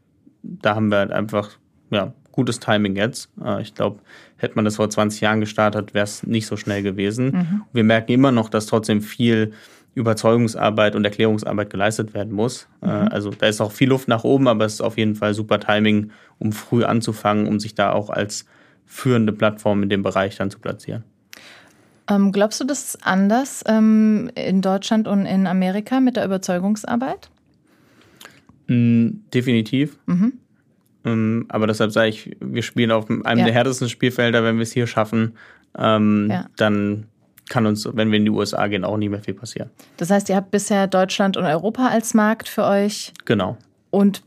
da 0.42 0.74
haben 0.74 0.90
wir 0.90 0.98
halt 0.98 1.12
einfach 1.12 1.50
ja, 1.90 2.12
gutes 2.38 2.60
Timing 2.60 2.94
jetzt. 2.94 3.28
Äh, 3.44 3.62
ich 3.62 3.74
glaube, 3.74 3.98
hätte 4.36 4.54
man 4.54 4.64
das 4.64 4.76
vor 4.76 4.88
20 4.88 5.20
Jahren 5.20 5.40
gestartet, 5.40 5.92
wäre 5.92 6.04
es 6.04 6.22
nicht 6.22 6.46
so 6.46 6.56
schnell 6.56 6.84
gewesen. 6.84 7.32
Mhm. 7.32 7.62
Wir 7.72 7.82
merken 7.82 8.12
immer 8.12 8.30
noch, 8.30 8.48
dass 8.48 8.66
trotzdem 8.66 9.02
viel 9.02 9.52
Überzeugungsarbeit 9.96 10.94
und 10.94 11.04
Erklärungsarbeit 11.04 11.68
geleistet 11.68 12.14
werden 12.14 12.32
muss. 12.32 12.68
Äh, 12.80 12.86
mhm. 12.86 13.08
Also 13.08 13.30
da 13.30 13.48
ist 13.48 13.60
auch 13.60 13.72
viel 13.72 13.88
Luft 13.88 14.06
nach 14.06 14.22
oben, 14.22 14.46
aber 14.46 14.66
es 14.66 14.74
ist 14.74 14.82
auf 14.82 14.96
jeden 14.96 15.16
Fall 15.16 15.34
super 15.34 15.58
Timing, 15.58 16.12
um 16.38 16.52
früh 16.52 16.84
anzufangen, 16.84 17.48
um 17.48 17.58
sich 17.58 17.74
da 17.74 17.90
auch 17.90 18.08
als 18.08 18.46
führende 18.86 19.32
Plattform 19.32 19.82
in 19.82 19.88
dem 19.88 20.04
Bereich 20.04 20.36
dann 20.36 20.52
zu 20.52 20.60
platzieren. 20.60 21.02
Ähm, 22.08 22.30
glaubst 22.30 22.60
du, 22.60 22.64
das 22.64 22.94
ist 22.94 23.04
anders 23.04 23.64
ähm, 23.66 24.30
in 24.36 24.62
Deutschland 24.62 25.08
und 25.08 25.26
in 25.26 25.48
Amerika 25.48 25.98
mit 25.98 26.14
der 26.14 26.24
Überzeugungsarbeit? 26.24 27.30
Mm, 28.68 29.08
definitiv. 29.34 29.98
Mhm. 30.06 30.34
Ähm, 31.12 31.46
aber 31.48 31.66
deshalb 31.66 31.92
sage 31.92 32.08
ich, 32.08 32.36
wir 32.40 32.62
spielen 32.62 32.90
auf 32.90 33.08
einem 33.08 33.38
ja. 33.38 33.44
der 33.44 33.54
härtesten 33.54 33.88
Spielfelder. 33.88 34.44
Wenn 34.44 34.56
wir 34.56 34.62
es 34.62 34.72
hier 34.72 34.86
schaffen, 34.86 35.34
ähm, 35.76 36.28
ja. 36.30 36.46
dann 36.56 37.06
kann 37.48 37.66
uns, 37.66 37.88
wenn 37.92 38.10
wir 38.10 38.18
in 38.18 38.24
die 38.24 38.30
USA 38.30 38.66
gehen, 38.66 38.84
auch 38.84 38.96
nicht 38.96 39.10
mehr 39.10 39.22
viel 39.22 39.34
passieren. 39.34 39.70
Das 39.96 40.10
heißt, 40.10 40.28
ihr 40.28 40.36
habt 40.36 40.50
bisher 40.50 40.86
Deutschland 40.86 41.36
und 41.36 41.44
Europa 41.44 41.88
als 41.88 42.14
Markt 42.14 42.48
für 42.48 42.64
euch. 42.64 43.12
Genau. 43.24 43.56
Und 43.90 44.22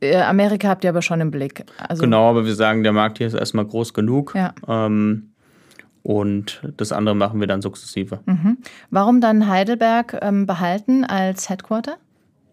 äh, 0.00 0.16
Amerika 0.16 0.68
habt 0.68 0.84
ihr 0.84 0.90
aber 0.90 1.02
schon 1.02 1.20
im 1.20 1.30
Blick. 1.30 1.64
Also 1.78 2.02
genau, 2.02 2.28
aber 2.28 2.44
wir 2.44 2.54
sagen, 2.54 2.82
der 2.82 2.92
Markt 2.92 3.18
hier 3.18 3.26
ist 3.26 3.34
erstmal 3.34 3.64
groß 3.64 3.94
genug. 3.94 4.34
Ja. 4.34 4.54
Ähm, 4.68 5.30
und 6.02 6.62
das 6.76 6.92
andere 6.92 7.16
machen 7.16 7.40
wir 7.40 7.46
dann 7.46 7.62
sukzessive. 7.62 8.20
Mhm. 8.26 8.58
Warum 8.90 9.20
dann 9.20 9.48
Heidelberg 9.48 10.16
ähm, 10.22 10.46
behalten 10.46 11.04
als 11.04 11.48
Headquarter? 11.48 11.96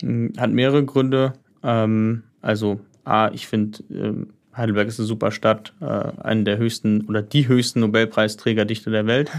Hm, 0.02 0.34
hat 0.38 0.52
mehrere 0.52 0.84
Gründe. 0.86 1.34
Ähm, 1.62 2.24
also 2.42 2.80
A, 3.06 3.30
ich 3.30 3.48
finde, 3.48 3.80
ähm, 3.92 4.34
Heidelberg 4.56 4.88
ist 4.88 5.00
eine 5.00 5.08
super 5.08 5.32
Stadt, 5.32 5.74
äh, 5.82 5.86
eine 5.86 6.44
der 6.44 6.58
höchsten 6.58 7.02
oder 7.06 7.22
die 7.22 7.48
höchsten 7.48 7.80
Nobelpreisträgerdichte 7.80 8.92
der 8.92 9.08
Welt. 9.08 9.32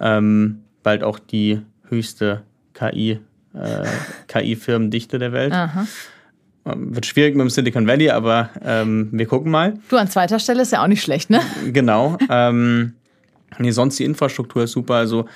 Ähm, 0.00 0.62
bald 0.82 1.02
auch 1.02 1.18
die 1.18 1.60
höchste 1.88 2.42
KI, 2.74 3.20
äh, 3.54 3.86
KI-Firmendichte 4.28 5.18
der 5.18 5.32
Welt. 5.32 5.52
Aha. 5.52 5.86
Ähm, 6.64 6.94
wird 6.94 7.06
schwierig 7.06 7.34
mit 7.34 7.42
dem 7.42 7.50
Silicon 7.50 7.86
Valley, 7.86 8.10
aber 8.10 8.50
ähm, 8.64 9.10
wir 9.12 9.26
gucken 9.26 9.50
mal. 9.50 9.74
Du 9.88 9.96
an 9.96 10.08
zweiter 10.08 10.38
Stelle 10.38 10.62
ist 10.62 10.72
ja 10.72 10.82
auch 10.82 10.88
nicht 10.88 11.02
schlecht, 11.02 11.30
ne? 11.30 11.40
Genau. 11.72 12.18
Ähm, 12.28 12.94
nee, 13.58 13.70
sonst 13.70 13.98
die 13.98 14.04
Infrastruktur 14.04 14.64
ist 14.64 14.72
super. 14.72 14.94
Also 14.94 15.26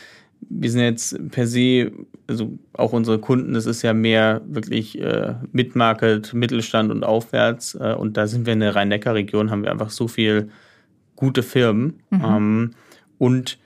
wir 0.48 0.70
sind 0.70 0.80
jetzt 0.80 1.30
per 1.30 1.46
se, 1.46 1.92
also 2.26 2.58
auch 2.72 2.92
unsere 2.92 3.18
Kunden, 3.18 3.54
das 3.54 3.66
ist 3.66 3.82
ja 3.82 3.92
mehr 3.92 4.40
wirklich 4.46 5.00
äh, 5.00 5.34
Mid-Market, 5.52 6.34
Mittelstand 6.34 6.90
und 6.90 7.04
aufwärts. 7.04 7.74
Äh, 7.74 7.94
und 7.94 8.16
da 8.16 8.26
sind 8.26 8.46
wir 8.46 8.52
in 8.52 8.60
der 8.60 8.74
Rhein-Neckar-Region, 8.74 9.50
haben 9.50 9.62
wir 9.62 9.70
einfach 9.70 9.90
so 9.90 10.08
viel 10.08 10.50
gute 11.16 11.42
Firmen. 11.42 12.00
Mhm. 12.10 12.24
Ähm, 12.24 12.70
und 13.18 13.58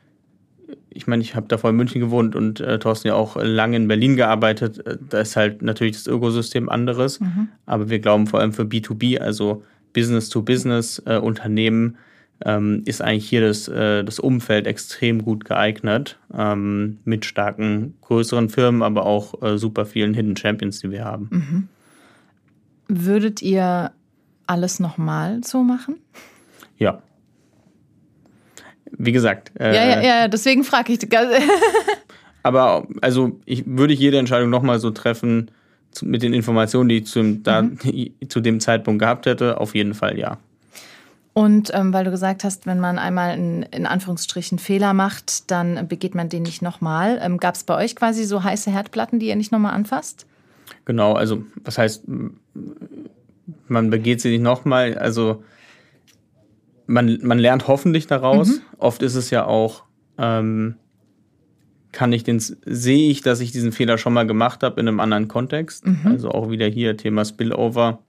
ich 0.90 1.06
meine, 1.06 1.22
ich 1.22 1.34
habe 1.34 1.48
davor 1.48 1.70
in 1.70 1.76
München 1.76 2.00
gewohnt 2.00 2.36
und 2.36 2.60
äh, 2.60 2.78
Thorsten 2.78 3.08
ja 3.08 3.14
auch 3.14 3.36
lange 3.36 3.76
in 3.76 3.88
Berlin 3.88 4.16
gearbeitet. 4.16 4.86
Äh, 4.86 4.98
da 5.08 5.20
ist 5.20 5.36
halt 5.36 5.62
natürlich 5.62 5.94
das 5.94 6.06
Ökosystem 6.06 6.68
anderes. 6.68 7.20
Mhm. 7.20 7.48
Aber 7.66 7.90
wir 7.90 8.00
glauben 8.00 8.26
vor 8.26 8.40
allem 8.40 8.52
für 8.52 8.62
B2B, 8.62 9.18
also 9.18 9.62
Business-to-Business-Unternehmen, 9.92 11.96
ähm, 12.44 12.82
ist 12.84 13.00
eigentlich 13.00 13.28
hier 13.28 13.40
das, 13.40 13.68
äh, 13.68 14.04
das 14.04 14.18
Umfeld 14.18 14.66
extrem 14.66 15.24
gut 15.24 15.44
geeignet 15.44 16.18
ähm, 16.36 16.98
mit 17.04 17.24
starken 17.24 17.94
größeren 18.02 18.50
Firmen, 18.50 18.82
aber 18.82 19.06
auch 19.06 19.42
äh, 19.42 19.58
super 19.58 19.86
vielen 19.86 20.14
Hidden 20.14 20.36
Champions, 20.36 20.80
die 20.80 20.90
wir 20.90 21.04
haben. 21.04 21.28
Mhm. 21.30 21.68
Würdet 22.88 23.40
ihr 23.40 23.92
alles 24.46 24.78
nochmal 24.78 25.42
so 25.42 25.62
machen? 25.62 25.96
Ja. 26.76 27.02
Wie 28.90 29.12
gesagt. 29.12 29.52
Äh, 29.58 29.74
ja, 29.74 29.84
ja, 29.86 30.02
ja, 30.02 30.28
deswegen 30.28 30.64
frage 30.64 30.92
ich. 30.92 30.98
aber 32.42 32.86
also 33.00 33.40
ich 33.46 33.64
würde 33.66 33.94
jede 33.94 34.18
Entscheidung 34.18 34.50
nochmal 34.50 34.78
so 34.78 34.90
treffen 34.90 35.50
mit 36.02 36.22
den 36.22 36.34
Informationen, 36.34 36.90
die 36.90 36.98
ich 36.98 37.06
zu, 37.06 37.38
da, 37.38 37.62
mhm. 37.62 37.78
zu 38.28 38.40
dem 38.40 38.60
Zeitpunkt 38.60 39.00
gehabt 39.00 39.24
hätte, 39.24 39.60
auf 39.60 39.74
jeden 39.74 39.94
Fall 39.94 40.18
ja. 40.18 40.38
Und 41.34 41.72
ähm, 41.74 41.92
weil 41.92 42.04
du 42.04 42.12
gesagt 42.12 42.44
hast, 42.44 42.64
wenn 42.64 42.78
man 42.78 42.96
einmal 42.96 43.36
in, 43.36 43.64
in 43.64 43.86
Anführungsstrichen 43.86 44.60
Fehler 44.60 44.94
macht, 44.94 45.50
dann 45.50 45.88
begeht 45.88 46.14
man 46.14 46.28
den 46.28 46.44
nicht 46.44 46.62
nochmal. 46.62 47.18
Ähm, 47.20 47.38
Gab 47.38 47.56
es 47.56 47.64
bei 47.64 47.76
euch 47.76 47.96
quasi 47.96 48.24
so 48.24 48.44
heiße 48.44 48.70
Herdplatten, 48.70 49.18
die 49.18 49.26
ihr 49.26 49.36
nicht 49.36 49.50
nochmal 49.50 49.74
anfasst? 49.74 50.26
Genau, 50.84 51.14
also 51.14 51.44
was 51.64 51.76
heißt, 51.76 52.04
man 53.66 53.90
begeht 53.90 54.20
sie 54.20 54.30
nicht 54.30 54.42
nochmal. 54.42 54.96
Also 54.96 55.42
man, 56.86 57.18
man 57.22 57.40
lernt 57.40 57.66
hoffentlich 57.66 58.06
daraus. 58.06 58.48
Mhm. 58.48 58.60
Oft 58.78 59.02
ist 59.02 59.16
es 59.16 59.30
ja 59.30 59.44
auch, 59.44 59.82
ähm, 60.18 60.76
kann 61.90 62.12
ich 62.12 62.22
den, 62.22 62.38
sehe 62.38 63.10
ich, 63.10 63.22
dass 63.22 63.40
ich 63.40 63.50
diesen 63.50 63.72
Fehler 63.72 63.98
schon 63.98 64.12
mal 64.12 64.26
gemacht 64.26 64.62
habe 64.62 64.80
in 64.80 64.86
einem 64.86 65.00
anderen 65.00 65.26
Kontext. 65.26 65.84
Mhm. 65.84 66.00
Also 66.04 66.30
auch 66.30 66.48
wieder 66.50 66.66
hier 66.66 66.96
Thema 66.96 67.24
Spillover. 67.24 68.00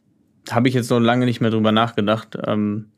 Habe 0.51 0.67
ich 0.67 0.75
jetzt 0.75 0.91
noch 0.91 0.99
lange 0.99 1.25
nicht 1.25 1.41
mehr 1.41 1.49
drüber 1.49 1.71
nachgedacht. 1.71 2.37
Ähm, 2.45 2.91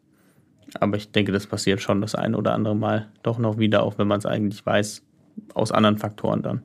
aber 0.80 0.98
ich 0.98 1.12
denke, 1.12 1.32
das 1.32 1.48
passiert 1.48 1.82
schon 1.82 2.02
das 2.02 2.16
ein 2.16 2.36
oder 2.36 2.54
andere 2.54 2.76
Mal 2.76 3.08
doch 3.24 3.38
noch 3.38 3.58
wieder, 3.58 3.84
auch 3.84 3.98
wenn 3.98 4.08
man 4.08 4.20
es 4.20 4.26
eigentlich 4.26 4.66
weiß, 4.66 5.04
aus 5.54 5.72
anderen 5.72 5.98
Faktoren 5.98 6.42
dann. 6.42 6.64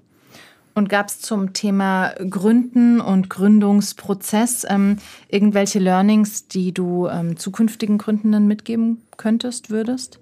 Und 0.74 0.88
gab 0.88 1.08
es 1.08 1.20
zum 1.20 1.52
Thema 1.52 2.14
Gründen 2.30 3.00
und 3.00 3.28
Gründungsprozess 3.28 4.66
ähm, 4.68 4.96
irgendwelche 5.28 5.78
Learnings, 5.78 6.48
die 6.48 6.72
du 6.72 7.08
ähm, 7.08 7.36
zukünftigen 7.36 7.98
Gründenden 7.98 8.46
mitgeben 8.46 9.02
könntest, 9.18 9.68
würdest? 9.68 10.18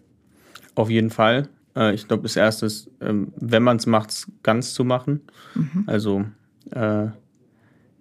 Auf 0.74 0.90
jeden 0.90 1.10
Fall. 1.10 1.48
Äh, 1.76 1.94
ich 1.94 2.08
glaube, 2.08 2.24
das 2.24 2.34
Erste 2.34 2.66
ist, 2.66 2.90
ähm, 3.00 3.32
wenn 3.36 3.62
man 3.62 3.76
es 3.76 3.86
macht, 3.86 4.10
es 4.10 4.26
ganz 4.42 4.74
zu 4.74 4.84
machen. 4.84 5.20
Mhm. 5.54 5.84
Also 5.86 6.24
äh, 6.72 7.06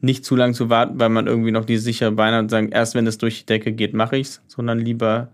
nicht 0.02 0.26
zu 0.26 0.36
lange 0.36 0.54
zu 0.54 0.70
warten, 0.70 1.00
weil 1.00 1.10
man 1.10 1.28
irgendwie 1.28 1.52
noch 1.52 1.65
die 1.65 1.78
sichere 1.78 2.12
Beine 2.12 2.38
hat 2.38 2.44
und 2.44 2.50
sagen, 2.50 2.70
erst 2.70 2.96
wenn 2.96 3.06
es 3.06 3.20
durch 3.20 3.42
die 3.42 3.46
Decke 3.46 3.74
geht, 3.74 3.94
mache 3.94 4.18
ich 4.18 4.28
es, 4.28 4.42
sondern 4.48 4.80
lieber 4.80 5.30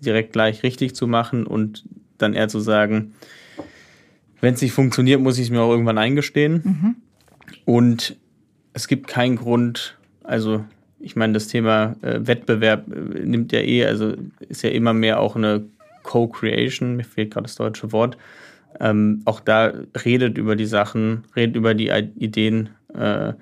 direkt 0.00 0.32
gleich 0.32 0.62
richtig 0.62 0.94
zu 0.94 1.06
machen 1.06 1.46
und 1.46 1.84
dann 2.18 2.34
eher 2.34 2.48
zu 2.48 2.60
sagen, 2.60 3.14
wenn 4.40 4.54
es 4.54 4.62
nicht 4.62 4.72
funktioniert, 4.72 5.20
muss 5.20 5.38
ich 5.38 5.44
es 5.44 5.50
mir 5.50 5.60
auch 5.60 5.70
irgendwann 5.70 5.98
eingestehen. 5.98 6.62
Mhm. 6.64 6.96
Und 7.64 8.16
es 8.72 8.88
gibt 8.88 9.08
keinen 9.08 9.36
Grund, 9.36 9.96
also 10.22 10.64
ich 11.00 11.16
meine, 11.16 11.34
das 11.34 11.48
Thema 11.48 11.96
äh, 12.02 12.20
Wettbewerb 12.22 12.86
äh, 12.88 13.20
nimmt 13.24 13.52
ja 13.52 13.60
eh, 13.60 13.86
also 13.86 14.14
ist 14.48 14.62
ja 14.62 14.70
immer 14.70 14.92
mehr 14.92 15.20
auch 15.20 15.36
eine 15.36 15.64
Co-Creation, 16.02 16.96
mir 16.96 17.04
fehlt 17.04 17.32
gerade 17.32 17.44
das 17.44 17.56
deutsche 17.56 17.92
Wort. 17.92 18.16
Ähm, 18.80 19.22
auch 19.24 19.40
da 19.40 19.72
redet 20.04 20.38
über 20.38 20.56
die 20.56 20.66
Sachen, 20.66 21.24
redet 21.34 21.56
über 21.56 21.74
die 21.74 21.88
Ideen. 22.16 22.70
Äh, 22.94 23.32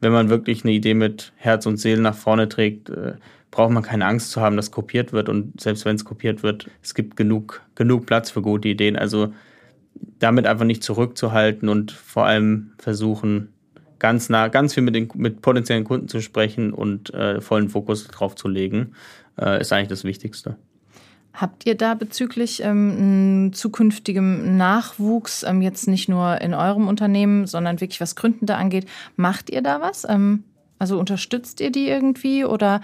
wenn 0.00 0.12
man 0.12 0.28
wirklich 0.28 0.64
eine 0.64 0.72
Idee 0.72 0.94
mit 0.94 1.32
Herz 1.36 1.64
und 1.64 1.78
Seele 1.78 2.02
nach 2.02 2.14
vorne 2.14 2.48
trägt, 2.48 2.90
äh, 2.90 3.14
braucht 3.52 3.70
man 3.70 3.84
keine 3.84 4.06
Angst 4.06 4.32
zu 4.32 4.40
haben, 4.40 4.56
dass 4.56 4.72
kopiert 4.72 5.12
wird. 5.12 5.28
Und 5.28 5.60
selbst 5.60 5.84
wenn 5.84 5.94
es 5.94 6.04
kopiert 6.04 6.42
wird, 6.42 6.68
es 6.82 6.94
gibt 6.94 7.16
genug, 7.16 7.62
genug 7.76 8.06
Platz 8.06 8.30
für 8.30 8.42
gute 8.42 8.68
Ideen. 8.68 8.96
Also 8.96 9.32
damit 10.18 10.46
einfach 10.46 10.64
nicht 10.64 10.82
zurückzuhalten 10.82 11.68
und 11.68 11.92
vor 11.92 12.24
allem 12.26 12.72
versuchen, 12.78 13.52
ganz 13.98 14.30
nah, 14.30 14.48
ganz 14.48 14.74
viel 14.74 14.82
mit, 14.82 14.94
den, 14.94 15.08
mit 15.14 15.42
potenziellen 15.42 15.84
Kunden 15.84 16.08
zu 16.08 16.20
sprechen 16.20 16.72
und 16.72 17.12
äh, 17.14 17.40
vollen 17.40 17.68
Fokus 17.68 18.08
drauf 18.08 18.34
zu 18.34 18.48
legen, 18.48 18.94
äh, 19.38 19.60
ist 19.60 19.72
eigentlich 19.72 19.88
das 19.88 20.02
Wichtigste. 20.02 20.56
Habt 21.34 21.66
ihr 21.66 21.76
da 21.76 21.94
bezüglich 21.94 22.62
ähm, 22.62 23.50
zukünftigem 23.52 24.56
Nachwuchs, 24.56 25.44
ähm, 25.44 25.62
jetzt 25.62 25.88
nicht 25.88 26.08
nur 26.08 26.40
in 26.40 26.54
eurem 26.54 26.88
Unternehmen, 26.88 27.46
sondern 27.46 27.80
wirklich 27.80 28.00
was 28.00 28.16
Gründende 28.16 28.56
angeht, 28.56 28.86
macht 29.16 29.50
ihr 29.50 29.62
da 29.62 29.80
was? 29.80 30.06
Ähm, 30.08 30.44
also 30.78 30.98
unterstützt 30.98 31.60
ihr 31.60 31.70
die 31.70 31.88
irgendwie 31.88 32.44
oder 32.44 32.80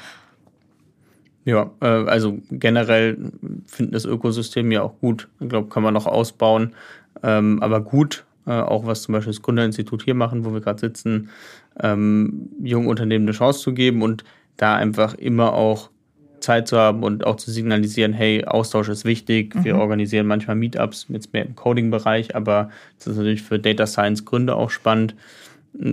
ja, 1.49 1.71
äh, 1.81 1.87
also 1.87 2.39
generell 2.51 3.17
finden 3.67 3.93
das 3.93 4.05
Ökosystem 4.05 4.71
ja 4.71 4.83
auch 4.83 5.01
gut. 5.01 5.29
Ich 5.41 5.49
glaube, 5.49 5.71
kann 5.71 5.83
man 5.83 5.95
noch 5.95 6.07
ausbauen. 6.07 6.75
Ähm, 7.23 7.63
aber 7.63 7.81
gut, 7.81 8.27
äh, 8.47 8.51
auch 8.51 8.85
was 8.85 9.03
zum 9.03 9.15
Beispiel 9.15 9.33
das 9.33 9.41
Gründerinstitut 9.41 10.03
hier 10.03 10.15
machen, 10.15 10.45
wo 10.45 10.53
wir 10.53 10.61
gerade 10.61 10.79
sitzen, 10.79 11.31
ähm, 11.81 12.51
jungen 12.63 12.87
Unternehmen 12.87 13.25
eine 13.25 13.33
Chance 13.33 13.61
zu 13.61 13.73
geben 13.73 14.03
und 14.03 14.25
da 14.59 14.77
einfach 14.77 15.15
immer 15.15 15.55
auch 15.55 15.89
Zeit 16.41 16.69
zu 16.69 16.77
haben 16.77 17.03
und 17.03 17.27
auch 17.27 17.37
zu 17.37 17.51
signalisieren, 17.51 18.13
hey, 18.13 18.45
Austausch 18.45 18.91
ist 18.91 19.07
wichtig. 19.07 19.55
Mhm. 19.55 19.65
Wir 19.65 19.79
organisieren 19.79 20.27
manchmal 20.27 20.57
Meetups, 20.57 21.07
jetzt 21.09 21.33
mehr 21.33 21.47
im 21.47 21.57
Coding-Bereich, 21.57 22.37
aber 22.37 22.69
das 22.99 23.07
ist 23.07 23.17
natürlich 23.17 23.43
für 23.43 23.59
Data 23.59 23.87
Science 23.87 24.27
Gründe 24.27 24.55
auch 24.55 24.69
spannend. 24.69 25.15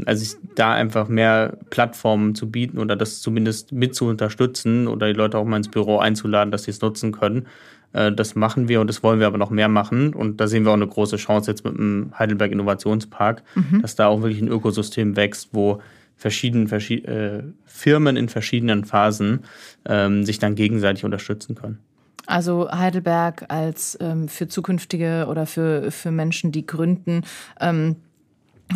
Also 0.05 0.37
da 0.55 0.73
einfach 0.73 1.07
mehr 1.09 1.57
Plattformen 1.69 2.33
zu 2.33 2.49
bieten 2.49 2.79
oder 2.79 2.95
das 2.95 3.21
zumindest 3.21 3.71
mit 3.71 3.93
zu 3.93 4.07
unterstützen 4.07 4.87
oder 4.87 5.07
die 5.07 5.13
Leute 5.13 5.37
auch 5.37 5.45
mal 5.45 5.57
ins 5.57 5.69
Büro 5.69 5.99
einzuladen, 5.99 6.51
dass 6.51 6.63
sie 6.63 6.71
es 6.71 6.81
nutzen 6.81 7.11
können. 7.11 7.47
Äh, 7.93 8.11
das 8.11 8.35
machen 8.35 8.67
wir 8.67 8.81
und 8.81 8.87
das 8.87 9.03
wollen 9.03 9.19
wir 9.19 9.27
aber 9.27 9.37
noch 9.37 9.49
mehr 9.49 9.69
machen. 9.69 10.13
Und 10.13 10.39
da 10.41 10.47
sehen 10.47 10.65
wir 10.65 10.71
auch 10.71 10.75
eine 10.75 10.87
große 10.87 11.17
Chance 11.17 11.51
jetzt 11.51 11.63
mit 11.63 11.77
dem 11.77 12.11
Heidelberg 12.17 12.51
Innovationspark, 12.51 13.43
mhm. 13.55 13.81
dass 13.81 13.95
da 13.95 14.07
auch 14.07 14.21
wirklich 14.21 14.41
ein 14.41 14.47
Ökosystem 14.47 15.15
wächst, 15.15 15.49
wo 15.51 15.81
verschiedene 16.17 16.67
verschied 16.67 17.05
äh, 17.05 17.43
Firmen 17.65 18.15
in 18.15 18.29
verschiedenen 18.29 18.85
Phasen 18.85 19.41
ähm, 19.85 20.23
sich 20.23 20.39
dann 20.39 20.55
gegenseitig 20.55 21.03
unterstützen 21.03 21.55
können. 21.55 21.79
Also 22.27 22.71
Heidelberg 22.71 23.45
als 23.49 23.97
ähm, 24.01 24.27
für 24.27 24.47
zukünftige 24.47 25.27
oder 25.29 25.45
für, 25.45 25.91
für 25.91 26.11
Menschen, 26.11 26.51
die 26.51 26.65
gründen 26.65 27.21
ähm, 27.59 27.97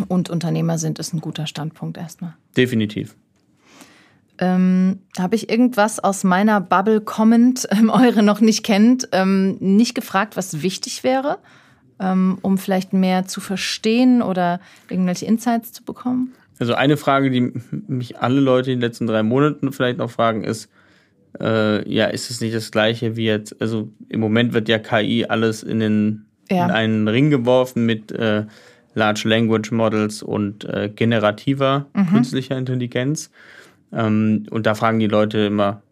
und 0.08 0.30
Unternehmer 0.30 0.78
sind, 0.78 0.98
ist 0.98 1.12
ein 1.12 1.20
guter 1.20 1.46
Standpunkt 1.46 1.96
erstmal. 1.96 2.34
Definitiv. 2.56 3.16
Ähm, 4.38 5.00
Habe 5.18 5.36
ich 5.36 5.50
irgendwas 5.50 5.98
aus 6.00 6.24
meiner 6.24 6.60
Bubble 6.60 7.00
kommend, 7.00 7.68
ähm, 7.70 7.90
eure 7.90 8.22
noch 8.22 8.40
nicht 8.40 8.64
kennt, 8.64 9.08
ähm, 9.12 9.56
nicht 9.60 9.94
gefragt, 9.94 10.36
was 10.36 10.62
wichtig 10.62 11.04
wäre, 11.04 11.38
ähm, 12.00 12.38
um 12.40 12.56
vielleicht 12.56 12.94
mehr 12.94 13.26
zu 13.26 13.40
verstehen 13.40 14.22
oder 14.22 14.60
irgendwelche 14.88 15.26
Insights 15.26 15.72
zu 15.72 15.84
bekommen? 15.84 16.32
Also 16.58 16.74
eine 16.74 16.96
Frage, 16.96 17.30
die 17.30 17.52
mich 17.86 18.18
alle 18.18 18.40
Leute 18.40 18.70
in 18.70 18.78
den 18.78 18.88
letzten 18.88 19.06
drei 19.06 19.22
Monaten 19.22 19.72
vielleicht 19.72 19.98
noch 19.98 20.10
fragen, 20.10 20.44
ist, 20.44 20.70
äh, 21.38 21.86
ja, 21.90 22.06
ist 22.06 22.30
es 22.30 22.40
nicht 22.40 22.54
das 22.54 22.70
gleiche 22.70 23.16
wie 23.16 23.26
jetzt, 23.26 23.60
also 23.60 23.90
im 24.08 24.20
Moment 24.20 24.54
wird 24.54 24.68
ja 24.68 24.78
KI 24.78 25.26
alles 25.26 25.62
in, 25.62 25.80
den, 25.80 26.26
ja. 26.50 26.64
in 26.64 26.70
einen 26.70 27.08
Ring 27.08 27.30
geworfen 27.30 27.84
mit 27.84 28.10
äh, 28.12 28.46
Large 28.94 29.28
Language 29.28 29.70
Models 29.70 30.22
und 30.22 30.64
äh, 30.64 30.90
generativer 30.94 31.86
mhm. 31.94 32.06
künstlicher 32.08 32.56
Intelligenz. 32.58 33.30
Ähm, 33.92 34.46
und 34.50 34.66
da 34.66 34.74
fragen 34.74 34.98
die 34.98 35.06
Leute 35.06 35.38
immer, 35.38 35.82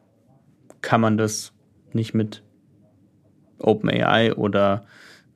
kann 0.81 1.01
man 1.01 1.17
das 1.17 1.53
nicht 1.93 2.15
mit 2.15 2.43
OpenAI 3.59 4.35
oder 4.35 4.85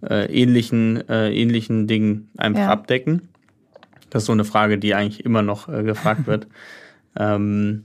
äh, 0.03 0.27
ähnlichen, 0.27 1.09
äh, 1.09 1.33
ähnlichen 1.33 1.87
Dingen 1.87 2.31
einfach 2.37 2.63
ja. 2.63 2.71
abdecken? 2.71 3.29
Das 4.11 4.23
ist 4.23 4.27
so 4.27 4.33
eine 4.33 4.45
Frage, 4.45 4.79
die 4.79 4.95
eigentlich 4.95 5.25
immer 5.25 5.43
noch 5.43 5.69
äh, 5.69 5.83
gefragt 5.83 6.27
wird. 6.27 6.47
ähm, 7.17 7.85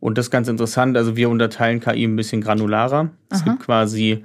und 0.00 0.18
das 0.18 0.26
ist 0.26 0.30
ganz 0.30 0.48
interessant. 0.48 0.96
Also 0.96 1.16
wir 1.16 1.28
unterteilen 1.28 1.80
KI 1.80 2.04
ein 2.04 2.16
bisschen 2.16 2.40
granularer. 2.40 3.10
Es 3.30 3.44
gibt 3.44 3.60
quasi 3.60 4.24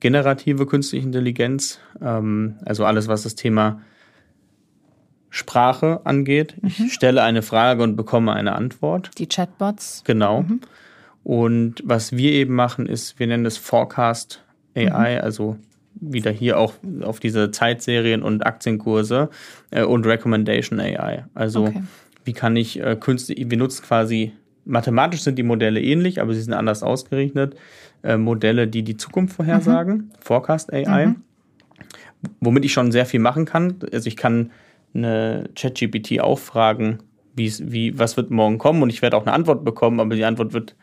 generative 0.00 0.66
künstliche 0.66 1.06
Intelligenz, 1.06 1.78
ähm, 2.00 2.56
also 2.64 2.84
alles, 2.84 3.08
was 3.08 3.22
das 3.22 3.34
Thema 3.34 3.82
Sprache 5.34 6.02
angeht. 6.04 6.56
Mhm. 6.60 6.70
Ich 6.86 6.92
stelle 6.92 7.22
eine 7.22 7.40
Frage 7.40 7.82
und 7.82 7.96
bekomme 7.96 8.34
eine 8.34 8.52
Antwort. 8.52 9.10
Die 9.16 9.26
Chatbots. 9.26 10.02
Genau. 10.06 10.42
Mhm. 10.42 10.60
Und 11.24 11.82
was 11.84 12.12
wir 12.12 12.32
eben 12.32 12.54
machen, 12.54 12.84
ist, 12.84 13.18
wir 13.18 13.26
nennen 13.26 13.42
das 13.42 13.56
Forecast 13.56 14.44
AI, 14.76 15.16
mhm. 15.16 15.24
also 15.24 15.56
wieder 15.94 16.30
hier 16.30 16.58
auch 16.58 16.74
auf 17.00 17.18
diese 17.18 17.50
Zeitserien 17.50 18.22
und 18.22 18.44
Aktienkurse 18.44 19.30
äh, 19.70 19.84
und 19.84 20.04
Recommendation 20.04 20.78
AI. 20.78 21.24
Also 21.32 21.64
okay. 21.64 21.82
wie 22.24 22.34
kann 22.34 22.54
ich 22.54 22.78
äh, 22.78 22.94
künstlich, 23.00 23.42
wir 23.48 23.56
nutzen 23.56 23.84
quasi, 23.86 24.32
mathematisch 24.66 25.22
sind 25.22 25.38
die 25.38 25.44
Modelle 25.44 25.80
ähnlich, 25.80 26.20
aber 26.20 26.34
sie 26.34 26.42
sind 26.42 26.52
anders 26.52 26.82
ausgerechnet. 26.82 27.56
Äh, 28.02 28.18
Modelle, 28.18 28.68
die 28.68 28.82
die 28.82 28.98
Zukunft 28.98 29.36
vorhersagen, 29.36 29.94
mhm. 29.94 30.10
Forecast 30.20 30.70
AI, 30.74 31.06
mhm. 31.06 31.16
womit 32.40 32.66
ich 32.66 32.72
schon 32.74 32.92
sehr 32.92 33.06
viel 33.06 33.20
machen 33.20 33.46
kann. 33.46 33.76
Also 33.92 34.08
ich 34.08 34.16
kann 34.18 34.50
eine 34.94 35.48
ChatGPT 35.54 36.20
auch 36.20 36.38
fragen, 36.38 36.98
wie, 37.34 37.98
was 37.98 38.16
wird 38.16 38.30
morgen 38.30 38.58
kommen 38.58 38.82
und 38.82 38.90
ich 38.90 39.02
werde 39.02 39.16
auch 39.16 39.22
eine 39.22 39.32
Antwort 39.32 39.64
bekommen, 39.64 40.00
aber 40.00 40.14
die 40.14 40.24
Antwort 40.24 40.52
wird 40.52 40.74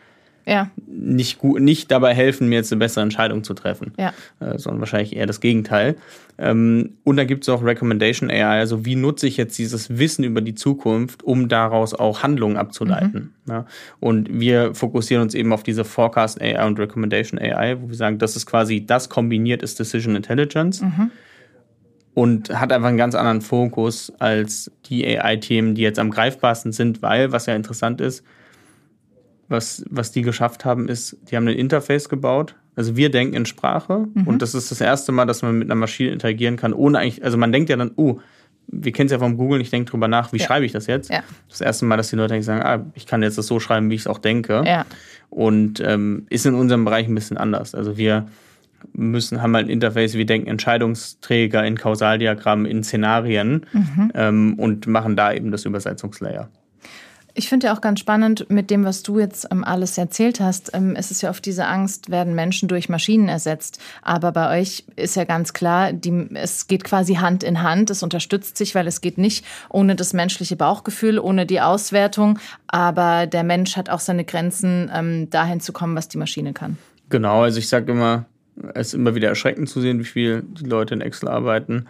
ja. 0.45 0.71
nicht, 0.87 1.37
gut, 1.37 1.61
nicht 1.61 1.91
dabei 1.91 2.13
helfen, 2.13 2.49
mir 2.49 2.55
jetzt 2.55 2.71
eine 2.71 2.79
bessere 2.79 3.03
Entscheidung 3.03 3.43
zu 3.43 3.53
treffen, 3.53 3.93
ja. 3.97 4.13
äh, 4.39 4.57
sondern 4.57 4.79
wahrscheinlich 4.79 5.15
eher 5.15 5.27
das 5.27 5.41
Gegenteil. 5.41 5.95
Ähm, 6.37 6.97
und 7.03 7.17
da 7.17 7.23
gibt 7.23 7.43
es 7.43 7.49
auch 7.49 7.63
Recommendation 7.63 8.31
AI, 8.31 8.59
also 8.59 8.85
wie 8.85 8.95
nutze 8.95 9.27
ich 9.27 9.37
jetzt 9.37 9.57
dieses 9.57 9.97
Wissen 9.97 10.23
über 10.23 10.41
die 10.41 10.55
Zukunft, 10.55 11.23
um 11.23 11.49
daraus 11.49 11.93
auch 11.93 12.23
Handlungen 12.23 12.57
abzuleiten. 12.57 13.33
Mhm. 13.45 13.51
Ja? 13.51 13.65
Und 13.99 14.39
wir 14.39 14.73
fokussieren 14.73 15.23
uns 15.23 15.35
eben 15.35 15.53
auf 15.53 15.63
diese 15.63 15.85
Forecast 15.85 16.41
AI 16.41 16.65
und 16.65 16.79
Recommendation 16.79 17.39
AI, 17.39 17.79
wo 17.81 17.89
wir 17.89 17.95
sagen, 17.95 18.17
das 18.17 18.35
ist 18.35 18.45
quasi 18.45 18.85
das 18.85 19.09
kombiniert 19.09 19.61
ist 19.61 19.79
Decision 19.79 20.15
Intelligence. 20.15 20.81
Mhm 20.81 21.11
und 22.19 22.49
hat 22.49 22.73
einfach 22.73 22.89
einen 22.89 22.97
ganz 22.97 23.15
anderen 23.15 23.39
Fokus 23.39 24.11
als 24.19 24.69
die 24.87 25.05
AI-Themen, 25.07 25.73
die 25.73 25.83
jetzt 25.83 25.99
am 25.99 26.11
greifbarsten 26.11 26.73
sind, 26.73 27.01
weil, 27.01 27.31
was 27.31 27.45
ja 27.45 27.55
interessant 27.55 28.01
ist, 28.01 28.25
was, 29.47 29.85
was 29.89 30.11
die 30.11 30.21
geschafft 30.21 30.65
haben, 30.65 30.89
ist, 30.89 31.15
die 31.31 31.37
haben 31.37 31.47
ein 31.47 31.55
Interface 31.55 32.09
gebaut. 32.09 32.55
Also 32.75 32.97
wir 32.97 33.09
denken 33.09 33.35
in 33.35 33.45
Sprache 33.45 34.07
mhm. 34.13 34.27
und 34.27 34.41
das 34.41 34.53
ist 34.53 34.69
das 34.69 34.81
erste 34.81 35.13
Mal, 35.13 35.27
dass 35.27 35.43
man 35.43 35.57
mit 35.57 35.69
einer 35.69 35.79
Maschine 35.79 36.11
interagieren 36.11 36.57
kann, 36.57 36.73
ohne 36.73 36.99
eigentlich, 36.99 37.23
also 37.23 37.37
man 37.37 37.53
denkt 37.53 37.69
ja 37.69 37.77
dann, 37.77 37.91
oh, 37.95 38.19
wir 38.67 38.91
kennen 38.91 39.05
es 39.05 39.13
ja 39.13 39.19
vom 39.19 39.37
Google, 39.37 39.61
ich 39.61 39.69
denke 39.69 39.89
drüber 39.89 40.09
nach, 40.09 40.33
wie 40.33 40.39
ja. 40.39 40.45
schreibe 40.45 40.65
ich 40.65 40.73
das 40.73 40.87
jetzt? 40.87 41.09
Ja. 41.09 41.23
Das 41.47 41.61
erste 41.61 41.85
Mal, 41.85 41.95
dass 41.95 42.09
die 42.09 42.17
Leute 42.17 42.33
eigentlich 42.33 42.45
sagen, 42.45 42.63
ah, 42.63 42.85
ich 42.95 43.05
kann 43.05 43.23
jetzt 43.23 43.37
das 43.37 43.47
so 43.47 43.61
schreiben, 43.61 43.89
wie 43.89 43.95
ich 43.95 44.01
es 44.01 44.07
auch 44.07 44.19
denke. 44.19 44.61
Ja. 44.65 44.85
Und 45.29 45.79
ähm, 45.79 46.27
ist 46.29 46.45
in 46.45 46.53
unserem 46.53 46.83
Bereich 46.83 47.07
ein 47.07 47.15
bisschen 47.15 47.37
anders. 47.37 47.73
Also 47.73 47.97
wir 47.97 48.27
müssen, 48.93 49.41
haben 49.41 49.55
halt 49.55 49.67
ein 49.67 49.71
Interface, 49.71 50.15
wir 50.15 50.25
denken 50.25 50.47
Entscheidungsträger 50.47 51.65
in 51.65 51.77
Kausaldiagrammen, 51.77 52.65
in 52.65 52.83
Szenarien 52.83 53.65
mhm. 53.71 54.11
ähm, 54.13 54.53
und 54.55 54.87
machen 54.87 55.15
da 55.15 55.33
eben 55.33 55.51
das 55.51 55.65
Übersetzungslayer. 55.65 56.49
Ich 57.35 57.47
finde 57.47 57.67
ja 57.67 57.73
auch 57.73 57.81
ganz 57.81 57.99
spannend 57.99 58.49
mit 58.49 58.69
dem, 58.69 58.83
was 58.83 59.03
du 59.03 59.19
jetzt 59.19 59.47
ähm, 59.49 59.63
alles 59.63 59.97
erzählt 59.97 60.39
hast. 60.39 60.71
Ähm, 60.73 60.95
es 60.97 61.09
ist 61.09 61.21
ja 61.21 61.29
oft 61.29 61.45
diese 61.45 61.67
Angst, 61.67 62.09
werden 62.09 62.35
Menschen 62.35 62.67
durch 62.67 62.89
Maschinen 62.89 63.29
ersetzt. 63.29 63.79
Aber 64.01 64.31
bei 64.31 64.59
euch 64.59 64.83
ist 64.97 65.15
ja 65.15 65.23
ganz 65.23 65.53
klar, 65.53 65.93
die, 65.93 66.27
es 66.33 66.67
geht 66.67 66.83
quasi 66.83 67.15
Hand 67.15 67.43
in 67.43 67.61
Hand. 67.61 67.91
Es 67.91 68.03
unterstützt 68.03 68.57
sich, 68.57 68.75
weil 68.75 68.87
es 68.87 68.99
geht 68.99 69.17
nicht 69.17 69.45
ohne 69.69 69.95
das 69.95 70.13
menschliche 70.13 70.55
Bauchgefühl, 70.55 71.19
ohne 71.19 71.45
die 71.45 71.61
Auswertung. 71.61 72.39
Aber 72.67 73.25
der 73.25 73.43
Mensch 73.43 73.77
hat 73.77 73.89
auch 73.89 74.01
seine 74.01 74.25
Grenzen, 74.25 74.91
ähm, 74.93 75.29
dahin 75.29 75.61
zu 75.61 75.71
kommen, 75.71 75.95
was 75.95 76.09
die 76.09 76.17
Maschine 76.17 76.53
kann. 76.53 76.77
Genau, 77.09 77.43
also 77.43 77.59
ich 77.59 77.69
sage 77.69 77.91
immer, 77.91 78.25
es 78.73 78.87
ist 78.87 78.93
immer 78.93 79.15
wieder 79.15 79.29
erschreckend 79.29 79.69
zu 79.69 79.81
sehen, 79.81 79.99
wie 79.99 80.05
viel 80.05 80.43
die 80.43 80.65
Leute 80.65 80.93
in 80.93 81.01
Excel 81.01 81.29
arbeiten. 81.29 81.85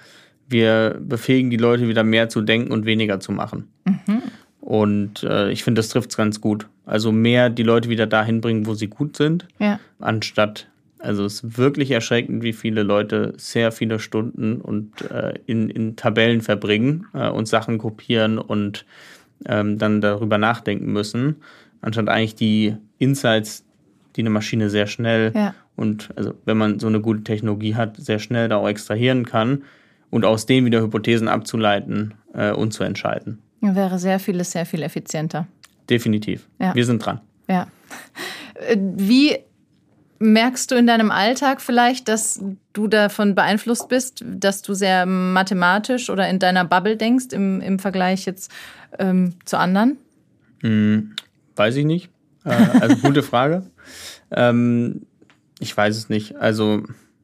Wir 0.48 1.00
befähigen 1.00 1.50
die 1.50 1.58
Leute 1.58 1.88
wieder 1.88 2.04
mehr 2.04 2.30
zu 2.30 2.42
denken 2.42 2.72
und 2.72 2.86
weniger 2.86 3.20
zu 3.20 3.32
machen. 3.32 3.68
Mhm. 3.86 4.22
Und 4.62 5.24
äh, 5.24 5.52
ich 5.52 5.64
finde, 5.64 5.80
das 5.80 5.90
trifft 5.90 6.12
es 6.12 6.18
ganz 6.18 6.42
gut. 6.42 6.68
Also 6.86 7.12
mehr 7.12 7.50
die 7.50 7.64
Leute 7.64 7.90
wieder 7.90 8.08
dahin 8.08 8.42
bringen, 8.42 8.66
wo 8.66 8.74
sie 8.74 8.88
gut 8.88 9.16
sind, 9.16 9.48
ja. 9.60 9.80
anstatt, 10.00 10.68
also 10.98 11.24
es 11.24 11.36
ist 11.36 11.58
wirklich 11.58 11.92
erschreckend, 11.92 12.44
wie 12.44 12.54
viele 12.54 12.84
Leute 12.84 13.34
sehr 13.38 13.72
viele 13.72 14.00
Stunden 14.00 14.60
und 14.60 15.02
äh, 15.10 15.34
in, 15.46 15.70
in 15.70 15.96
Tabellen 15.96 16.42
verbringen 16.42 17.08
äh, 17.14 17.30
und 17.30 17.48
Sachen 17.48 17.78
kopieren 17.78 18.38
und 18.38 18.86
ähm, 19.46 19.78
dann 19.78 20.02
darüber 20.02 20.38
nachdenken 20.38 20.92
müssen, 20.92 21.38
anstatt 21.82 22.10
eigentlich 22.10 22.36
die 22.36 22.76
Insights, 22.98 23.64
die 24.16 24.22
eine 24.22 24.30
Maschine 24.30 24.70
sehr 24.70 24.88
schnell 24.88 25.32
ja 25.34 25.54
und 25.80 26.10
also 26.16 26.34
wenn 26.46 26.58
man 26.58 26.80
so 26.80 26.88
eine 26.88 27.00
gute 27.00 27.24
Technologie 27.24 27.76
hat, 27.76 27.96
sehr 27.98 28.20
schnell 28.20 28.50
da 28.50 28.58
auch 28.58 28.68
extrahieren 28.68 29.26
kann 29.26 29.64
und 30.10 30.26
aus 30.26 30.46
dem 30.46 30.66
wieder 30.66 30.82
Hypothesen 30.82 31.28
abzuleiten 31.28 32.14
äh, 32.34 32.52
und 32.52 32.74
zu 32.74 32.84
entscheiden. 32.84 33.40
Wäre 33.62 33.98
sehr 33.98 34.20
vieles 34.20 34.52
sehr 34.52 34.66
viel 34.66 34.84
effizienter. 34.84 35.48
Definitiv. 35.90 36.48
Ja. 36.60 36.76
Wir 36.76 36.86
sind 36.86 37.06
dran. 37.06 37.22
Ja. 37.48 37.68
Äh, 38.56 38.78
wie 38.78 39.38
merkst 40.20 40.70
du 40.70 40.76
in 40.76 40.86
deinem 40.86 41.12
Alltag 41.12 41.62
vielleicht, 41.62 42.10
dass 42.10 42.44
du 42.74 42.88
davon 42.88 43.36
beeinflusst 43.36 43.88
bist, 43.88 44.24
dass 44.26 44.62
du 44.62 44.74
sehr 44.74 45.06
mathematisch 45.06 46.10
oder 46.10 46.30
in 46.30 46.40
deiner 46.40 46.66
Bubble 46.66 46.98
denkst 46.98 47.28
im, 47.32 47.62
im 47.62 47.80
Vergleich 47.80 48.26
jetzt 48.26 48.52
ähm, 49.00 49.36
zu 49.46 49.58
anderen? 49.58 49.98
Hm, 50.62 51.16
weiß 51.56 51.78
ich 51.78 51.86
nicht. 51.86 52.10
Äh, 52.44 52.50
also 52.82 52.98
gute 52.98 53.24
Frage. 53.24 53.64
ähm, 54.32 55.04
ich 55.60 55.76
weiß 55.76 55.96
es 55.96 56.10
nicht. 56.10 56.38
Also 56.38 56.84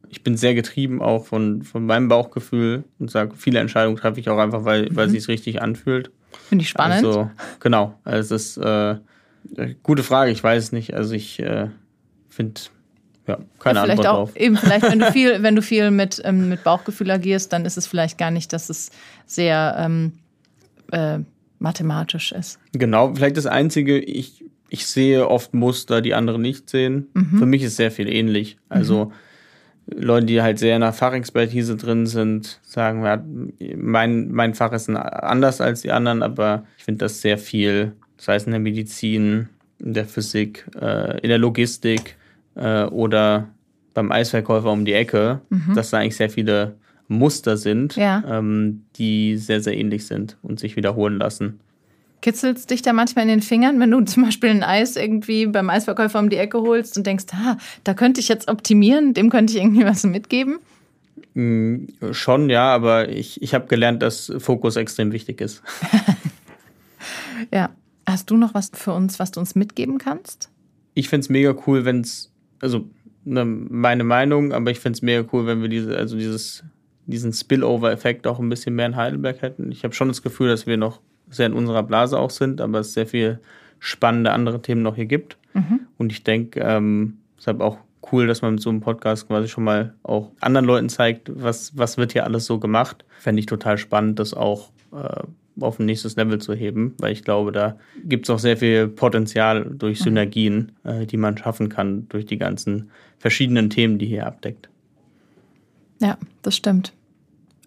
ich 0.10 0.24
bin 0.24 0.38
sehr 0.38 0.56
getrieben 0.56 1.02
auch 1.02 1.26
von, 1.26 1.64
von 1.64 1.86
meinem 1.86 2.08
Bauchgefühl 2.08 2.84
und 3.00 3.10
sage, 3.12 3.36
viele 3.36 3.60
Entscheidungen 3.60 3.98
treffe 3.98 4.20
ich 4.20 4.30
auch 4.30 4.38
einfach, 4.38 4.66
weil, 4.66 4.84
mhm. 4.84 4.96
weil 4.96 5.10
sie 5.10 5.18
es 5.18 5.28
richtig 5.28 5.62
anfühlt. 5.62 6.12
Finde 6.48 6.64
ich 6.64 6.70
spannend. 6.70 7.06
Also, 7.06 7.30
genau. 7.60 7.98
Also 8.04 8.36
es 8.36 8.58
ist 8.58 8.64
äh, 8.64 8.96
gute 9.84 10.04
Frage, 10.04 10.32
ich 10.32 10.44
weiß 10.44 10.64
es 10.66 10.72
nicht. 10.72 10.94
Also 10.94 11.14
ich 11.14 11.40
äh, 11.40 11.70
finde, 12.30 12.62
ja, 13.28 13.40
keine 13.60 13.80
ja, 13.80 13.84
vielleicht 13.86 14.00
Antwort 14.00 14.08
auch, 14.08 14.16
drauf. 14.30 14.36
Eben, 14.36 14.58
vielleicht, 14.58 14.84
wenn 14.84 15.00
du 15.00 15.12
viel, 15.12 15.44
wenn 15.44 15.56
du 15.56 15.62
viel 15.62 15.92
mit, 15.92 16.22
ähm, 16.24 16.50
mit 16.50 16.64
Bauchgefühl 16.64 17.10
agierst, 17.12 17.52
dann 17.52 17.66
ist 17.66 17.78
es 17.78 17.88
vielleicht 17.88 18.18
gar 18.18 18.32
nicht, 18.32 18.54
dass 18.54 18.70
es 18.70 18.92
sehr 19.26 19.76
ähm, 19.80 20.14
äh, 20.92 21.20
mathematisch 21.60 22.32
ist. 22.32 22.60
Genau, 22.74 23.14
vielleicht 23.16 23.38
das 23.38 23.48
Einzige, 23.48 23.98
ich 24.00 24.45
ich 24.76 24.88
sehe 24.88 25.30
oft 25.30 25.54
Muster, 25.54 26.02
die 26.02 26.14
andere 26.14 26.38
nicht 26.38 26.70
sehen. 26.70 27.08
Mhm. 27.14 27.38
Für 27.40 27.46
mich 27.46 27.64
ist 27.64 27.78
sehr 27.78 27.92
viel 27.92 28.10
ähnlich. 28.10 28.58
Also 28.68 29.06
mhm. 29.06 30.02
Leute, 30.04 30.26
die 30.26 30.42
halt 30.42 30.60
sehr 30.60 30.76
in 30.76 30.82
der 30.82 30.92
Fachexpertise 30.92 31.78
drin 31.78 32.08
sind, 32.08 32.60
sagen, 32.62 33.06
ja, 33.06 33.24
mein, 33.78 34.32
mein 34.32 34.54
Fach 34.54 34.74
ist 34.74 34.90
anders 34.90 35.62
als 35.62 35.82
die 35.82 35.94
anderen, 35.94 36.24
aber 36.24 36.66
ich 36.78 36.84
finde 36.84 37.06
das 37.06 37.22
sehr 37.22 37.38
viel, 37.38 37.94
das 38.18 38.28
heißt 38.28 38.48
in 38.48 38.52
der 38.52 38.60
Medizin, 38.60 39.48
in 39.80 39.94
der 39.94 40.06
Physik, 40.06 40.66
äh, 40.78 41.22
in 41.22 41.30
der 41.30 41.38
Logistik 41.38 42.18
äh, 42.56 42.84
oder 42.84 43.48
beim 43.94 44.12
Eisverkäufer 44.12 44.74
um 44.74 44.84
die 44.84 44.94
Ecke, 44.94 45.40
mhm. 45.50 45.74
dass 45.74 45.92
da 45.92 46.00
eigentlich 46.00 46.18
sehr 46.18 46.30
viele 46.30 46.76
Muster 47.08 47.56
sind, 47.56 47.96
ja. 47.96 48.22
ähm, 48.28 48.84
die 48.98 49.38
sehr, 49.38 49.62
sehr 49.62 49.78
ähnlich 49.78 50.06
sind 50.06 50.38
und 50.42 50.60
sich 50.60 50.76
wiederholen 50.76 51.18
lassen. 51.18 51.62
Kitzelt 52.22 52.58
es 52.58 52.66
dich 52.66 52.82
da 52.82 52.94
manchmal 52.94 53.24
in 53.24 53.30
den 53.30 53.42
Fingern, 53.42 53.80
wenn 53.80 53.92
du 53.92 54.02
zum 54.06 54.24
Beispiel 54.24 54.50
ein 54.50 54.64
Eis 54.64 54.96
irgendwie 54.96 55.46
beim 55.48 55.70
Eisverkäufer 55.70 56.20
um 56.20 56.30
die 56.30 56.38
Ecke 56.38 56.60
holst 56.60 56.98
und 56.98 57.06
denkst, 57.06 57.26
ah, 57.34 57.58
da 57.84 57.94
könnte 57.94 58.20
ich 58.20 58.28
jetzt 58.28 58.48
optimieren, 58.48 59.14
dem 59.14 59.30
könnte 59.30 59.54
ich 59.54 59.60
irgendwie 59.60 59.86
was 59.86 60.04
mitgeben? 60.04 60.60
Mm, 61.34 61.86
schon, 62.12 62.50
ja, 62.50 62.74
aber 62.74 63.10
ich, 63.10 63.42
ich 63.42 63.54
habe 63.54 63.68
gelernt, 63.68 64.02
dass 64.02 64.32
Fokus 64.38 64.76
extrem 64.76 65.12
wichtig 65.12 65.42
ist. 65.42 65.62
ja. 67.54 67.70
Hast 68.08 68.30
du 68.30 68.38
noch 68.38 68.54
was 68.54 68.70
für 68.72 68.94
uns, 68.94 69.18
was 69.18 69.32
du 69.32 69.40
uns 69.40 69.56
mitgeben 69.56 69.98
kannst? 69.98 70.50
Ich 70.94 71.10
finde 71.10 71.22
es 71.22 71.30
mega 71.30 71.56
cool, 71.66 71.86
wenn 71.86 72.02
es, 72.02 72.32
also 72.62 72.88
ne, 73.24 73.44
meine 73.46 74.04
Meinung, 74.04 74.54
aber 74.54 74.72
ich 74.72 74.80
finde 74.80 74.98
es 74.98 75.02
mega 75.02 75.28
cool, 75.34 75.48
wenn 75.48 75.62
wir 75.62 75.70
diese, 75.70 75.98
also 75.98 76.16
dieses, 76.16 76.64
diesen 77.08 77.34
Spillover-Effekt 77.34 78.28
auch 78.28 78.40
ein 78.40 78.50
bisschen 78.50 78.76
mehr 78.76 78.86
in 78.86 78.96
Heidelberg 78.96 79.42
hätten. 79.42 79.72
Ich 79.72 79.84
habe 79.84 79.94
schon 79.94 80.08
das 80.08 80.22
Gefühl, 80.22 80.50
dass 80.50 80.68
wir 80.68 80.78
noch 80.78 81.02
sehr 81.30 81.48
in 81.48 81.54
unserer 81.54 81.84
Blase 81.84 82.20
auch 82.20 82.30
sind, 82.30 82.62
aber 82.62 82.80
es 82.80 82.94
sehr 82.94 83.08
viel 83.08 83.40
spannende 83.80 84.32
andere 84.32 84.62
Themen 84.62 84.82
noch 84.82 84.96
hier 84.96 85.06
gibt. 85.06 85.38
Mhm. 85.54 85.82
Und 85.98 86.12
ich 86.12 86.24
denke, 86.24 86.60
ähm, 86.60 87.18
deshalb 87.38 87.62
auch 87.62 87.78
cool, 88.12 88.28
dass 88.28 88.42
man 88.42 88.54
mit 88.54 88.62
so 88.62 88.70
einem 88.70 88.82
Podcast 88.82 89.28
quasi 89.28 89.48
schon 89.48 89.64
mal 89.64 89.94
auch 90.04 90.32
anderen 90.40 90.66
Leuten 90.66 90.90
zeigt, 90.90 91.32
was, 91.34 91.78
was 91.78 91.98
wird 91.98 92.14
hier 92.14 92.26
alles 92.26 92.46
so 92.46 92.60
gemacht. 92.60 93.06
Fände 93.20 93.40
ich 93.40 93.46
total 93.46 93.78
spannend, 93.78 94.20
das 94.20 94.34
auch 94.34 94.70
äh, 94.92 95.24
auf 95.60 95.80
ein 95.80 95.86
nächstes 95.86 96.16
Level 96.16 96.40
zu 96.40 96.54
heben, 96.54 96.94
weil 97.00 97.14
ich 97.14 97.24
glaube, 97.24 97.52
da 97.52 97.78
gibt 98.04 98.26
es 98.26 98.30
auch 98.30 98.40
sehr 98.40 98.58
viel 98.58 98.88
Potenzial 98.88 99.66
durch 99.66 100.00
mhm. 100.02 100.04
Synergien, 100.04 100.72
mhm. 100.84 100.90
äh, 100.90 101.06
die 101.06 101.18
man 101.18 101.38
schaffen 101.38 101.70
kann 101.70 102.08
durch 102.10 102.26
die 102.26 102.38
ganzen 102.38 102.92
verschiedenen 103.18 103.70
Themen, 103.70 103.98
die 103.98 104.08
hier 104.08 104.28
abdeckt. 104.28 104.70
Ja, 106.02 106.18
das 106.42 106.56
stimmt. 106.56 106.94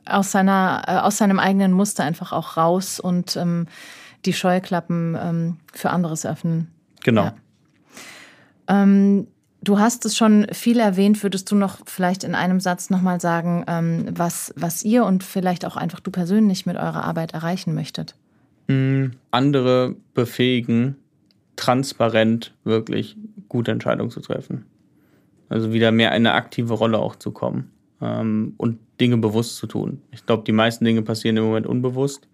Aus, 0.08 0.30
seiner, 0.30 0.82
äh, 0.86 0.96
aus 0.98 1.18
seinem 1.18 1.38
eigenen 1.38 1.72
Muster 1.72 2.04
einfach 2.04 2.32
auch 2.32 2.56
raus 2.56 3.00
und 3.00 3.36
ähm, 3.36 3.66
die 4.24 4.32
Scheuklappen 4.32 5.16
ähm, 5.20 5.56
für 5.72 5.90
anderes 5.90 6.26
öffnen. 6.26 6.68
Genau. 7.04 7.24
Ja. 7.24 7.34
Ähm, 8.68 9.26
Du 9.60 9.80
hast 9.80 10.04
es 10.06 10.16
schon 10.16 10.46
viel 10.52 10.78
erwähnt. 10.78 11.22
Würdest 11.22 11.50
du 11.50 11.56
noch 11.56 11.78
vielleicht 11.84 12.22
in 12.22 12.34
einem 12.36 12.60
Satz 12.60 12.90
nochmal 12.90 13.20
sagen, 13.20 13.64
ähm, 13.66 14.06
was, 14.12 14.54
was 14.56 14.84
ihr 14.84 15.04
und 15.04 15.24
vielleicht 15.24 15.64
auch 15.64 15.76
einfach 15.76 16.00
du 16.00 16.12
persönlich 16.12 16.64
mit 16.64 16.76
eurer 16.76 17.04
Arbeit 17.04 17.34
erreichen 17.34 17.74
möchtet? 17.74 18.14
Mm, 18.68 19.06
andere 19.32 19.96
befähigen, 20.14 20.96
transparent 21.56 22.54
wirklich 22.62 23.16
gute 23.48 23.72
Entscheidungen 23.72 24.10
zu 24.10 24.20
treffen. 24.20 24.64
Also 25.48 25.72
wieder 25.72 25.90
mehr 25.90 26.12
eine 26.12 26.34
aktive 26.34 26.74
Rolle 26.74 26.98
auch 26.98 27.16
zu 27.16 27.32
kommen 27.32 27.72
ähm, 28.00 28.54
und 28.56 28.78
Dinge 29.00 29.16
bewusst 29.18 29.56
zu 29.56 29.66
tun. 29.66 30.02
Ich 30.12 30.26
glaube, 30.26 30.44
die 30.44 30.52
meisten 30.52 30.84
Dinge 30.84 31.02
passieren 31.02 31.36
im 31.36 31.44
Moment 31.44 31.66
unbewusst. 31.66 32.28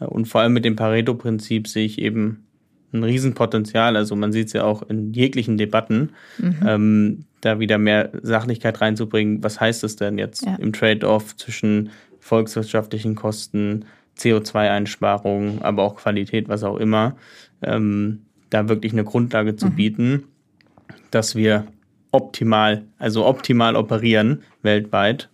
Äh, 0.00 0.04
und 0.04 0.26
vor 0.26 0.40
allem 0.40 0.52
mit 0.52 0.64
dem 0.64 0.76
Pareto-Prinzip 0.76 1.68
sehe 1.68 1.84
ich 1.86 1.98
eben 1.98 2.44
ein 2.92 3.04
Riesenpotenzial. 3.04 3.96
Also 3.96 4.16
man 4.16 4.32
sieht 4.32 4.48
es 4.48 4.52
ja 4.52 4.64
auch 4.64 4.82
in 4.82 5.12
jeglichen 5.12 5.56
Debatten, 5.56 6.10
mhm. 6.38 6.56
ähm, 6.66 7.24
da 7.40 7.58
wieder 7.58 7.78
mehr 7.78 8.10
Sachlichkeit 8.22 8.80
reinzubringen. 8.80 9.42
Was 9.42 9.60
heißt 9.60 9.82
es 9.84 9.96
denn 9.96 10.18
jetzt 10.18 10.44
ja. 10.44 10.56
im 10.56 10.72
Trade-off 10.72 11.36
zwischen 11.36 11.90
volkswirtschaftlichen 12.20 13.14
Kosten, 13.14 13.86
CO2-Einsparungen, 14.18 15.62
aber 15.62 15.82
auch 15.82 15.96
Qualität, 15.96 16.48
was 16.48 16.62
auch 16.62 16.76
immer, 16.76 17.16
ähm, 17.62 18.22
da 18.50 18.68
wirklich 18.68 18.92
eine 18.92 19.04
Grundlage 19.04 19.56
zu 19.56 19.68
mhm. 19.68 19.74
bieten, 19.74 20.22
dass 21.10 21.34
wir 21.34 21.66
optimal, 22.12 22.84
also 22.98 23.26
optimal 23.26 23.76
operieren 23.76 24.42
weltweit 24.62 25.28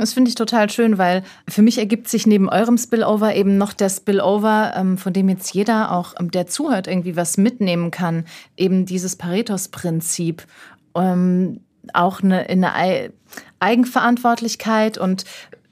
das 0.00 0.14
finde 0.14 0.30
ich 0.30 0.34
total 0.34 0.70
schön, 0.70 0.96
weil 0.96 1.22
für 1.46 1.60
mich 1.60 1.76
ergibt 1.76 2.08
sich 2.08 2.26
neben 2.26 2.48
eurem 2.48 2.78
Spillover 2.78 3.34
eben 3.34 3.58
noch 3.58 3.74
der 3.74 3.90
Spillover, 3.90 4.72
ähm, 4.74 4.96
von 4.96 5.12
dem 5.12 5.28
jetzt 5.28 5.52
jeder 5.52 5.92
auch, 5.92 6.14
ähm, 6.18 6.30
der 6.30 6.46
zuhört, 6.46 6.86
irgendwie 6.86 7.16
was 7.16 7.36
mitnehmen 7.36 7.90
kann. 7.90 8.24
Eben 8.56 8.86
dieses 8.86 9.16
Paretos-Prinzip. 9.16 10.46
Ähm, 10.94 11.60
auch 11.92 12.22
eine, 12.22 12.44
in 12.44 12.64
eine 12.64 13.12
Eigenverantwortlichkeit 13.58 14.96
und 14.96 15.24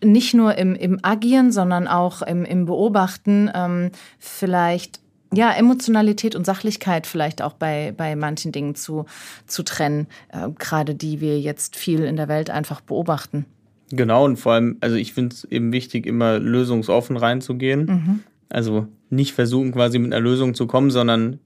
nicht 0.05 0.35
nur 0.35 0.57
im, 0.57 0.75
im 0.75 0.99
Agieren, 1.03 1.51
sondern 1.51 1.89
auch 1.89 2.21
im, 2.21 2.45
im 2.45 2.67
Beobachten 2.67 3.51
ähm, 3.55 3.91
vielleicht 4.19 5.01
ja, 5.33 5.53
Emotionalität 5.53 6.35
und 6.35 6.47
Sachlichkeit 6.47 7.07
vielleicht 7.07 7.43
auch 7.43 7.53
bei, 7.53 7.93
bei 7.97 8.16
manchen 8.16 8.53
Dingen 8.53 8.74
zu, 8.74 9.05
zu 9.47 9.62
trennen, 9.62 10.07
äh, 10.31 10.49
gerade 10.59 10.95
die 10.95 11.20
wir 11.20 11.39
jetzt 11.39 11.76
viel 11.76 12.05
in 12.05 12.16
der 12.16 12.29
Welt 12.29 12.51
einfach 12.51 12.81
beobachten. 12.81 13.45
Genau, 13.91 14.24
und 14.24 14.39
vor 14.39 14.53
allem, 14.53 14.76
also 14.81 14.97
ich 14.97 15.12
finde 15.14 15.35
es 15.35 15.45
eben 15.45 15.72
wichtig, 15.72 16.07
immer 16.07 16.39
lösungsoffen 16.39 17.16
reinzugehen. 17.16 17.85
Mhm. 17.85 18.20
Also 18.49 18.87
nicht 19.11 19.35
versuchen, 19.35 19.72
quasi 19.72 19.99
mit 19.99 20.12
einer 20.12 20.22
Lösung 20.22 20.55
zu 20.55 20.66
kommen, 20.66 20.91
sondern 20.91 21.39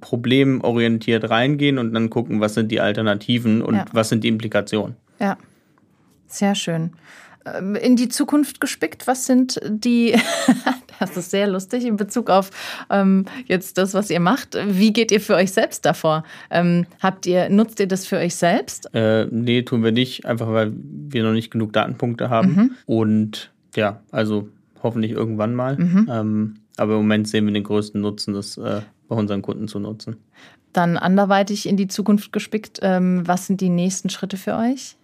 problemorientiert 0.00 1.28
reingehen 1.28 1.78
und 1.78 1.92
dann 1.92 2.10
gucken, 2.10 2.40
was 2.40 2.54
sind 2.54 2.70
die 2.70 2.80
Alternativen 2.80 3.62
und 3.62 3.76
ja. 3.76 3.84
was 3.92 4.08
sind 4.08 4.24
die 4.24 4.28
Implikationen. 4.28 4.96
Ja, 5.20 5.36
sehr 6.26 6.54
schön. 6.54 6.92
Ähm, 7.44 7.74
in 7.76 7.96
die 7.96 8.08
Zukunft 8.08 8.60
gespickt, 8.60 9.06
was 9.06 9.26
sind 9.26 9.60
die, 9.68 10.18
das 11.00 11.16
ist 11.16 11.30
sehr 11.30 11.46
lustig 11.46 11.84
in 11.84 11.96
Bezug 11.96 12.30
auf 12.30 12.50
ähm, 12.90 13.24
jetzt 13.46 13.78
das, 13.78 13.94
was 13.94 14.10
ihr 14.10 14.20
macht. 14.20 14.56
Wie 14.66 14.92
geht 14.92 15.10
ihr 15.10 15.20
für 15.20 15.34
euch 15.34 15.52
selbst 15.52 15.84
davor? 15.84 16.24
Ähm, 16.50 16.86
habt 17.00 17.26
ihr, 17.26 17.48
nutzt 17.48 17.80
ihr 17.80 17.86
das 17.86 18.06
für 18.06 18.16
euch 18.16 18.34
selbst? 18.34 18.94
Äh, 18.94 19.26
nee, 19.30 19.62
tun 19.62 19.82
wir 19.82 19.92
nicht, 19.92 20.26
einfach 20.26 20.48
weil 20.48 20.72
wir 20.74 21.22
noch 21.22 21.32
nicht 21.32 21.50
genug 21.50 21.72
Datenpunkte 21.72 22.30
haben. 22.30 22.54
Mhm. 22.54 22.70
Und 22.86 23.52
ja, 23.76 24.00
also 24.10 24.48
hoffentlich 24.82 25.12
irgendwann 25.12 25.54
mal. 25.54 25.76
Mhm. 25.76 26.08
Ähm, 26.10 26.54
aber 26.76 26.92
im 26.92 26.98
Moment 26.98 27.28
sehen 27.28 27.46
wir 27.46 27.52
den 27.52 27.64
größten 27.64 28.00
Nutzen, 28.00 28.34
das 28.34 28.56
äh, 28.58 28.82
bei 29.08 29.16
unseren 29.16 29.42
Kunden 29.42 29.68
zu 29.68 29.78
nutzen. 29.78 30.16
Dann 30.72 30.96
anderweitig 30.96 31.68
in 31.68 31.76
die 31.76 31.86
Zukunft 31.86 32.32
gespickt, 32.32 32.80
ähm, 32.82 33.22
was 33.26 33.46
sind 33.46 33.60
die 33.60 33.68
nächsten 33.68 34.10
Schritte 34.10 34.36
für 34.36 34.56
euch? 34.56 34.96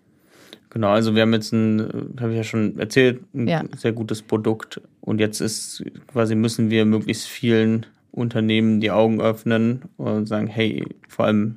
Genau, 0.70 0.90
also 0.90 1.14
wir 1.14 1.22
haben 1.22 1.32
jetzt 1.32 1.52
ein, 1.52 2.14
habe 2.20 2.30
ich 2.30 2.36
ja 2.36 2.44
schon 2.44 2.78
erzählt, 2.78 3.20
ein 3.34 3.48
ja. 3.48 3.64
sehr 3.76 3.92
gutes 3.92 4.22
Produkt 4.22 4.80
und 5.00 5.18
jetzt 5.18 5.40
ist 5.40 5.84
quasi 6.12 6.36
müssen 6.36 6.70
wir 6.70 6.84
möglichst 6.84 7.26
vielen 7.26 7.86
Unternehmen 8.12 8.80
die 8.80 8.90
Augen 8.90 9.20
öffnen 9.20 9.82
und 9.96 10.26
sagen, 10.26 10.46
hey, 10.46 10.84
vor 11.08 11.26
allem 11.26 11.56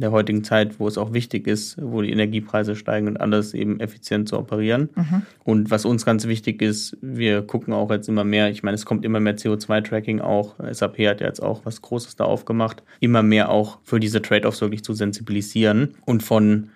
in 0.00 0.02
der 0.02 0.12
heutigen 0.12 0.44
Zeit, 0.44 0.80
wo 0.80 0.88
es 0.88 0.96
auch 0.96 1.12
wichtig 1.12 1.46
ist, 1.46 1.76
wo 1.78 2.00
die 2.00 2.10
Energiepreise 2.10 2.74
steigen 2.74 3.06
und 3.06 3.20
alles 3.20 3.52
eben 3.52 3.80
effizient 3.80 4.30
zu 4.30 4.38
operieren. 4.38 4.88
Mhm. 4.94 5.22
Und 5.44 5.70
was 5.70 5.84
uns 5.84 6.06
ganz 6.06 6.26
wichtig 6.26 6.62
ist, 6.62 6.96
wir 7.02 7.42
gucken 7.42 7.74
auch 7.74 7.90
jetzt 7.90 8.08
immer 8.08 8.24
mehr, 8.24 8.48
ich 8.48 8.62
meine, 8.62 8.76
es 8.76 8.86
kommt 8.86 9.04
immer 9.04 9.20
mehr 9.20 9.36
CO2-Tracking 9.36 10.20
auch. 10.20 10.54
SAP 10.72 11.00
hat 11.00 11.20
ja 11.20 11.26
jetzt 11.26 11.42
auch 11.42 11.66
was 11.66 11.82
Großes 11.82 12.16
da 12.16 12.24
aufgemacht, 12.24 12.82
immer 13.00 13.22
mehr 13.22 13.50
auch 13.50 13.78
für 13.82 14.00
diese 14.00 14.22
Trade-offs 14.22 14.62
wirklich 14.62 14.82
zu 14.82 14.94
sensibilisieren 14.94 15.96
und 16.06 16.22
von 16.22 16.70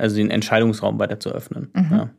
also 0.00 0.16
den 0.16 0.30
Entscheidungsraum 0.30 0.98
weiter 0.98 1.20
zu 1.20 1.30
öffnen. 1.30 1.70
Mhm. 1.74 1.88
Ja. 1.90 2.10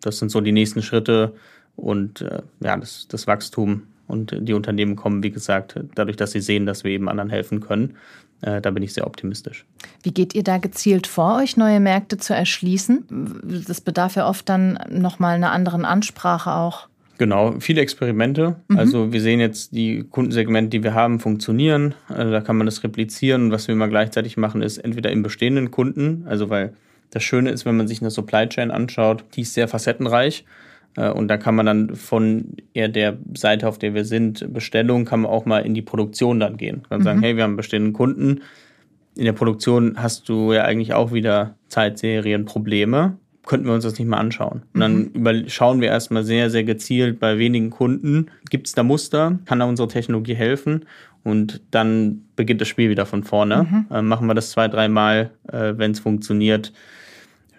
Das 0.00 0.18
sind 0.18 0.30
so 0.30 0.40
die 0.40 0.52
nächsten 0.52 0.82
Schritte 0.82 1.34
und 1.76 2.22
äh, 2.22 2.42
ja, 2.62 2.76
das, 2.76 3.06
das 3.08 3.26
Wachstum 3.26 3.84
und 4.06 4.34
die 4.40 4.54
Unternehmen 4.54 4.96
kommen, 4.96 5.22
wie 5.22 5.30
gesagt, 5.30 5.78
dadurch, 5.94 6.16
dass 6.16 6.32
sie 6.32 6.40
sehen, 6.40 6.66
dass 6.66 6.84
wir 6.84 6.90
eben 6.90 7.08
anderen 7.08 7.30
helfen 7.30 7.60
können. 7.60 7.96
Äh, 8.42 8.60
da 8.60 8.70
bin 8.70 8.82
ich 8.82 8.92
sehr 8.92 9.06
optimistisch. 9.06 9.64
Wie 10.02 10.12
geht 10.12 10.34
ihr 10.34 10.42
da 10.42 10.58
gezielt 10.58 11.06
vor, 11.06 11.36
euch 11.36 11.56
neue 11.56 11.80
Märkte 11.80 12.18
zu 12.18 12.34
erschließen? 12.34 13.04
Das 13.66 13.80
bedarf 13.80 14.16
ja 14.16 14.28
oft 14.28 14.48
dann 14.48 14.78
nochmal 14.90 15.34
einer 15.36 15.52
anderen 15.52 15.84
Ansprache 15.84 16.52
auch. 16.52 16.88
Genau, 17.18 17.56
viele 17.60 17.82
Experimente. 17.82 18.56
Mhm. 18.68 18.78
Also 18.78 19.12
wir 19.12 19.20
sehen 19.20 19.40
jetzt, 19.40 19.72
die 19.72 20.04
Kundensegmente, 20.08 20.70
die 20.70 20.82
wir 20.82 20.94
haben, 20.94 21.20
funktionieren. 21.20 21.94
Also 22.08 22.32
da 22.32 22.40
kann 22.40 22.56
man 22.56 22.66
das 22.66 22.82
replizieren. 22.82 23.44
Und 23.44 23.50
was 23.52 23.68
wir 23.68 23.74
immer 23.74 23.88
gleichzeitig 23.88 24.38
machen, 24.38 24.62
ist 24.62 24.78
entweder 24.78 25.10
im 25.10 25.22
bestehenden 25.22 25.70
Kunden, 25.70 26.24
also 26.26 26.48
weil 26.48 26.72
das 27.10 27.22
Schöne 27.22 27.50
ist, 27.50 27.64
wenn 27.66 27.76
man 27.76 27.88
sich 27.88 28.00
eine 28.00 28.10
Supply 28.10 28.48
Chain 28.48 28.70
anschaut, 28.70 29.24
die 29.34 29.42
ist 29.42 29.54
sehr 29.54 29.68
facettenreich. 29.68 30.44
Äh, 30.96 31.10
und 31.10 31.28
da 31.28 31.36
kann 31.36 31.54
man 31.54 31.66
dann 31.66 31.96
von 31.96 32.56
eher 32.74 32.88
der 32.88 33.18
Seite, 33.36 33.68
auf 33.68 33.78
der 33.78 33.94
wir 33.94 34.04
sind, 34.04 34.52
Bestellung, 34.52 35.04
kann 35.04 35.20
man 35.20 35.30
auch 35.30 35.44
mal 35.44 35.60
in 35.60 35.74
die 35.74 35.82
Produktion 35.82 36.40
dann 36.40 36.56
gehen. 36.56 36.82
Kann 36.88 37.00
mhm. 37.00 37.04
sagen, 37.04 37.22
hey, 37.22 37.36
wir 37.36 37.44
haben 37.44 37.56
bestehenden 37.56 37.92
Kunden. 37.92 38.40
In 39.16 39.24
der 39.24 39.32
Produktion 39.32 39.96
hast 39.96 40.28
du 40.28 40.52
ja 40.52 40.64
eigentlich 40.64 40.94
auch 40.94 41.12
wieder 41.12 41.56
Zeitserienprobleme. 41.68 43.16
könnten 43.44 43.66
wir 43.66 43.74
uns 43.74 43.84
das 43.84 43.98
nicht 43.98 44.08
mal 44.08 44.18
anschauen. 44.18 44.62
Und 44.72 44.80
dann 44.80 45.10
mhm. 45.12 45.48
schauen 45.48 45.80
wir 45.80 45.88
erstmal 45.88 46.22
sehr, 46.24 46.50
sehr 46.50 46.64
gezielt 46.64 47.18
bei 47.18 47.38
wenigen 47.38 47.70
Kunden, 47.70 48.30
gibt 48.48 48.68
es 48.68 48.74
da 48.74 48.82
Muster, 48.82 49.38
kann 49.46 49.58
da 49.58 49.64
unsere 49.64 49.88
Technologie 49.88 50.34
helfen? 50.34 50.86
Und 51.22 51.60
dann 51.70 52.22
beginnt 52.36 52.62
das 52.62 52.68
Spiel 52.68 52.88
wieder 52.88 53.04
von 53.04 53.24
vorne. 53.24 53.66
Mhm. 53.70 53.86
Äh, 53.94 54.02
machen 54.02 54.26
wir 54.26 54.34
das 54.34 54.50
zwei, 54.50 54.68
dreimal, 54.68 55.30
äh, 55.52 55.74
wenn 55.76 55.90
es 55.90 56.00
funktioniert. 56.00 56.72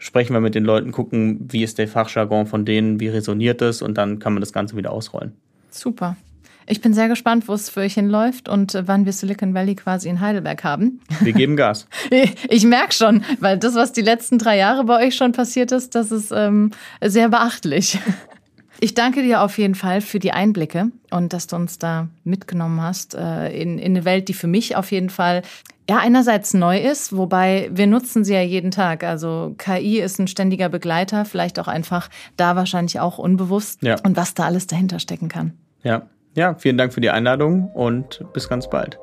Sprechen 0.02 0.34
wir 0.34 0.40
mit 0.40 0.56
den 0.56 0.66
Leuten, 0.66 0.92
gucken, 0.92 1.48
wie 1.52 1.64
ist 1.64 1.78
der 1.78 1.88
Fachjargon 1.88 2.48
von 2.48 2.66
denen, 2.66 3.00
wie 3.00 3.08
resoniert 3.08 3.62
es 3.62 3.84
und 3.84 4.00
dann 4.00 4.18
kann 4.18 4.34
man 4.34 4.42
das 4.42 4.52
Ganze 4.52 4.76
wieder 4.76 4.92
ausrollen. 4.92 5.34
Super. 5.70 6.18
Ich 6.66 6.82
bin 6.82 6.96
sehr 6.96 7.08
gespannt, 7.08 7.48
wo 7.48 7.54
es 7.54 7.70
für 7.70 7.82
euch 7.82 7.94
hinläuft 7.94 8.50
und 8.50 8.76
wann 8.88 9.06
wir 9.06 9.14
Silicon 9.14 9.54
Valley 9.54 9.76
quasi 9.76 10.10
in 10.10 10.20
Heidelberg 10.20 10.64
haben. 10.64 11.02
Wir 11.20 11.34
geben 11.34 11.56
Gas. 11.56 11.88
Ich 12.50 12.66
merke 12.66 12.94
schon, 12.94 13.24
weil 13.42 13.60
das, 13.60 13.76
was 13.76 13.94
die 13.94 14.02
letzten 14.02 14.40
drei 14.40 14.58
Jahre 14.58 14.86
bei 14.86 15.06
euch 15.06 15.16
schon 15.16 15.34
passiert 15.34 15.72
ist, 15.72 15.94
das 15.94 16.12
ist 16.12 16.32
ähm, 16.32 16.72
sehr 17.00 17.30
beachtlich. 17.30 18.00
Ich 18.84 18.96
danke 18.96 19.22
dir 19.22 19.42
auf 19.42 19.60
jeden 19.60 19.76
Fall 19.76 20.02
für 20.02 20.18
die 20.18 20.32
Einblicke 20.32 20.88
und 21.12 21.34
dass 21.34 21.46
du 21.46 21.56
uns 21.56 21.78
da 21.78 22.08
mitgenommen 22.24 22.82
hast 22.82 23.14
äh, 23.14 23.50
in, 23.52 23.78
in 23.78 23.92
eine 23.92 24.06
Welt, 24.06 24.28
die 24.28 24.34
für 24.34 24.48
mich 24.48 24.76
auf 24.76 24.92
jeden 24.92 25.12
Fall 25.12 25.44
ja 25.88 26.00
einerseits 26.00 26.56
neu 26.56 26.80
ist, 26.80 27.16
wobei 27.16 27.70
wir 27.72 27.86
nutzen 27.86 28.24
sie 28.24 28.34
ja 28.34 28.42
jeden 28.42 28.72
Tag. 28.72 29.04
Also 29.04 29.54
KI 29.60 30.00
ist 30.00 30.18
ein 30.20 30.28
ständiger 30.28 30.68
Begleiter, 30.68 31.26
vielleicht 31.26 31.60
auch 31.60 31.68
einfach 31.68 32.10
da 32.38 32.56
wahrscheinlich 32.56 33.00
auch 33.00 33.20
unbewusst 33.20 33.84
ja. 33.84 33.98
und 34.04 34.18
was 34.18 34.34
da 34.34 34.46
alles 34.46 34.66
dahinter 34.66 34.98
stecken 34.98 35.30
kann. 35.30 35.54
Ja, 35.84 36.08
ja, 36.34 36.56
vielen 36.56 36.78
Dank 36.78 36.92
für 36.92 37.02
die 37.02 37.12
Einladung 37.12 37.70
und 37.76 38.26
bis 38.34 38.50
ganz 38.50 38.68
bald. 38.68 38.98